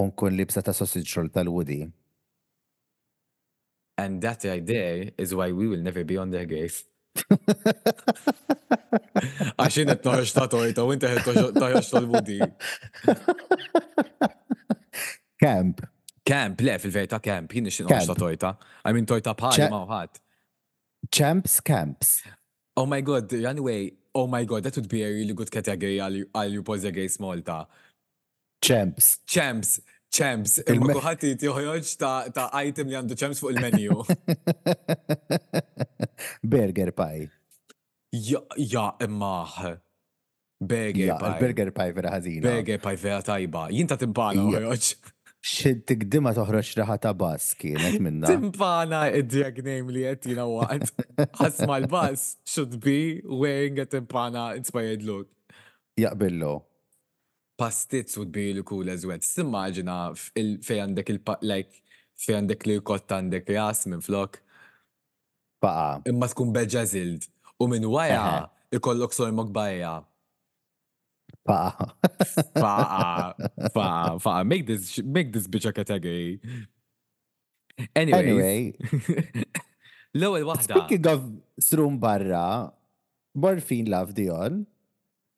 unkun 0.00 0.34
libsa 0.36 0.62
ta' 0.64 0.72
sausage 0.74 1.12
roll 1.16 1.28
tal-Woody. 1.30 1.84
And 3.98 4.22
that 4.22 4.40
there 4.40 5.10
is 5.18 5.34
why 5.34 5.52
we 5.52 5.68
will 5.68 5.82
never 5.82 6.04
be 6.04 6.16
on 6.16 6.30
their 6.30 6.46
grave. 6.46 6.82
Għaxin 9.60 9.90
qed 9.90 10.02
toħroġ 10.04 10.32
ta' 10.36 10.46
torta 10.50 10.84
u 10.86 10.92
inti 10.94 11.10
qed 11.10 11.24
toħroġ 11.54 11.90
tal-budi. 11.92 12.38
Camp, 15.40 15.80
Camp, 16.26 16.60
le, 16.60 16.74
fil-verità 16.78 17.18
camp, 17.24 17.52
jien 17.52 17.64
Camp. 17.70 17.88
noħroġ 17.90 18.06
ta' 18.10 18.18
torta. 18.20 18.50
I 18.84 18.92
mean 18.96 19.06
torta 19.08 19.34
bħali 19.36 19.56
Ċe- 19.60 19.70
ma' 19.72 19.84
ħadd. 19.90 20.20
champs 21.10 21.60
camps. 21.60 22.10
Oh 22.80 22.86
my 22.86 23.00
god, 23.02 23.32
anyway, 23.34 23.92
oh 24.14 24.26
my 24.26 24.44
god, 24.44 24.62
that 24.64 24.74
would 24.76 24.88
be 24.88 25.02
a 25.04 25.08
really 25.12 25.34
good 25.36 25.50
category 25.52 25.98
għal 26.00 26.62
Drag 26.64 26.96
Race 26.96 27.18
Malta. 27.20 27.66
Champs. 28.64 29.18
Champs, 29.26 29.80
champs, 30.12 30.54
imma 30.64 30.74
Il-me- 30.78 30.94
kuħat 30.96 31.26
joħroġ 31.44 31.90
ta' 32.00 32.48
item 32.64 32.88
li 32.88 32.96
għandu 32.96 33.16
champs 33.20 33.40
fuq 33.42 33.52
il-menu. 33.52 34.00
Burger 36.54 36.92
pie. 36.96 37.28
Ja, 38.12 38.86
imma. 39.04 39.34
Burger 40.60 41.12
pie. 41.20 41.28
il-burger 41.34 41.70
pie 41.76 41.92
vera 42.00 42.14
ħażina. 42.16 42.42
Burger 42.48 42.80
pie 42.84 42.96
vera 43.04 43.20
tajba. 43.28 43.66
Jien 43.76 43.88
ta' 43.92 44.00
timpana 44.00 44.48
Ja. 44.56 44.72
Xid 45.40 45.86
tikdima 45.88 46.34
toħroġ 46.36 46.74
raħa 46.82 46.96
ta' 47.00 47.14
bas 47.16 47.54
kienet 47.56 47.96
minna. 48.04 48.28
Timpana 48.28 49.06
id-drag 49.16 49.62
name 49.64 49.94
li 49.94 50.02
qed 50.04 50.26
jina 50.32 50.44
waqt. 50.44 50.92
Ħasma 51.40 51.78
l-bus 51.80 52.24
should 52.44 52.76
be 52.80 53.22
wearing 53.24 53.80
a 53.80 53.86
timpana 53.88 54.50
inspired 54.58 55.02
look. 55.02 55.30
Jaqbillu. 55.96 56.60
Pastits 57.56 58.18
would 58.18 58.32
be 58.32 58.50
really 58.50 58.62
cool 58.62 58.88
as 58.92 59.06
well. 59.08 59.20
Timmaġina 59.20 59.96
fej 60.16 60.84
għandek 60.84 61.14
il 61.14 61.22
like 61.48 61.80
fi 62.20 62.36
għandek 62.36 62.66
li 62.68 62.78
kotta 62.84 63.16
għandek 63.20 63.48
jas 63.56 63.86
minn 63.88 64.04
flok, 64.04 64.38
Baqa. 65.60 66.02
imma 66.08 66.28
tkun 66.28 66.52
beġazild 66.52 67.24
u 67.60 67.68
minn 67.68 67.88
waja 67.88 68.50
ikollok 68.76 69.16
sormok 69.16 69.52
bajja. 69.52 70.00
Baqa. 71.48 71.92
Faqa, 72.56 73.34
faqa, 73.74 74.20
faqa, 74.20 74.46
make 74.46 74.66
this, 74.66 74.98
make 75.02 75.32
this 75.32 75.46
bitch 75.48 75.66
a 75.66 75.72
category. 75.72 76.40
Anyways, 77.96 78.20
Anyway, 78.20 78.74
l-ewwel 80.18 80.44
waħda, 80.50 80.68
speaking 80.68 81.06
of 81.08 81.24
strum 81.58 81.96
barra, 81.98 82.72
morphine 83.34 83.88
love 83.88 84.12
Dion. 84.14 84.66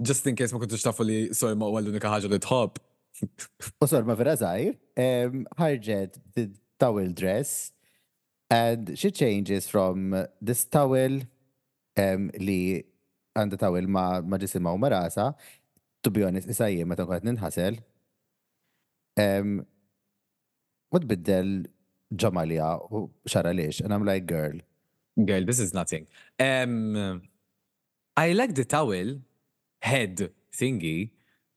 just 0.03 0.27
in 0.27 0.35
case 0.37 0.53
ma 0.53 0.59
kuntux 0.59 0.83
tafu 0.83 1.05
li 1.07 1.19
sorma 1.39 1.69
u 1.71 1.79
l-unika 1.79 2.11
ħaġa 2.11 2.31
li 2.33 2.41
tħobb. 2.43 2.81
U 3.83 3.87
sor 3.87 4.07
ma 4.09 4.17
vera 4.19 4.35
em, 4.97 5.45
ħarġet 5.59 6.19
the 6.35 6.49
towel 6.81 7.13
dress 7.13 7.73
and 8.51 8.97
she 8.99 9.11
changes 9.11 9.69
from 9.69 10.17
this 10.41 10.65
towel 10.65 11.21
um, 11.97 12.31
li 12.41 12.83
għanda 13.37 13.59
towel 13.61 13.87
ma, 13.89 14.21
ma 14.21 14.37
ġisima 14.41 14.73
u 14.75 14.81
marasa, 14.81 15.33
to 16.03 16.11
be 16.11 16.25
honest, 16.25 16.49
isa 16.51 16.69
jiem 16.73 16.89
meta 16.93 17.07
kont 17.07 17.25
ninħasel, 17.29 17.79
um, 19.23 19.55
u 20.93 21.01
tbiddel 21.05 21.53
ġamalja 22.13 22.69
u 22.93 23.07
xara 23.29 23.53
liex, 23.57 23.81
and 23.81 23.93
I'm 23.95 24.05
like, 24.05 24.27
girl, 24.27 24.59
Girl, 25.27 25.45
this 25.45 25.59
is 25.61 25.75
nothing. 25.75 26.07
Um, 26.41 27.21
I 28.17 28.33
like 28.33 28.55
the 28.55 28.65
towel 28.65 29.19
head 29.83 30.31
thingy. 30.51 31.11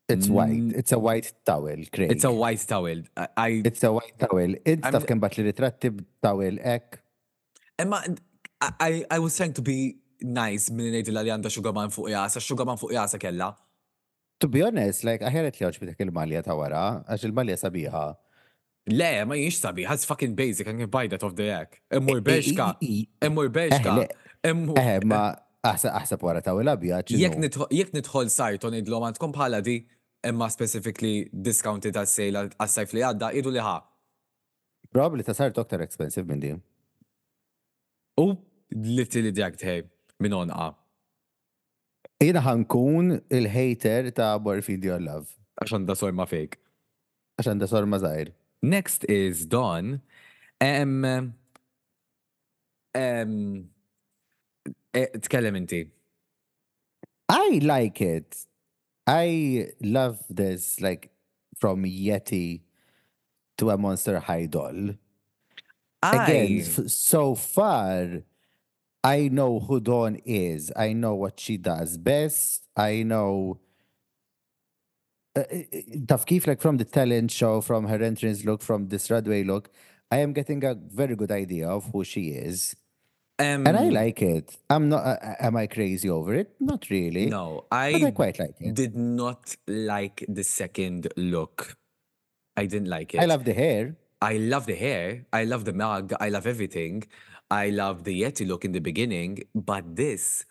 it's 0.10 0.28
white, 0.28 0.74
it's 0.76 0.92
a 0.92 1.00
white 1.00 1.32
towel, 1.46 1.80
Craig. 1.94 2.10
Mm. 2.10 2.12
It's 2.12 2.26
a 2.26 2.32
white 2.32 2.60
towel. 2.68 3.02
I, 3.16 3.28
I 3.38 3.50
It's 3.64 3.82
a 3.84 3.94
white 3.94 4.20
towel. 4.20 4.56
Instaf 4.74 4.94
I'm- 5.00 5.06
kien 5.08 5.20
bat 5.24 5.38
li 5.38 5.46
ritratti 5.48 5.90
b'towel 6.02 6.60
ek. 6.62 7.00
Emma, 7.80 8.04
I, 8.62 8.72
I, 8.88 9.06
I 9.12 9.20
was 9.20 9.38
trying 9.38 9.54
to 9.54 9.62
be 9.62 9.78
nice 10.22 10.70
minn 10.70 10.92
ngħidilha 10.94 11.24
li 11.24 11.32
għandha 11.38 11.52
sugar 11.56 11.74
man 11.80 11.90
fuq 11.96 12.12
jasa, 12.12 12.44
sugar 12.44 12.68
man 12.68 12.76
fuq 12.78 12.92
jasa 12.92 13.18
kella. 13.24 13.54
To 14.44 14.50
be 14.52 14.62
honest, 14.66 15.06
like, 15.08 15.24
aħjaret 15.24 15.58
li 15.60 15.66
għoċ 15.66 15.82
bitek 15.82 16.02
il-malja 16.06 16.44
ta' 16.44 16.56
wara, 16.60 16.84
għax 17.08 17.28
il-malja 17.30 17.56
sabiħa. 17.62 18.04
Le, 18.92 19.12
ma 19.26 19.38
jiex 19.40 19.62
sabiħa, 19.64 19.96
it's 19.96 20.06
fucking 20.06 20.36
basic, 20.36 20.68
I 20.68 20.76
can 20.76 20.92
buy 20.92 21.08
that 21.08 21.24
off 21.24 21.38
the 21.38 21.48
egg. 21.50 21.80
Eh, 21.90 21.98
immur 22.02 22.20
eh, 22.20 22.22
eh, 22.22 22.28
beċka, 22.28 22.68
immur 23.30 23.50
beċka, 23.56 23.96
immur. 24.52 24.78
Eh, 24.82 25.00
ma 25.08 25.24
aħsab 25.66 26.28
wara 26.28 26.44
ta' 26.44 26.54
wila 26.58 26.76
bija. 26.78 27.00
Jek 27.08 27.96
nitħol 27.96 28.30
sajton 28.30 28.76
id-lom 28.82 29.08
għandkom 29.08 29.34
bħala 29.34 29.64
di, 29.66 29.80
imma 30.28 30.52
specifically 30.52 31.30
discounted 31.32 31.96
għas 31.96 32.20
sejla 32.20 32.46
għas 32.52 32.80
sajf 32.80 32.96
li 32.98 33.06
għadda, 33.08 33.32
idu 33.40 33.56
liħa. 33.56 33.76
Probably 34.92 35.24
ta' 35.24 35.36
sajt 35.38 35.58
aktar 35.64 35.84
expensive 35.88 36.28
minn 36.28 36.44
di. 36.44 36.54
U 38.22 38.34
li 38.76 39.06
t-tili 39.08 39.32
d-jak 39.32 39.58
minn 40.20 40.36
onqa. 40.44 40.74
Jina 42.24 42.42
ħankun 42.42 43.18
il-hater 43.30 44.12
ta' 44.16 44.38
Morphine 44.40 44.88
Your 44.88 45.02
Love. 45.04 45.28
Għaxan 45.62 45.86
da 45.88 45.96
sorma 46.00 46.26
fake. 46.30 46.58
Għaxan 47.40 47.60
da 47.60 47.68
sor 47.68 47.88
mażajr. 47.92 48.32
Next 48.64 49.04
is 49.12 49.46
Dawn. 49.46 50.00
Um, 50.64 51.04
um, 52.96 53.36
eh, 54.96 55.12
tkellem 55.28 55.60
inti. 55.60 55.84
I 57.30 57.60
like 57.62 58.02
it. 58.02 58.46
I 59.06 59.72
love 59.82 60.24
this, 60.30 60.80
like, 60.80 61.12
from 61.60 61.84
Yeti 61.84 62.62
to 63.58 63.70
a 63.70 63.78
Monster 63.78 64.20
High 64.20 64.46
doll. 64.46 64.96
Again, 66.02 66.48
I, 66.48 66.62
f- 66.62 66.88
so 66.88 67.36
far, 67.36 68.24
I 69.06 69.28
know 69.38 69.60
who 69.60 69.80
Dawn 69.80 70.16
is. 70.26 70.72
I 70.76 70.94
know 70.94 71.14
what 71.24 71.40
she 71.40 71.58
does 71.58 71.98
best. 71.98 72.64
I 72.76 73.04
know. 73.04 73.60
Uh, 75.36 75.44
Taf 76.10 76.26
kif, 76.26 76.48
like 76.48 76.62
from 76.62 76.78
the 76.78 76.86
talent 76.86 77.30
show, 77.32 77.62
from 77.62 77.86
her 77.88 78.02
entrance 78.02 78.44
look, 78.46 78.62
from 78.62 78.88
this 78.88 79.12
runway 79.12 79.44
look, 79.44 79.70
I 80.10 80.18
am 80.20 80.34
getting 80.34 80.64
a 80.64 80.74
very 80.76 81.16
good 81.16 81.32
idea 81.32 81.68
of 81.68 81.86
who 81.92 82.04
she 82.04 82.30
is. 82.30 82.76
um, 83.38 83.68
And 83.68 83.78
I 83.78 83.90
like 83.90 84.22
it. 84.22 84.56
I'm 84.70 84.88
not, 84.90 85.04
uh, 85.06 85.18
uh, 85.22 85.36
am 85.48 85.56
I 85.58 85.68
crazy 85.68 86.10
over 86.10 86.34
it? 86.34 86.56
Not 86.60 86.90
really. 86.90 87.26
No, 87.28 87.66
I 87.72 87.90
I 88.08 88.12
quite 88.12 88.40
like 88.40 88.56
it. 88.62 88.74
did 88.74 88.96
not 88.96 89.56
like 89.68 90.26
the 90.28 90.44
second 90.44 91.10
look. 91.18 91.76
I 92.56 92.66
didn't 92.66 92.88
like 92.98 93.14
it. 93.14 93.20
I 93.20 93.26
love 93.26 93.44
the 93.44 93.54
hair. 93.54 93.98
I 94.22 94.38
love 94.38 94.66
the 94.66 94.76
hair. 94.76 95.26
I 95.34 95.44
love 95.44 95.66
the 95.66 95.74
mug. 95.74 96.14
I 96.26 96.30
love 96.30 96.48
everything. 96.48 97.04
I 97.50 97.70
love 97.70 98.04
the 98.04 98.22
Yeti 98.22 98.48
look 98.48 98.66
in 98.66 98.72
the 98.72 98.80
beginning, 98.80 99.44
but 99.54 99.96
this, 99.96 100.46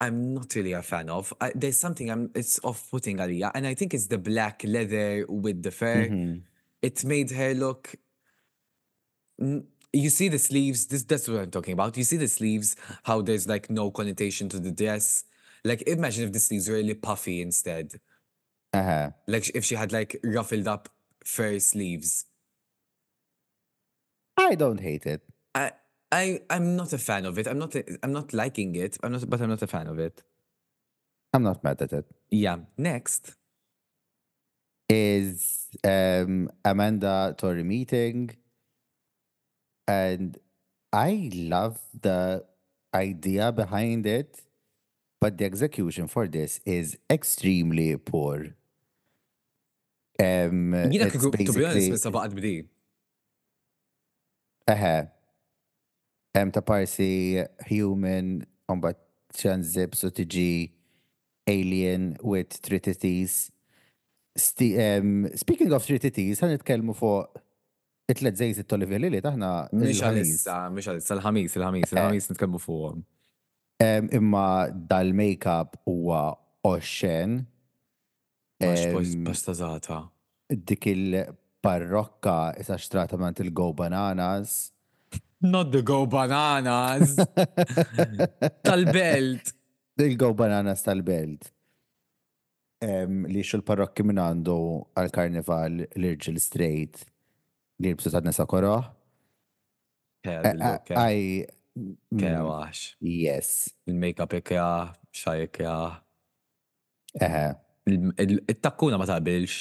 I'm 0.00 0.34
not 0.34 0.54
really 0.54 0.72
a 0.72 0.82
fan 0.82 1.10
of. 1.10 1.32
I, 1.40 1.52
there's 1.54 1.78
something 1.78 2.10
I'm. 2.10 2.30
It's 2.34 2.60
off-putting, 2.62 3.18
Aliyah, 3.18 3.50
and 3.54 3.66
I 3.66 3.74
think 3.74 3.94
it's 3.94 4.06
the 4.06 4.18
black 4.18 4.62
leather 4.64 5.26
with 5.28 5.62
the 5.62 5.72
fur. 5.72 6.06
Mm-hmm. 6.06 6.38
It 6.82 7.04
made 7.04 7.32
her 7.32 7.54
look. 7.54 7.96
You 9.38 10.10
see 10.10 10.28
the 10.28 10.38
sleeves. 10.38 10.86
This 10.86 11.02
that's 11.02 11.26
what 11.26 11.40
I'm 11.40 11.50
talking 11.50 11.72
about. 11.72 11.96
You 11.96 12.04
see 12.04 12.16
the 12.16 12.28
sleeves. 12.28 12.76
How 13.02 13.20
there's 13.22 13.48
like 13.48 13.68
no 13.70 13.90
connotation 13.90 14.48
to 14.50 14.60
the 14.60 14.70
dress. 14.70 15.24
Like 15.64 15.82
imagine 15.88 16.24
if 16.24 16.32
the 16.32 16.38
sleeves 16.38 16.68
were 16.68 16.76
really 16.76 16.94
puffy 16.94 17.42
instead. 17.42 17.94
Uh-huh. 18.72 19.10
Like 19.26 19.50
if 19.54 19.64
she 19.64 19.74
had 19.74 19.92
like 19.92 20.20
ruffled 20.22 20.68
up 20.68 20.88
fur 21.24 21.58
sleeves. 21.58 22.26
I 24.36 24.54
don't 24.54 24.78
hate 24.78 25.06
it. 25.06 25.22
I 25.54 25.72
I 26.10 26.40
I'm 26.50 26.76
not 26.76 26.92
a 26.92 26.98
fan 26.98 27.26
of 27.26 27.38
it. 27.38 27.46
I'm 27.46 27.58
not 27.58 27.74
a, 27.74 27.84
I'm 28.02 28.12
not 28.12 28.32
liking 28.32 28.74
it. 28.76 28.96
I'm 29.02 29.12
not 29.12 29.28
but 29.28 29.40
I'm 29.40 29.50
not 29.50 29.62
a 29.62 29.66
fan 29.66 29.86
of 29.86 29.98
it. 29.98 30.22
I'm 31.34 31.42
not 31.42 31.62
mad 31.62 31.82
at 31.82 31.92
it. 31.92 32.06
Yeah. 32.30 32.58
Next. 32.76 33.34
is 34.88 35.66
um, 35.84 36.50
Amanda 36.64 37.34
Tori 37.36 37.62
Meating. 37.62 38.30
And 39.86 40.38
I 40.92 41.30
love 41.34 41.78
the 42.00 42.44
idea 42.94 43.52
behind 43.52 44.06
it, 44.06 44.40
but 45.20 45.36
the 45.36 45.44
execution 45.44 46.08
for 46.08 46.26
this 46.26 46.60
is 46.64 46.96
extremely 47.10 47.96
poor. 47.98 48.56
Um, 50.20 50.74
it's 50.74 51.12
kiku, 51.12 51.30
to 51.30 51.36
be 51.36 51.44
honest, 51.46 51.58
basically- 51.58 51.90
missa 51.90 52.10
baqad 52.10 52.32
bdi. 52.38 52.54
Eħe. 54.68 55.10
Hemm 56.36 56.52
ta' 56.54 56.64
parsi 56.64 57.40
human, 57.70 58.42
mbagħad 58.68 59.04
transzib 59.38 59.94
so 59.96 60.10
tiġi 60.14 60.50
alien 61.48 62.16
with 62.22 62.60
tritities. 62.62 63.50
Um, 64.60 65.28
speaking 65.34 65.72
of 65.74 65.86
trittities, 65.86 66.42
ħan 66.42 66.54
nitkellmu 66.54 66.94
fuq 66.96 67.40
it-tlet 68.08 68.38
zejz 68.40 68.62
it-tolivi 68.62 69.00
li 69.00 69.10
li 69.12 69.22
taħna. 69.24 69.52
Mux 69.76 70.02
għalissa, 70.04 70.58
mux 70.72 70.88
għalissa, 70.88 71.16
l-ħamis, 71.16 71.56
l-ħamis, 71.58 71.88
eh. 71.88 71.96
l-ħamis 71.96 72.30
nitkellmu 72.32 72.60
fuq. 72.62 73.00
Imma 74.18 74.46
dal-makeup 74.90 75.80
huwa 75.88 76.22
oxen. 76.68 77.42
Bastazata. 79.26 80.00
Dik 80.48 80.88
il-parrokka 80.90 82.38
isa 82.58 82.78
xtrata 82.80 83.20
mant 83.20 83.44
il-go 83.44 83.72
bananas. 83.76 84.72
Not 85.40 85.70
the 85.72 85.82
go 85.82 86.06
bananas. 86.06 87.14
Tal-belt. 88.66 89.52
Il-Go 89.98 90.32
Bananas 90.34 90.82
tal-belt. 90.86 91.48
Em, 92.82 93.24
li 93.26 93.42
xu 93.42 93.58
l-parrokki 93.58 94.04
minn 94.06 94.20
għandu 94.22 94.54
għal-karnival 94.94 95.80
l-irġil 95.88 96.38
straight 96.38 97.00
li 97.82 97.90
jibsu 97.90 98.12
ta' 98.14 98.20
nisa 98.22 98.46
koroħ. 98.46 98.84
I, 101.02 101.46
Kera 102.18 102.44
wax. 102.46 102.84
yes. 103.02 103.50
Il-makeup 103.90 104.36
ikja, 104.38 104.68
xaj 105.14 105.48
ikja. 105.48 105.74
Eħe. 107.18 107.44
Il- 107.90 108.42
Il-takkuna 108.46 108.98
ma 108.98 109.06
taqbilx. 109.10 109.58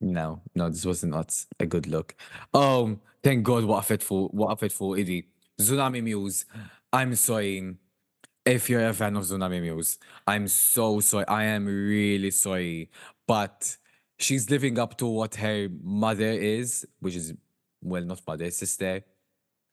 No, 0.00 0.40
no, 0.54 0.68
this 0.68 0.84
was 0.84 1.04
not 1.04 1.34
a 1.58 1.66
good 1.66 1.86
look. 1.86 2.14
Oh, 2.54 2.98
thank 3.22 3.44
God 3.44 3.64
what 3.64 3.84
waqfet 3.84 3.98
fuq, 4.04 4.32
waqfet 4.32 4.72
for 4.72 4.94
idi. 4.94 5.24
Xunami 5.60 6.02
Muse, 6.02 6.44
I'm 6.92 7.14
sorry. 7.14 7.74
If 8.44 8.70
you're 8.70 8.86
a 8.86 8.94
fan 8.94 9.16
of 9.16 9.24
Xunami 9.24 9.60
Muse, 9.60 9.98
I'm 10.26 10.46
so 10.48 11.00
sorry. 11.00 11.26
I 11.26 11.44
am 11.44 11.66
really 11.66 12.30
sorry. 12.30 12.90
But 13.26 13.76
she's 14.18 14.48
living 14.50 14.78
up 14.78 14.96
to 14.98 15.06
what 15.06 15.34
her 15.34 15.68
mother 15.82 16.30
is, 16.30 16.86
which 17.00 17.16
is, 17.16 17.34
well, 17.82 18.04
not 18.04 18.20
mother, 18.26 18.50
sister, 18.50 19.02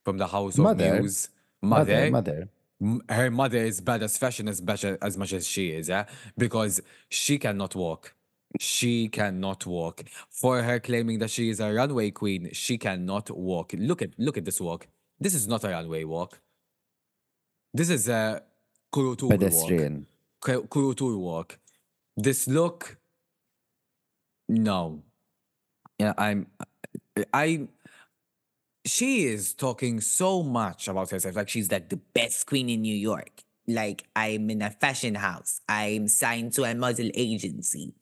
from 0.03 0.17
the 0.17 0.27
house 0.27 0.57
of 0.57 0.63
Mother? 0.63 1.01
Muse. 1.01 1.29
Mother, 1.61 2.11
mother. 2.11 2.49
M- 2.81 3.01
her 3.09 3.31
mother 3.31 3.59
is 3.59 3.79
bad 3.79 4.03
as 4.03 4.17
fashion 4.17 4.47
as 4.47 4.59
bad 4.59 4.83
as 5.01 5.17
much 5.17 5.33
as 5.33 5.47
she 5.47 5.71
is, 5.71 5.87
yeah? 5.89 6.05
Because 6.37 6.81
she 7.09 7.37
cannot 7.37 7.75
walk. 7.75 8.13
She 8.59 9.09
cannot 9.09 9.65
walk. 9.65 10.03
For 10.29 10.61
her 10.63 10.79
claiming 10.79 11.19
that 11.19 11.29
she 11.29 11.49
is 11.49 11.59
a 11.59 11.73
runway 11.73 12.11
queen, 12.11 12.49
she 12.53 12.77
cannot 12.77 13.29
walk. 13.31 13.73
Look 13.77 14.01
at 14.01 14.11
look 14.17 14.37
at 14.37 14.45
this 14.45 14.61
walk. 14.61 14.87
This 15.19 15.33
is 15.33 15.47
not 15.47 15.63
a 15.63 15.69
runway 15.69 16.03
walk. 16.03 16.39
This 17.73 17.89
is 17.89 18.07
a 18.07 18.43
kurutur 18.93 19.23
walk. 19.23 19.31
Pedestrian. 19.31 20.07
Kurutur 20.41 21.17
walk. 21.17 21.59
This 22.15 22.47
look. 22.47 22.97
No. 24.47 25.03
Yeah, 25.99 26.13
I'm. 26.17 26.47
I. 27.33 27.67
She 28.85 29.25
is 29.25 29.53
talking 29.53 29.99
so 29.99 30.43
much 30.43 30.87
about 30.87 31.09
herself, 31.09 31.35
like 31.35 31.49
she's 31.49 31.71
like 31.71 31.89
the 31.89 31.97
best 32.13 32.45
queen 32.45 32.69
in 32.69 32.81
New 32.81 32.95
York. 32.95 33.43
Like 33.67 34.05
I'm 34.15 34.49
in 34.51 34.61
a 34.61 34.69
fashion 34.69 35.15
house. 35.15 35.59
I'm 35.67 36.07
signed 36.07 36.53
to 36.53 36.65
a 36.65 36.75
model 36.75 37.09
agency. 37.15 37.95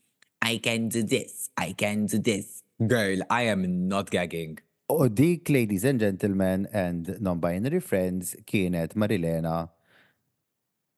I 0.44 0.58
can 0.58 0.90
do 0.90 1.04
this. 1.04 1.50
I 1.56 1.72
can 1.72 2.06
do 2.06 2.20
this. 2.20 2.64
Girl, 2.86 3.20
I 3.30 3.44
am 3.44 3.88
not 3.88 4.12
gagging. 4.12 4.60
U 4.90 5.08
dik, 5.08 5.50
ladies 5.50 5.86
and 5.86 6.02
gentlemen 6.02 6.68
and 6.74 7.16
non-binary 7.22 7.80
friends, 7.80 8.36
kienet 8.46 8.94
Marilena 8.94 9.70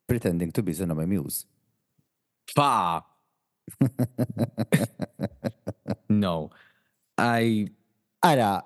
pretending 0.07 0.51
to 0.51 0.63
be 0.63 0.73
Sonoma 0.73 1.05
Muse. 1.05 1.45
Fa. 2.47 3.03
no. 6.09 6.49
I 7.15 7.67
Ara, 8.23 8.63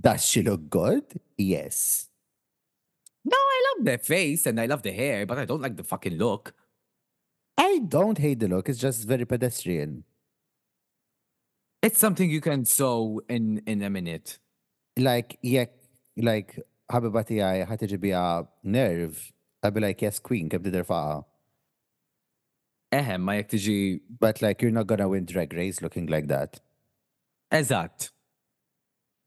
does 0.00 0.24
she 0.24 0.42
look 0.42 0.70
good? 0.70 1.02
Yes. 1.36 2.08
No, 3.24 3.36
I 3.36 3.64
love 3.66 3.84
the 3.84 3.98
face 3.98 4.46
and 4.46 4.60
I 4.60 4.66
love 4.66 4.82
the 4.82 4.92
hair, 4.92 5.26
but 5.26 5.38
I 5.38 5.44
don't 5.44 5.60
like 5.60 5.76
the 5.76 5.84
fucking 5.84 6.16
look. 6.16 6.54
I 7.58 7.80
don't 7.80 8.16
hate 8.16 8.38
the 8.38 8.46
look, 8.46 8.68
it's 8.68 8.78
just 8.78 9.08
very 9.08 9.24
pedestrian. 9.24 10.04
It's 11.82 11.98
something 11.98 12.30
you 12.30 12.40
can 12.40 12.64
sew 12.64 13.22
in 13.28 13.62
in 13.66 13.82
a 13.82 13.90
minute. 13.90 14.38
Like, 14.98 15.38
jekk, 15.42 15.70
like, 16.16 16.58
ħabiba 16.92 17.22
tijaj 17.24 17.66
ħatiġi 17.70 17.98
bija 18.02 18.46
nerve, 18.64 19.32
I'd 19.62 19.74
be 19.74 19.80
like, 19.80 20.02
yes, 20.02 20.18
queen, 20.18 20.48
kif 20.48 20.62
tider 20.62 20.84
faqa. 20.84 21.24
Ehem, 22.92 23.22
ma 23.22 23.36
jek 23.38 23.50
tiġi 23.52 24.00
But 24.18 24.42
like, 24.42 24.60
you're 24.62 24.72
not 24.72 24.86
gonna 24.88 25.08
win 25.08 25.24
drag 25.24 25.52
race 25.54 25.80
looking 25.80 26.06
like 26.06 26.26
that. 26.28 26.60
eżatt. 27.52 28.10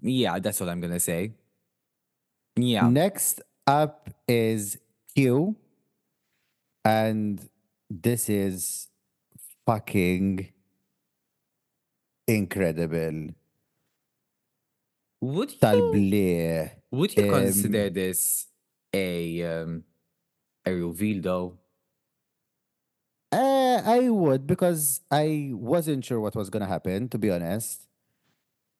Yeah, 0.02 0.40
that's 0.40 0.60
what 0.60 0.70
I'm 0.70 0.82
gonna 0.82 1.00
say. 1.00 1.32
Yeah. 2.56 2.88
Next 2.90 3.42
up 3.66 4.10
is 4.28 4.78
Q. 5.16 5.56
And 6.86 7.50
this 7.90 8.30
is 8.30 8.90
fucking 9.66 10.50
incredible. 12.28 13.34
Would 15.22 15.52
you 15.62 16.70
would 16.92 17.16
you 17.16 17.24
um, 17.24 17.30
consider 17.30 17.90
this 17.90 18.48
a 18.94 19.42
um 19.44 19.84
a 20.66 20.74
reveal 20.74 21.22
though? 21.22 21.60
Uh, 23.32 23.82
I 23.84 24.10
would 24.10 24.46
because 24.46 25.02
I 25.10 25.52
wasn't 25.54 26.06
sure 26.06 26.20
what 26.20 26.36
was 26.36 26.50
gonna 26.50 26.68
happen, 26.68 27.10
to 27.10 27.18
be 27.18 27.32
honest. 27.32 27.88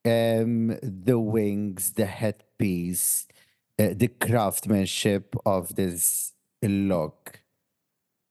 Um, 0.06 0.78
the 0.82 1.18
wings, 1.20 1.94
the 1.94 2.06
headpiece, 2.06 3.28
uh, 3.80 3.90
the 3.96 4.10
craftsmanship 4.10 5.36
of 5.46 5.76
this 5.76 6.34
look, 6.62 7.42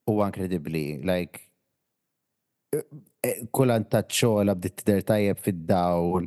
u 0.08 0.22
incredibly 0.22 1.02
like 1.02 1.50
kulant 3.54 3.88
taċċola 3.90 4.54
bdiet 4.58 4.76
tidher 4.82 5.02
tajjeb 5.06 5.38
fid-dawl, 5.38 6.26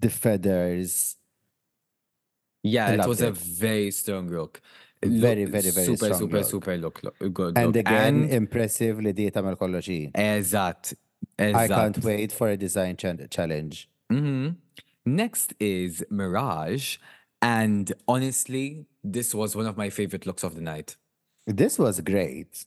the 0.00 0.10
feathers. 0.10 1.16
Yeah, 2.62 2.90
it 2.92 3.06
was 3.06 3.20
a 3.20 3.30
very 3.32 3.90
strong 3.90 4.28
look. 4.28 4.60
Very, 5.02 5.44
Look- 5.44 5.52
very, 5.52 5.70
very 5.70 5.86
super, 5.86 5.96
strong 6.06 6.18
super, 6.18 6.38
look. 6.38 6.46
super 6.50 6.76
look, 6.78 7.02
look 7.02 7.32
good. 7.34 7.58
And 7.58 7.66
look. 7.74 7.76
again, 7.86 8.22
And- 8.24 8.32
impressive 8.32 8.98
li 9.00 9.12
di 9.12 9.30
tagħmel 9.30 9.56
kollox 9.60 9.86
hi. 9.86 10.10
eżatt. 10.14 10.94
I 11.38 11.68
can't 11.68 11.98
wait 12.02 12.32
for 12.32 12.48
a 12.48 12.56
design 12.56 12.96
challenge. 12.96 13.88
hmm 14.10 14.48
Next 15.04 15.54
is 15.60 16.02
Mirage, 16.10 16.96
and 17.40 17.92
honestly, 18.08 18.86
this 19.04 19.34
was 19.34 19.54
one 19.54 19.66
of 19.66 19.76
my 19.76 19.88
favorite 19.90 20.26
looks 20.26 20.42
of 20.42 20.54
the 20.56 20.60
night. 20.62 20.96
This 21.46 21.78
was 21.78 22.00
great. 22.00 22.64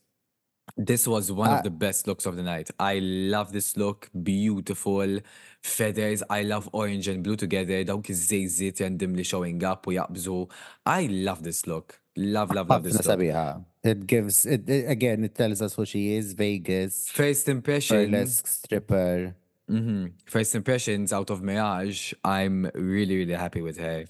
This 0.88 1.06
was 1.08 1.30
one 1.30 1.50
of 1.58 1.64
the 1.64 1.70
best 1.86 2.08
looks 2.08 2.26
of 2.26 2.36
the 2.38 2.44
night. 2.44 2.70
I 2.80 3.00
love 3.00 3.52
this 3.52 3.76
look. 3.76 4.10
Beautiful 4.24 5.20
feathers. 5.62 6.24
I 6.30 6.44
love 6.44 6.70
orange 6.72 7.08
and 7.10 7.22
blue 7.22 7.36
together. 7.36 7.84
Dawk 7.84 8.10
iż-żejżiet 8.10 8.80
randomly 8.80 9.24
showing 9.26 9.62
up 9.64 9.88
u 9.88 9.92
jaqbżu. 9.92 10.48
I 10.86 11.08
love 11.08 11.44
this 11.44 11.68
look. 11.68 12.00
Love, 12.16 12.54
love, 12.56 12.70
love 12.70 12.84
this 12.84 12.94
look. 12.94 13.06
sabiħa. 13.20 13.64
It 13.84 14.06
gives 14.08 14.46
it, 14.46 14.70
it- 14.70 14.88
again. 14.90 15.24
It 15.26 15.36
tells 15.36 15.62
us 15.62 15.74
who 15.76 15.86
she 15.86 16.16
is. 16.18 16.34
Vegas, 16.34 17.10
First 17.10 17.48
impression. 17.50 18.12
burlesque 18.12 18.48
stripper. 18.48 19.36
Mhm. 19.70 20.12
First 20.26 20.56
impressions 20.56 21.12
out 21.14 21.30
of 21.30 21.42
Mirage. 21.42 22.14
I'm 22.24 22.70
really, 22.74 23.18
really 23.18 23.36
happy 23.38 23.62
with 23.62 23.78
her. 23.80 24.06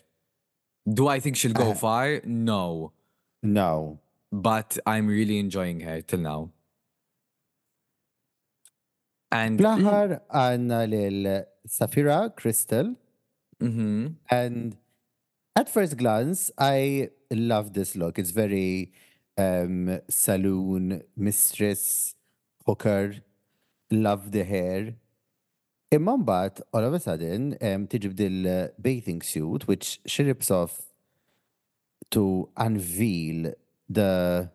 Do 0.87 1.07
I 1.07 1.19
think 1.19 1.35
she'll 1.35 1.53
go 1.53 1.71
Uh, 1.71 1.75
far? 1.75 2.21
No. 2.25 2.91
No, 3.43 3.99
But 4.31 4.77
I'm 4.85 5.07
really 5.07 5.39
enjoying 5.39 5.79
her 5.81 6.01
till 6.01 6.19
now. 6.19 6.51
And 9.31 9.59
għanna 9.61 10.79
lil 10.89 11.27
Sapphira 11.67 12.31
Cristál, 12.35 12.95
Mhm. 13.61 14.15
and 14.31 14.77
at 15.55 15.69
first 15.69 15.97
glance, 15.97 16.51
I 16.57 17.09
love 17.31 17.73
this 17.73 17.95
look. 17.95 18.17
It's 18.17 18.31
very 18.31 18.91
um, 19.37 19.99
saloon 20.09 21.03
mistress, 21.15 22.15
hooker. 22.65 23.15
Love 23.91 24.31
the 24.31 24.43
hair. 24.43 24.95
Imma 25.91 26.51
all 26.73 26.83
of 26.83 26.93
a 26.93 26.99
sudden 26.99 27.53
um, 27.61 27.87
tiġi 27.87 28.13
bdil 28.13 28.71
bathing 28.81 29.21
suit 29.23 29.67
which 29.67 29.99
she 30.05 30.23
rips 30.23 30.51
off 30.51 30.93
to 32.11 32.49
unveil 32.57 33.53
the 33.89 34.49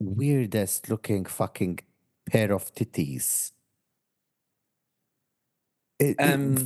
weirdest 0.00 0.88
looking 0.88 1.24
fucking 1.24 1.78
pair 2.32 2.52
of 2.56 2.68
titties. 2.74 3.26
It- 6.00 6.16
it- 6.18 6.20
Um, 6.20 6.56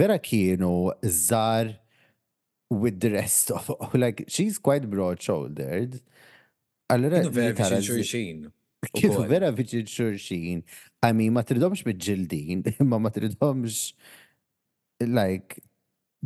vera, 0.00 0.18
kienu 0.18 0.92
żar 1.04 1.78
with 2.70 3.00
the 3.00 3.10
rest 3.10 3.50
of 3.50 3.68
like 3.94 4.24
she's 4.28 4.58
quite 4.58 4.88
broad 4.88 5.20
shouldered. 5.20 6.00
Allora 6.94 7.20
Kienu 8.96 9.26
vera 9.34 9.50
viċin 9.52 9.84
xurxin. 9.96 10.62
I 11.02 11.12
mean, 11.12 11.32
ma 11.36 11.42
tridomx 11.42 11.84
mid-ġildin, 11.84 12.62
imma 12.80 12.98
ma 12.98 13.10
tridomx 13.10 13.92
like 15.00 15.60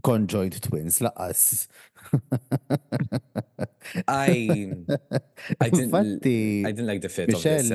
conjoined 0.03 0.61
twins 0.62 1.01
laqas. 1.01 1.66
I 4.07 4.70
I 5.61 5.70
didn't 5.70 5.91
I 6.66 6.70
didn't 6.72 6.87
like 6.87 7.01
the 7.03 7.09
fit 7.09 7.28
of 7.35 7.43
this. 7.43 7.70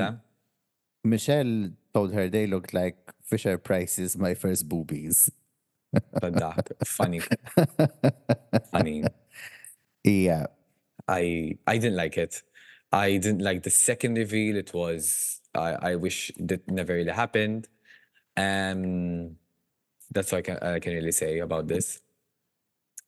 Michelle- 1.04 1.70
told 1.92 2.12
her 2.14 2.28
they 2.28 2.46
looked 2.46 2.72
like 2.72 2.96
Fisher 3.24 3.58
Price's 3.58 4.16
My 4.16 4.34
First 4.34 4.68
Boobies. 4.68 5.30
But 6.20 6.38
funny, 6.86 7.20
funny. 8.72 9.04
Yeah. 10.04 10.46
I 11.08 11.58
I 11.66 11.78
didn't 11.78 11.96
like 11.96 12.16
it. 12.16 12.42
I 12.92 13.16
didn't 13.16 13.40
like 13.42 13.64
the 13.64 13.70
second 13.70 14.14
reveal. 14.16 14.56
It 14.56 14.72
was 14.72 15.40
I 15.54 15.92
I 15.92 15.96
wish 15.96 16.30
that 16.38 16.68
never 16.70 16.94
really 16.94 17.10
happened. 17.10 17.66
Um, 18.36 19.36
that's 20.12 20.30
what 20.30 20.38
I 20.38 20.42
can 20.42 20.58
I 20.58 20.78
can 20.78 20.94
really 20.94 21.12
say 21.12 21.40
about 21.40 21.66
this. 21.66 22.00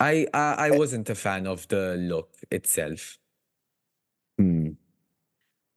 I 0.01 0.27
I, 0.35 0.55
I 0.67 0.71
wasn't 0.73 1.09
a 1.11 1.15
fan 1.15 1.47
of 1.47 1.69
the 1.69 1.95
look 1.97 2.35
itself. 2.51 3.19
Hmm. 4.39 4.71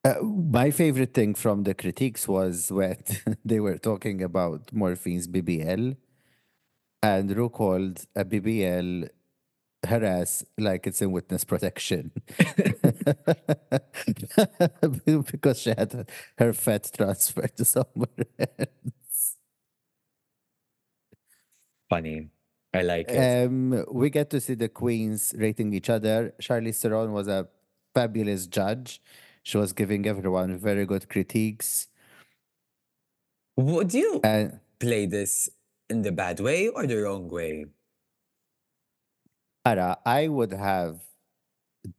Uh, 0.06 0.22
my 0.22 0.70
favorite 0.70 1.16
thing 1.16 1.34
from 1.34 1.64
the 1.64 1.74
critiques 1.74 2.28
was 2.28 2.72
when 2.72 2.96
they 3.46 3.60
were 3.60 3.80
talking 3.80 4.22
about 4.22 4.68
Morphine's 4.68 5.28
BBL, 5.28 5.98
and 7.02 7.36
Ru 7.36 7.50
called 7.50 8.06
a 8.16 8.24
BBL 8.24 9.10
harass 9.84 10.46
like 10.60 10.86
it's 10.86 11.02
in 11.02 11.12
witness 11.12 11.44
protection 11.44 12.12
because 15.32 15.60
she 15.60 15.70
had 15.72 16.08
her 16.38 16.54
fat 16.54 16.92
transferred 16.96 17.58
to 17.58 17.66
somewhere 17.66 18.26
else. 18.40 19.38
Funny. 21.90 22.30
I 22.76 22.82
like 22.84 23.10
it. 23.10 23.48
Um, 23.48 23.86
we 23.92 24.12
get 24.12 24.30
to 24.32 24.40
see 24.40 24.54
the 24.54 24.70
queens 24.70 25.34
rating 25.36 25.74
each 25.74 25.90
other. 25.90 26.36
Charlize 26.40 26.80
Theron 26.80 27.12
was 27.12 27.28
a 27.28 27.48
fabulous 27.96 28.46
judge. 28.46 29.02
She 29.46 29.58
was 29.58 29.74
giving 29.74 30.08
everyone 30.08 30.58
very 30.58 30.88
good 30.88 31.08
critiques. 31.08 31.88
Would 33.58 33.94
you 33.94 34.20
play 34.80 35.06
this 35.06 35.50
in 35.88 36.02
the 36.02 36.12
bad 36.12 36.40
way 36.40 36.68
or 36.68 36.88
the 36.88 36.96
wrong 37.04 37.30
way? 37.30 37.68
Ara, 39.64 39.98
I 40.04 40.28
would 40.30 40.52
have 40.52 41.02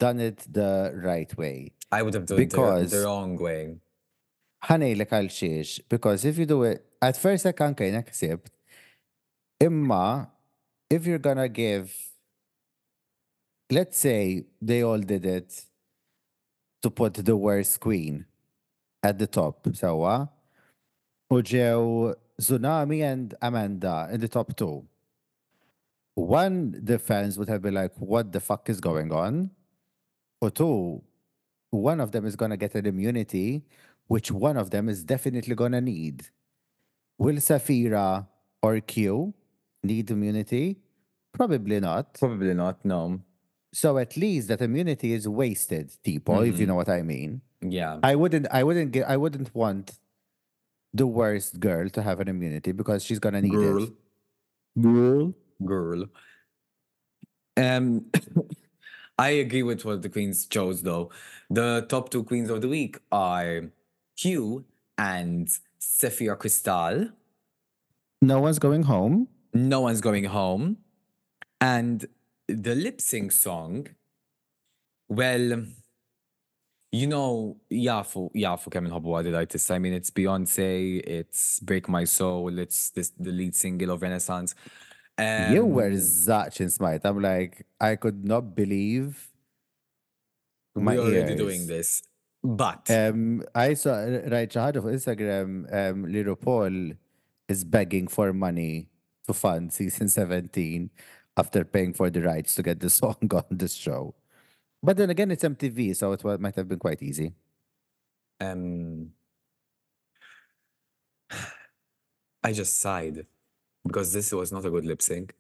done 0.01 0.19
it 0.19 0.39
the 0.53 0.93
right 0.97 1.31
way. 1.39 1.71
I 1.93 2.03
would 2.03 2.15
have 2.15 2.27
done 2.27 2.41
it 2.41 2.51
the, 2.51 2.57
Because- 2.57 3.05
wrong 3.05 3.37
way. 3.39 3.79
ħanejlek 4.65 5.11
għal 5.15 5.29
xiex, 5.31 5.79
because 5.89 6.25
if 6.25 6.39
you 6.39 6.47
do 6.47 6.65
it, 6.65 6.85
at 7.01 7.17
first 7.17 7.47
I 7.47 7.53
can't 7.53 7.77
kind 7.77 7.95
accept, 7.95 8.51
imma, 9.61 10.33
if 10.91 11.07
you're 11.07 11.23
gonna 11.23 11.49
give, 11.49 11.95
let's 13.71 13.97
say 13.99 14.47
they 14.61 14.83
all 14.83 14.99
did 14.99 15.25
it 15.25 15.66
to 16.87 16.91
put 16.91 17.15
the 17.15 17.37
worst 17.37 17.81
queen 17.81 18.25
at 19.03 19.19
the 19.19 19.27
top, 19.27 19.67
sawa, 19.75 20.31
u 21.31 21.43
ġew 21.43 22.15
Xunami 22.41 23.03
and 23.03 23.35
Amanda 23.43 24.09
in 24.13 24.21
the 24.21 24.29
top 24.29 24.55
two. 24.57 24.87
One, 26.15 26.79
the 26.91 26.99
fans 27.01 27.39
would 27.39 27.49
have 27.49 27.61
been 27.61 27.75
like, 27.75 27.93
what 27.99 28.31
the 28.31 28.39
fuck 28.39 28.71
is 28.71 28.81
going 28.81 29.11
on? 29.11 29.51
Or 30.41 30.51
two, 30.51 31.03
one 31.71 32.01
of 32.01 32.13
them 32.13 32.25
is 32.25 32.37
gonna 32.37 32.57
get 32.57 32.77
an 32.77 32.87
immunity, 32.87 33.65
which 34.07 34.31
one 34.31 34.57
of 34.57 34.71
them 34.71 34.89
is 34.89 35.03
definitely 35.03 35.57
gonna 35.57 35.81
need. 35.81 36.29
Will 37.19 37.41
Sapphira 37.41 38.29
or 38.63 38.79
Q 38.81 39.35
need 39.83 40.11
immunity? 40.13 40.79
Probably 41.33 41.81
not. 41.81 42.15
Probably 42.15 42.55
not, 42.55 42.85
no. 42.85 43.21
So 43.73 43.99
at 43.99 44.17
least 44.17 44.49
that 44.49 44.63
immunity 44.63 45.13
is 45.13 45.29
wasted, 45.29 45.93
tipo, 46.05 46.47
if 46.49 46.59
you 46.59 46.67
know 46.67 46.75
what 46.75 46.89
I 46.89 47.03
mean. 47.03 47.43
Yeah. 47.61 47.99
I 48.03 48.15
wouldn't 48.15 48.47
I 48.51 48.63
wouldn't 48.63 48.93
get 48.93 49.09
I 49.09 49.17
wouldn't 49.17 49.55
want 49.55 49.93
the 50.95 51.07
worst 51.07 51.61
girl 51.61 51.89
to 51.91 52.03
have 52.03 52.21
an 52.21 52.29
immunity 52.29 52.73
because 52.73 53.05
she's 53.05 53.19
gonna 53.19 53.43
need 53.43 53.53
Girl. 53.53 53.83
it. 53.85 53.93
Girl. 54.81 55.35
Girl. 55.65 56.07
Um, 57.57 58.07
I 59.19 59.31
agree 59.31 59.63
with 59.63 59.85
what 59.85 60.03
the 60.03 60.09
queens 60.09 60.47
chose, 60.47 60.83
though. 60.83 61.11
The 61.49 61.87
top 61.89 62.11
two 62.11 62.25
queens 62.25 62.51
of 62.51 62.61
the 62.61 62.69
week 62.69 62.99
are 63.11 63.71
Q 64.17 64.65
and 64.99 65.49
Sapphira 65.79 66.37
Cristál. 66.37 67.13
No 68.21 68.41
one's 68.41 68.59
going 68.59 68.83
home. 68.83 69.29
No 69.55 69.81
one's 69.81 70.01
going 70.01 70.25
home. 70.25 70.79
And 71.61 72.07
the 72.49 72.75
lip 72.75 73.01
sync 73.01 73.33
song, 73.33 73.87
well, 75.09 75.65
you 76.93 77.07
know, 77.07 77.57
jafu, 77.71 78.31
jafu 78.35 78.71
kemm 78.73 78.89
inħobbu 78.89 79.17
għadi 79.19 79.35
artist. 79.37 79.71
I 79.71 79.79
mean, 79.79 79.93
it's 79.95 80.11
Beyonce, 80.11 81.03
it's 81.05 81.61
Break 81.61 81.89
My 81.89 82.05
Soul, 82.05 82.59
it's 82.59 82.91
this 82.91 83.11
the 83.19 83.33
lead 83.33 83.55
single 83.55 83.91
of 83.91 84.03
Renaissance. 84.03 84.55
Um, 85.19 85.53
you 85.53 85.65
were 85.65 85.97
such 85.99 86.61
in 86.61 86.71
smite. 86.71 87.01
I'm 87.05 87.21
like, 87.21 87.67
I 87.81 87.97
could 87.97 88.25
not 88.25 88.55
believe 88.55 89.29
my 90.75 90.95
we're 90.95 91.01
already 91.03 91.33
ears. 91.33 91.39
doing 91.39 91.67
this. 91.67 92.03
But 92.45 92.89
Um, 92.91 93.43
I 93.55 93.75
saw 93.75 93.97
right 94.31 94.49
ħaġa 94.53 94.83
fuq 94.85 94.93
Instagram 94.95 95.65
um, 95.73 96.05
li 96.07 96.23
RuPaul 96.23 96.97
is 97.49 97.65
begging 97.65 98.07
for 98.07 98.33
money 98.33 98.89
to 99.27 99.35
fund 99.35 99.73
season 99.73 100.09
17 100.09 100.91
after 101.37 101.65
paying 101.65 101.93
for 101.93 102.09
the 102.11 102.23
rights 102.23 102.55
to 102.57 102.63
get 102.63 102.81
the 102.81 102.91
song 103.01 103.17
on 103.33 103.45
this 103.51 103.75
show. 103.75 104.15
But 104.83 104.97
then 104.97 105.11
again, 105.11 105.31
it's 105.31 105.43
MTV, 105.45 105.97
so 105.97 106.13
it 106.13 106.41
might 106.41 106.55
have 106.57 106.69
been 106.69 106.79
quite 106.79 107.03
easy. 107.03 107.33
um, 108.41 109.11
I 112.43 112.53
just 112.53 112.79
sighed 112.81 113.27
because 113.85 114.13
this 114.13 114.31
was 114.33 114.53
not 114.53 114.65
a 114.65 114.71
good 114.71 114.85
lip 114.85 115.03
sync. 115.03 115.35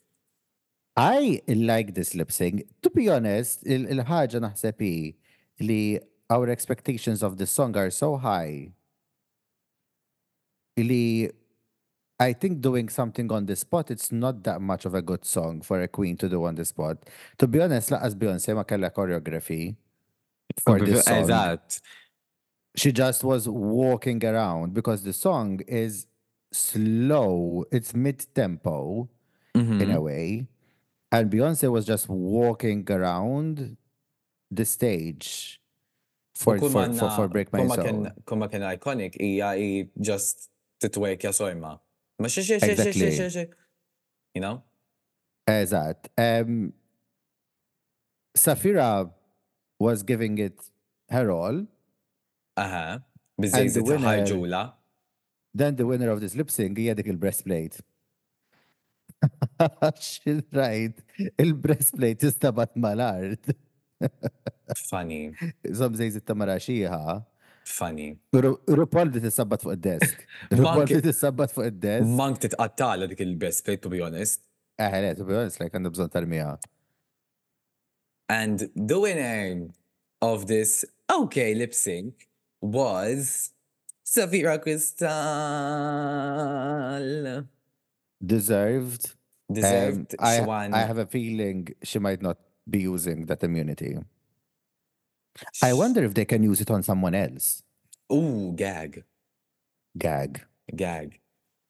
I 0.97 1.42
like 1.47 1.94
this 1.94 2.14
lip 2.14 2.32
sync. 2.32 2.64
To 2.82 2.90
be 2.90 3.09
honest, 3.09 3.62
il- 3.66 3.86
il-ħaġa 3.86 4.40
naħseb 4.40 4.80
li 5.61 6.01
our 6.30 6.49
expectations 6.49 7.22
of 7.22 7.36
the 7.36 7.47
song 7.47 7.76
are 7.76 7.90
so 7.90 8.16
high. 8.16 8.72
Li 10.76 11.30
I 12.18 12.32
think 12.32 12.60
doing 12.62 12.88
something 12.88 13.30
on 13.30 13.44
the 13.46 13.56
spot, 13.56 13.90
it's 13.90 14.10
not 14.10 14.42
that 14.44 14.60
much 14.60 14.86
of 14.86 14.94
a 14.94 15.02
good 15.02 15.24
song 15.24 15.60
for 15.60 15.82
a 15.82 15.88
queen 15.88 16.16
to 16.16 16.28
do 16.28 16.44
on 16.44 16.54
the 16.54 16.64
spot. 16.64 16.96
To 17.38 17.46
be 17.46 17.60
honest, 17.60 17.90
laqas 17.90 18.14
Beyonce 18.14 18.54
ma 18.54 18.62
kella 18.64 18.90
choreography 18.90 19.76
for 20.64 20.78
this 20.80 21.04
song. 21.08 21.24
Eżatt. 21.28 21.80
She 22.76 22.92
just 22.92 23.24
was 23.24 23.48
walking 23.48 24.24
around 24.24 24.72
because 24.74 25.02
the 25.02 25.12
song 25.12 25.60
is 25.66 26.06
slow. 26.52 27.64
It's 27.70 27.94
mid-tempo 27.94 29.08
Mm-hmm. 29.56 29.80
in 29.80 29.90
a 29.90 30.00
way. 30.02 30.46
And 31.10 31.30
Beyonce 31.30 31.70
was 31.72 31.86
just 31.86 32.10
walking 32.10 32.84
around 32.90 33.78
the 34.50 34.66
stage 34.66 35.58
for, 36.34 36.58
for, 36.58 36.68
for, 36.92 37.10
for 37.16 37.28
Break 37.28 37.50
My 37.54 37.66
Soul. 37.66 38.08
kumma 38.26 38.50
kien 38.50 38.60
iconic 38.60 39.16
hija 39.18 39.54
i 39.56 39.88
just 39.98 40.50
titwekja 40.78 41.32
sojma. 41.32 41.78
Ma 42.18 42.28
xie 42.28 42.42
xie 42.42 42.58
xie 42.58 42.66
xie 42.66 42.72
Exactly. 42.72 43.10
xie 43.10 43.16
xie 43.18 43.30
xie. 43.30 43.44
You 44.34 44.40
know? 44.42 44.62
Eżatt. 45.48 46.08
Um, 46.18 46.72
Sapphira 48.36 49.10
was 49.78 50.02
giving 50.02 50.38
it 50.38 50.58
her 51.10 51.30
all. 51.30 51.66
Aha. 52.56 53.00
Bizzejżi 53.40 53.82
winner- 53.82 54.24
ħarġula. 54.24 54.62
Then 55.54 55.76
the 55.76 55.86
winner 55.86 56.10
of 56.10 56.20
this 56.20 56.34
lip 56.34 56.50
sync 56.50 56.76
hija 56.78 56.94
dik 56.96 57.06
il-breastplate. 57.06 57.80
She's 60.00 60.42
right. 60.52 60.92
Il-breastplate 61.38 62.20
istabat 62.28 62.76
mal-art. 62.76 63.46
Funny. 64.90 65.32
Zom 65.72 65.94
zejzit 65.96 66.24
ta' 66.26 66.34
maraxija. 66.34 67.24
Funny. 67.66 68.16
Ru- 68.32 68.60
RuPaul 68.78 69.10
di 69.10 69.20
tisabbat 69.20 69.60
fuq 69.66 69.72
id-desk. 69.74 70.20
RuPaul 70.58 70.86
di 70.86 71.00
tisabbat 71.02 71.50
fuq 71.54 71.66
id-desk. 71.72 72.06
Mank 72.20 72.38
titqattala 72.44 73.08
dik 73.10 73.20
il-best 73.24 73.64
plate, 73.66 73.82
to 73.82 73.88
be 73.90 74.00
honest. 74.00 74.40
Eh, 74.78 75.00
le, 75.02 75.14
to 75.18 75.24
be 75.26 75.34
honest, 75.34 75.58
like, 75.60 75.72
għandu 75.74 75.90
bżon 75.96 76.10
tal-mija. 76.14 76.52
And 78.28 78.68
the 78.74 78.98
winner 79.00 79.68
of 80.22 80.46
this 80.46 80.84
okay 81.12 81.54
lip 81.54 81.74
sync 81.74 82.28
was 82.60 83.50
Sapphira 84.04 84.58
Cristál. 86.06 87.46
Deserved. 88.24 89.14
Deserved. 89.52 90.14
Um, 90.18 90.24
I. 90.24 90.68
I 90.72 90.80
have 90.86 90.98
a 90.98 91.06
feeling 91.06 91.68
she 91.82 91.98
might 91.98 92.22
not 92.22 92.38
be 92.68 92.80
using 92.80 93.26
that 93.26 93.42
immunity. 93.44 93.96
I 95.62 95.72
wonder 95.72 96.05
if 96.05 96.14
they 96.14 96.24
can 96.24 96.43
use 96.43 96.61
it 96.61 96.70
on 96.70 96.82
someone 96.82 97.14
else. 97.14 97.62
Ooh, 98.12 98.53
gag. 98.55 99.05
Gag. 99.99 100.43
Gag. 100.74 101.20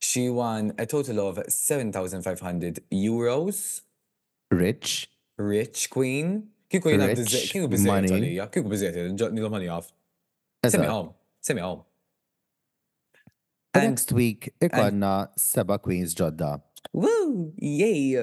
She 0.01 0.29
won 0.31 0.73
a 0.79 0.87
total 0.87 1.21
of 1.29 1.39
7,500 1.49 2.81
euros. 2.93 3.83
Rich. 4.51 5.11
Rich 5.39 5.91
queen. 5.91 6.49
Kiku 6.71 6.91
jina 6.91 7.07
kiku 7.15 7.69
money. 7.87 8.09
għalija, 8.11 8.47
kiku 8.51 8.69
bizzet, 8.69 8.97
nilu 9.33 9.51
money 9.51 9.69
off. 9.69 9.93
Semi 10.67 10.83
Eżatt. 10.85 10.91
home, 10.91 11.11
semi 11.41 11.61
home. 11.61 11.83
But 13.73 13.83
And- 13.83 13.91
Next 13.91 14.13
week, 14.13 14.53
ikonna 14.61 15.29
seba 15.37 15.79
queens 15.79 16.15
ġodda. 16.15 16.61
Woo, 16.93 17.53
yay. 17.59 18.17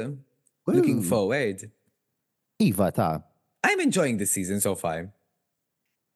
Looking 0.67 1.01
forward. 1.03 1.71
Iva 2.59 2.91
ta' 2.91 3.21
I'm 3.63 3.79
enjoying 3.79 4.17
this 4.17 4.31
season 4.31 4.59
so 4.59 4.75
far. 4.75 5.13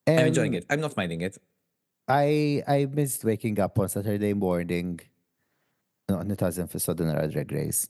I'm 0.07 0.27
enjoying 0.27 0.53
it. 0.53 0.65
I'm 0.69 0.79
not 0.79 0.95
minding 0.95 1.21
it. 1.21 1.37
I, 2.07 2.63
I 2.67 2.85
missed 2.85 3.23
waking 3.25 3.59
up 3.59 3.77
on 3.79 3.89
Saturday 3.89 4.33
morning. 4.33 4.99
No, 6.09 6.17
nitazen 6.23 6.69
fi 6.69 6.79
Sodonara 6.79 7.29
Drag 7.31 7.51
Race. 7.51 7.89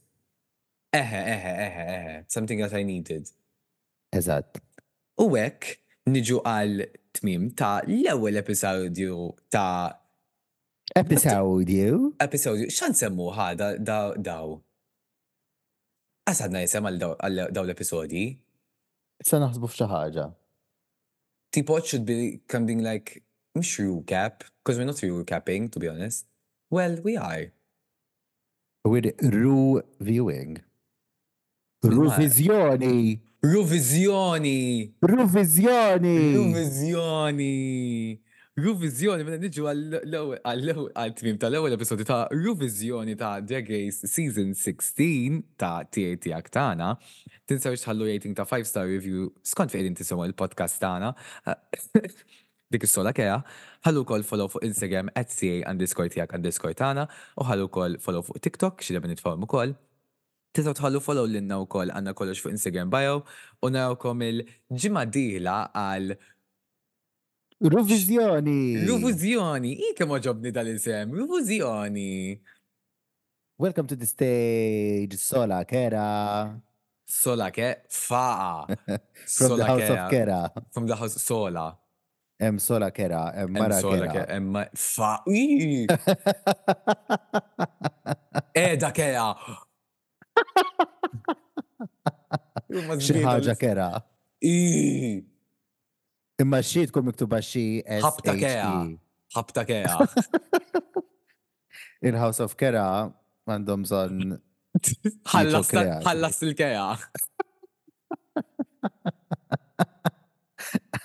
Eħe, 0.96 1.20
eħe, 1.36 1.52
eħe, 1.68 1.84
eħe. 1.98 2.24
Something 2.32 2.60
that 2.64 2.74
I 2.74 2.82
needed. 2.84 3.30
Eżatt. 4.16 4.58
U 5.22 5.28
hekk 5.36 5.76
niġu 6.10 6.40
għal 6.48 6.86
tmim 7.20 7.52
ta' 7.60 7.82
l-ewwel 7.86 8.40
episodju 8.42 9.20
ta' 9.54 9.94
Episodju. 10.96 12.16
episodju. 12.24 12.72
X'an 12.74 12.96
semmu 12.98 13.30
ħada 13.36 13.76
daw 13.84 14.16
daw? 14.18 14.56
Għasadna 16.28 16.64
jisem 16.66 16.88
għal 16.90 17.00
daw- 17.04 17.66
l-episodji. 17.68 18.26
Issa 19.22 19.38
naħsbu 19.44 19.70
f'xi 19.70 19.86
it 21.56 21.86
should 21.86 22.06
be 22.06 22.42
something 22.50 22.84
like, 22.84 23.24
mux 23.56 23.78
recap, 23.78 24.42
because 24.64 24.78
we're 24.78 24.86
not 24.86 24.96
recapping, 24.96 25.72
to 25.72 25.80
be 25.80 25.88
honest. 25.88 26.26
Well, 26.70 26.98
we 27.04 27.18
are. 27.18 27.52
With 28.86 29.14
Ru 29.22 29.82
viewing. 30.00 30.60
Bil-mar. 31.82 32.18
RUviżjoni. 32.20 33.22
RUviżjoni! 36.36 38.20
Ruvizjoni. 38.58 39.22
minna 39.22 39.38
Ruvizjoni, 39.38 40.88
għal-tmim 40.98 41.36
tal-ewel 41.38 41.76
episodi 41.76 42.08
ta' 42.10 42.24
Ruvizjoni 42.34 43.14
ta' 43.20 43.36
Drag 43.46 43.68
Race 43.70 44.10
Season 44.10 44.56
16 44.58 45.44
ta' 45.62 45.84
TAT 45.86 46.26
Aktana. 46.34 46.96
Tinsaw 47.46 47.78
tħallu 47.78 48.08
rating 48.10 48.34
ta' 48.34 48.48
5 48.50 48.66
star 48.66 48.90
review 48.90 49.28
skont 49.46 49.70
fejn 49.70 49.94
tisimu 50.00 50.26
il-podcast 50.26 50.82
tagħna. 50.82 51.14
Dik 52.74 52.88
is-sola 52.88 53.14
kea, 53.14 53.36
ħallu 53.86 54.02
kol 54.10 54.26
follow 54.26 54.50
fuq 54.50 54.66
Instagram 54.66 55.14
at 55.14 55.30
CA 55.30 55.62
underscore 55.70 56.10
tijak 56.10 56.34
underscore 56.34 56.74
tana 56.74 57.06
u 57.38 57.46
ħallu 57.46 57.70
kol 57.70 58.00
follow 58.02 58.26
fuq 58.26 58.42
TikTok 58.42 58.82
xi 58.82 58.98
debba 58.98 59.12
nitform 59.14 59.46
ukoll. 59.46 59.76
Tisaw 60.58 60.74
tħallu 60.74 61.04
follow 61.06 61.30
l-inna 61.30 61.62
u 61.62 61.70
kol 61.70 61.94
għanna 61.94 62.16
kollox 62.18 62.42
fuq 62.42 62.58
Instagram 62.58 62.90
bio 62.90 63.22
u 63.62 63.70
narawkom 63.70 64.26
il-ġimma 64.26 65.06
diħla 65.14 65.60
għal 65.78 66.18
Ruvizjoni! 67.58 68.86
Ruvizjoni, 68.86 69.72
i 69.82 69.88
kem 69.98 70.12
oġobni 70.14 70.52
dal-isem, 70.54 71.10
Ruvizjoni. 71.10 72.38
Welcome 73.58 73.88
to 73.88 73.96
the 73.96 74.06
stage, 74.06 75.18
Sola 75.18 75.66
Kera. 75.66 76.54
Sola 77.10 77.50
ke, 77.50 77.78
faqa. 77.90 78.78
From 79.26 79.58
the 79.58 79.66
house 79.66 79.90
of 79.90 79.98
Kera. 80.12 80.52
From 80.72 80.86
the 80.86 80.96
house, 80.96 81.20
sola. 81.20 81.76
Em 82.40 82.60
Sola 82.60 82.92
Kera, 82.92 83.34
em 83.36 83.52
Mara 83.52 83.80
sola 83.82 84.06
ke, 84.06 84.12
Kera. 84.14 84.30
em 84.36 84.52
ma, 84.52 84.66
fa. 84.76 85.24
Eda 88.54 88.92
kea. 88.92 89.34
Xi 93.02 93.14
ħaġa 93.26 93.58
Kera. 93.58 93.90
Imma 96.38 96.60
xi 96.62 96.86
tkun 96.88 97.08
miktuba 97.10 97.40
xi 97.42 97.82
Ħabta 97.82 98.34
kea. 98.38 98.66
S-H-E. 98.70 98.98
Ħabta 99.38 99.62
kea. 99.66 99.96
Il-House 102.08 102.44
of 102.46 102.54
Kera 102.60 103.10
għandhom 103.50 103.82
bżonn 103.88 104.36
Ħallas 105.34 106.42
il-kea. 106.46 106.90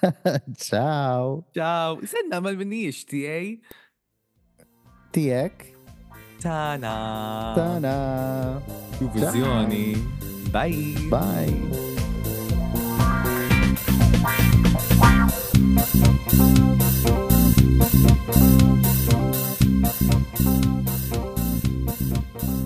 Ciao. 0.58 1.44
Ciao. 1.54 1.96
Senna 2.04 2.40
mal 2.44 2.56
minnix 2.60 3.04
tijaj. 3.08 3.56
Tiek. 5.14 5.72
Tana. 6.42 7.54
Tana. 7.56 7.96
Ruvizjoni. 9.00 9.96
Bye. 10.52 10.92
Bye. 11.08 11.92
Thank 15.84 16.32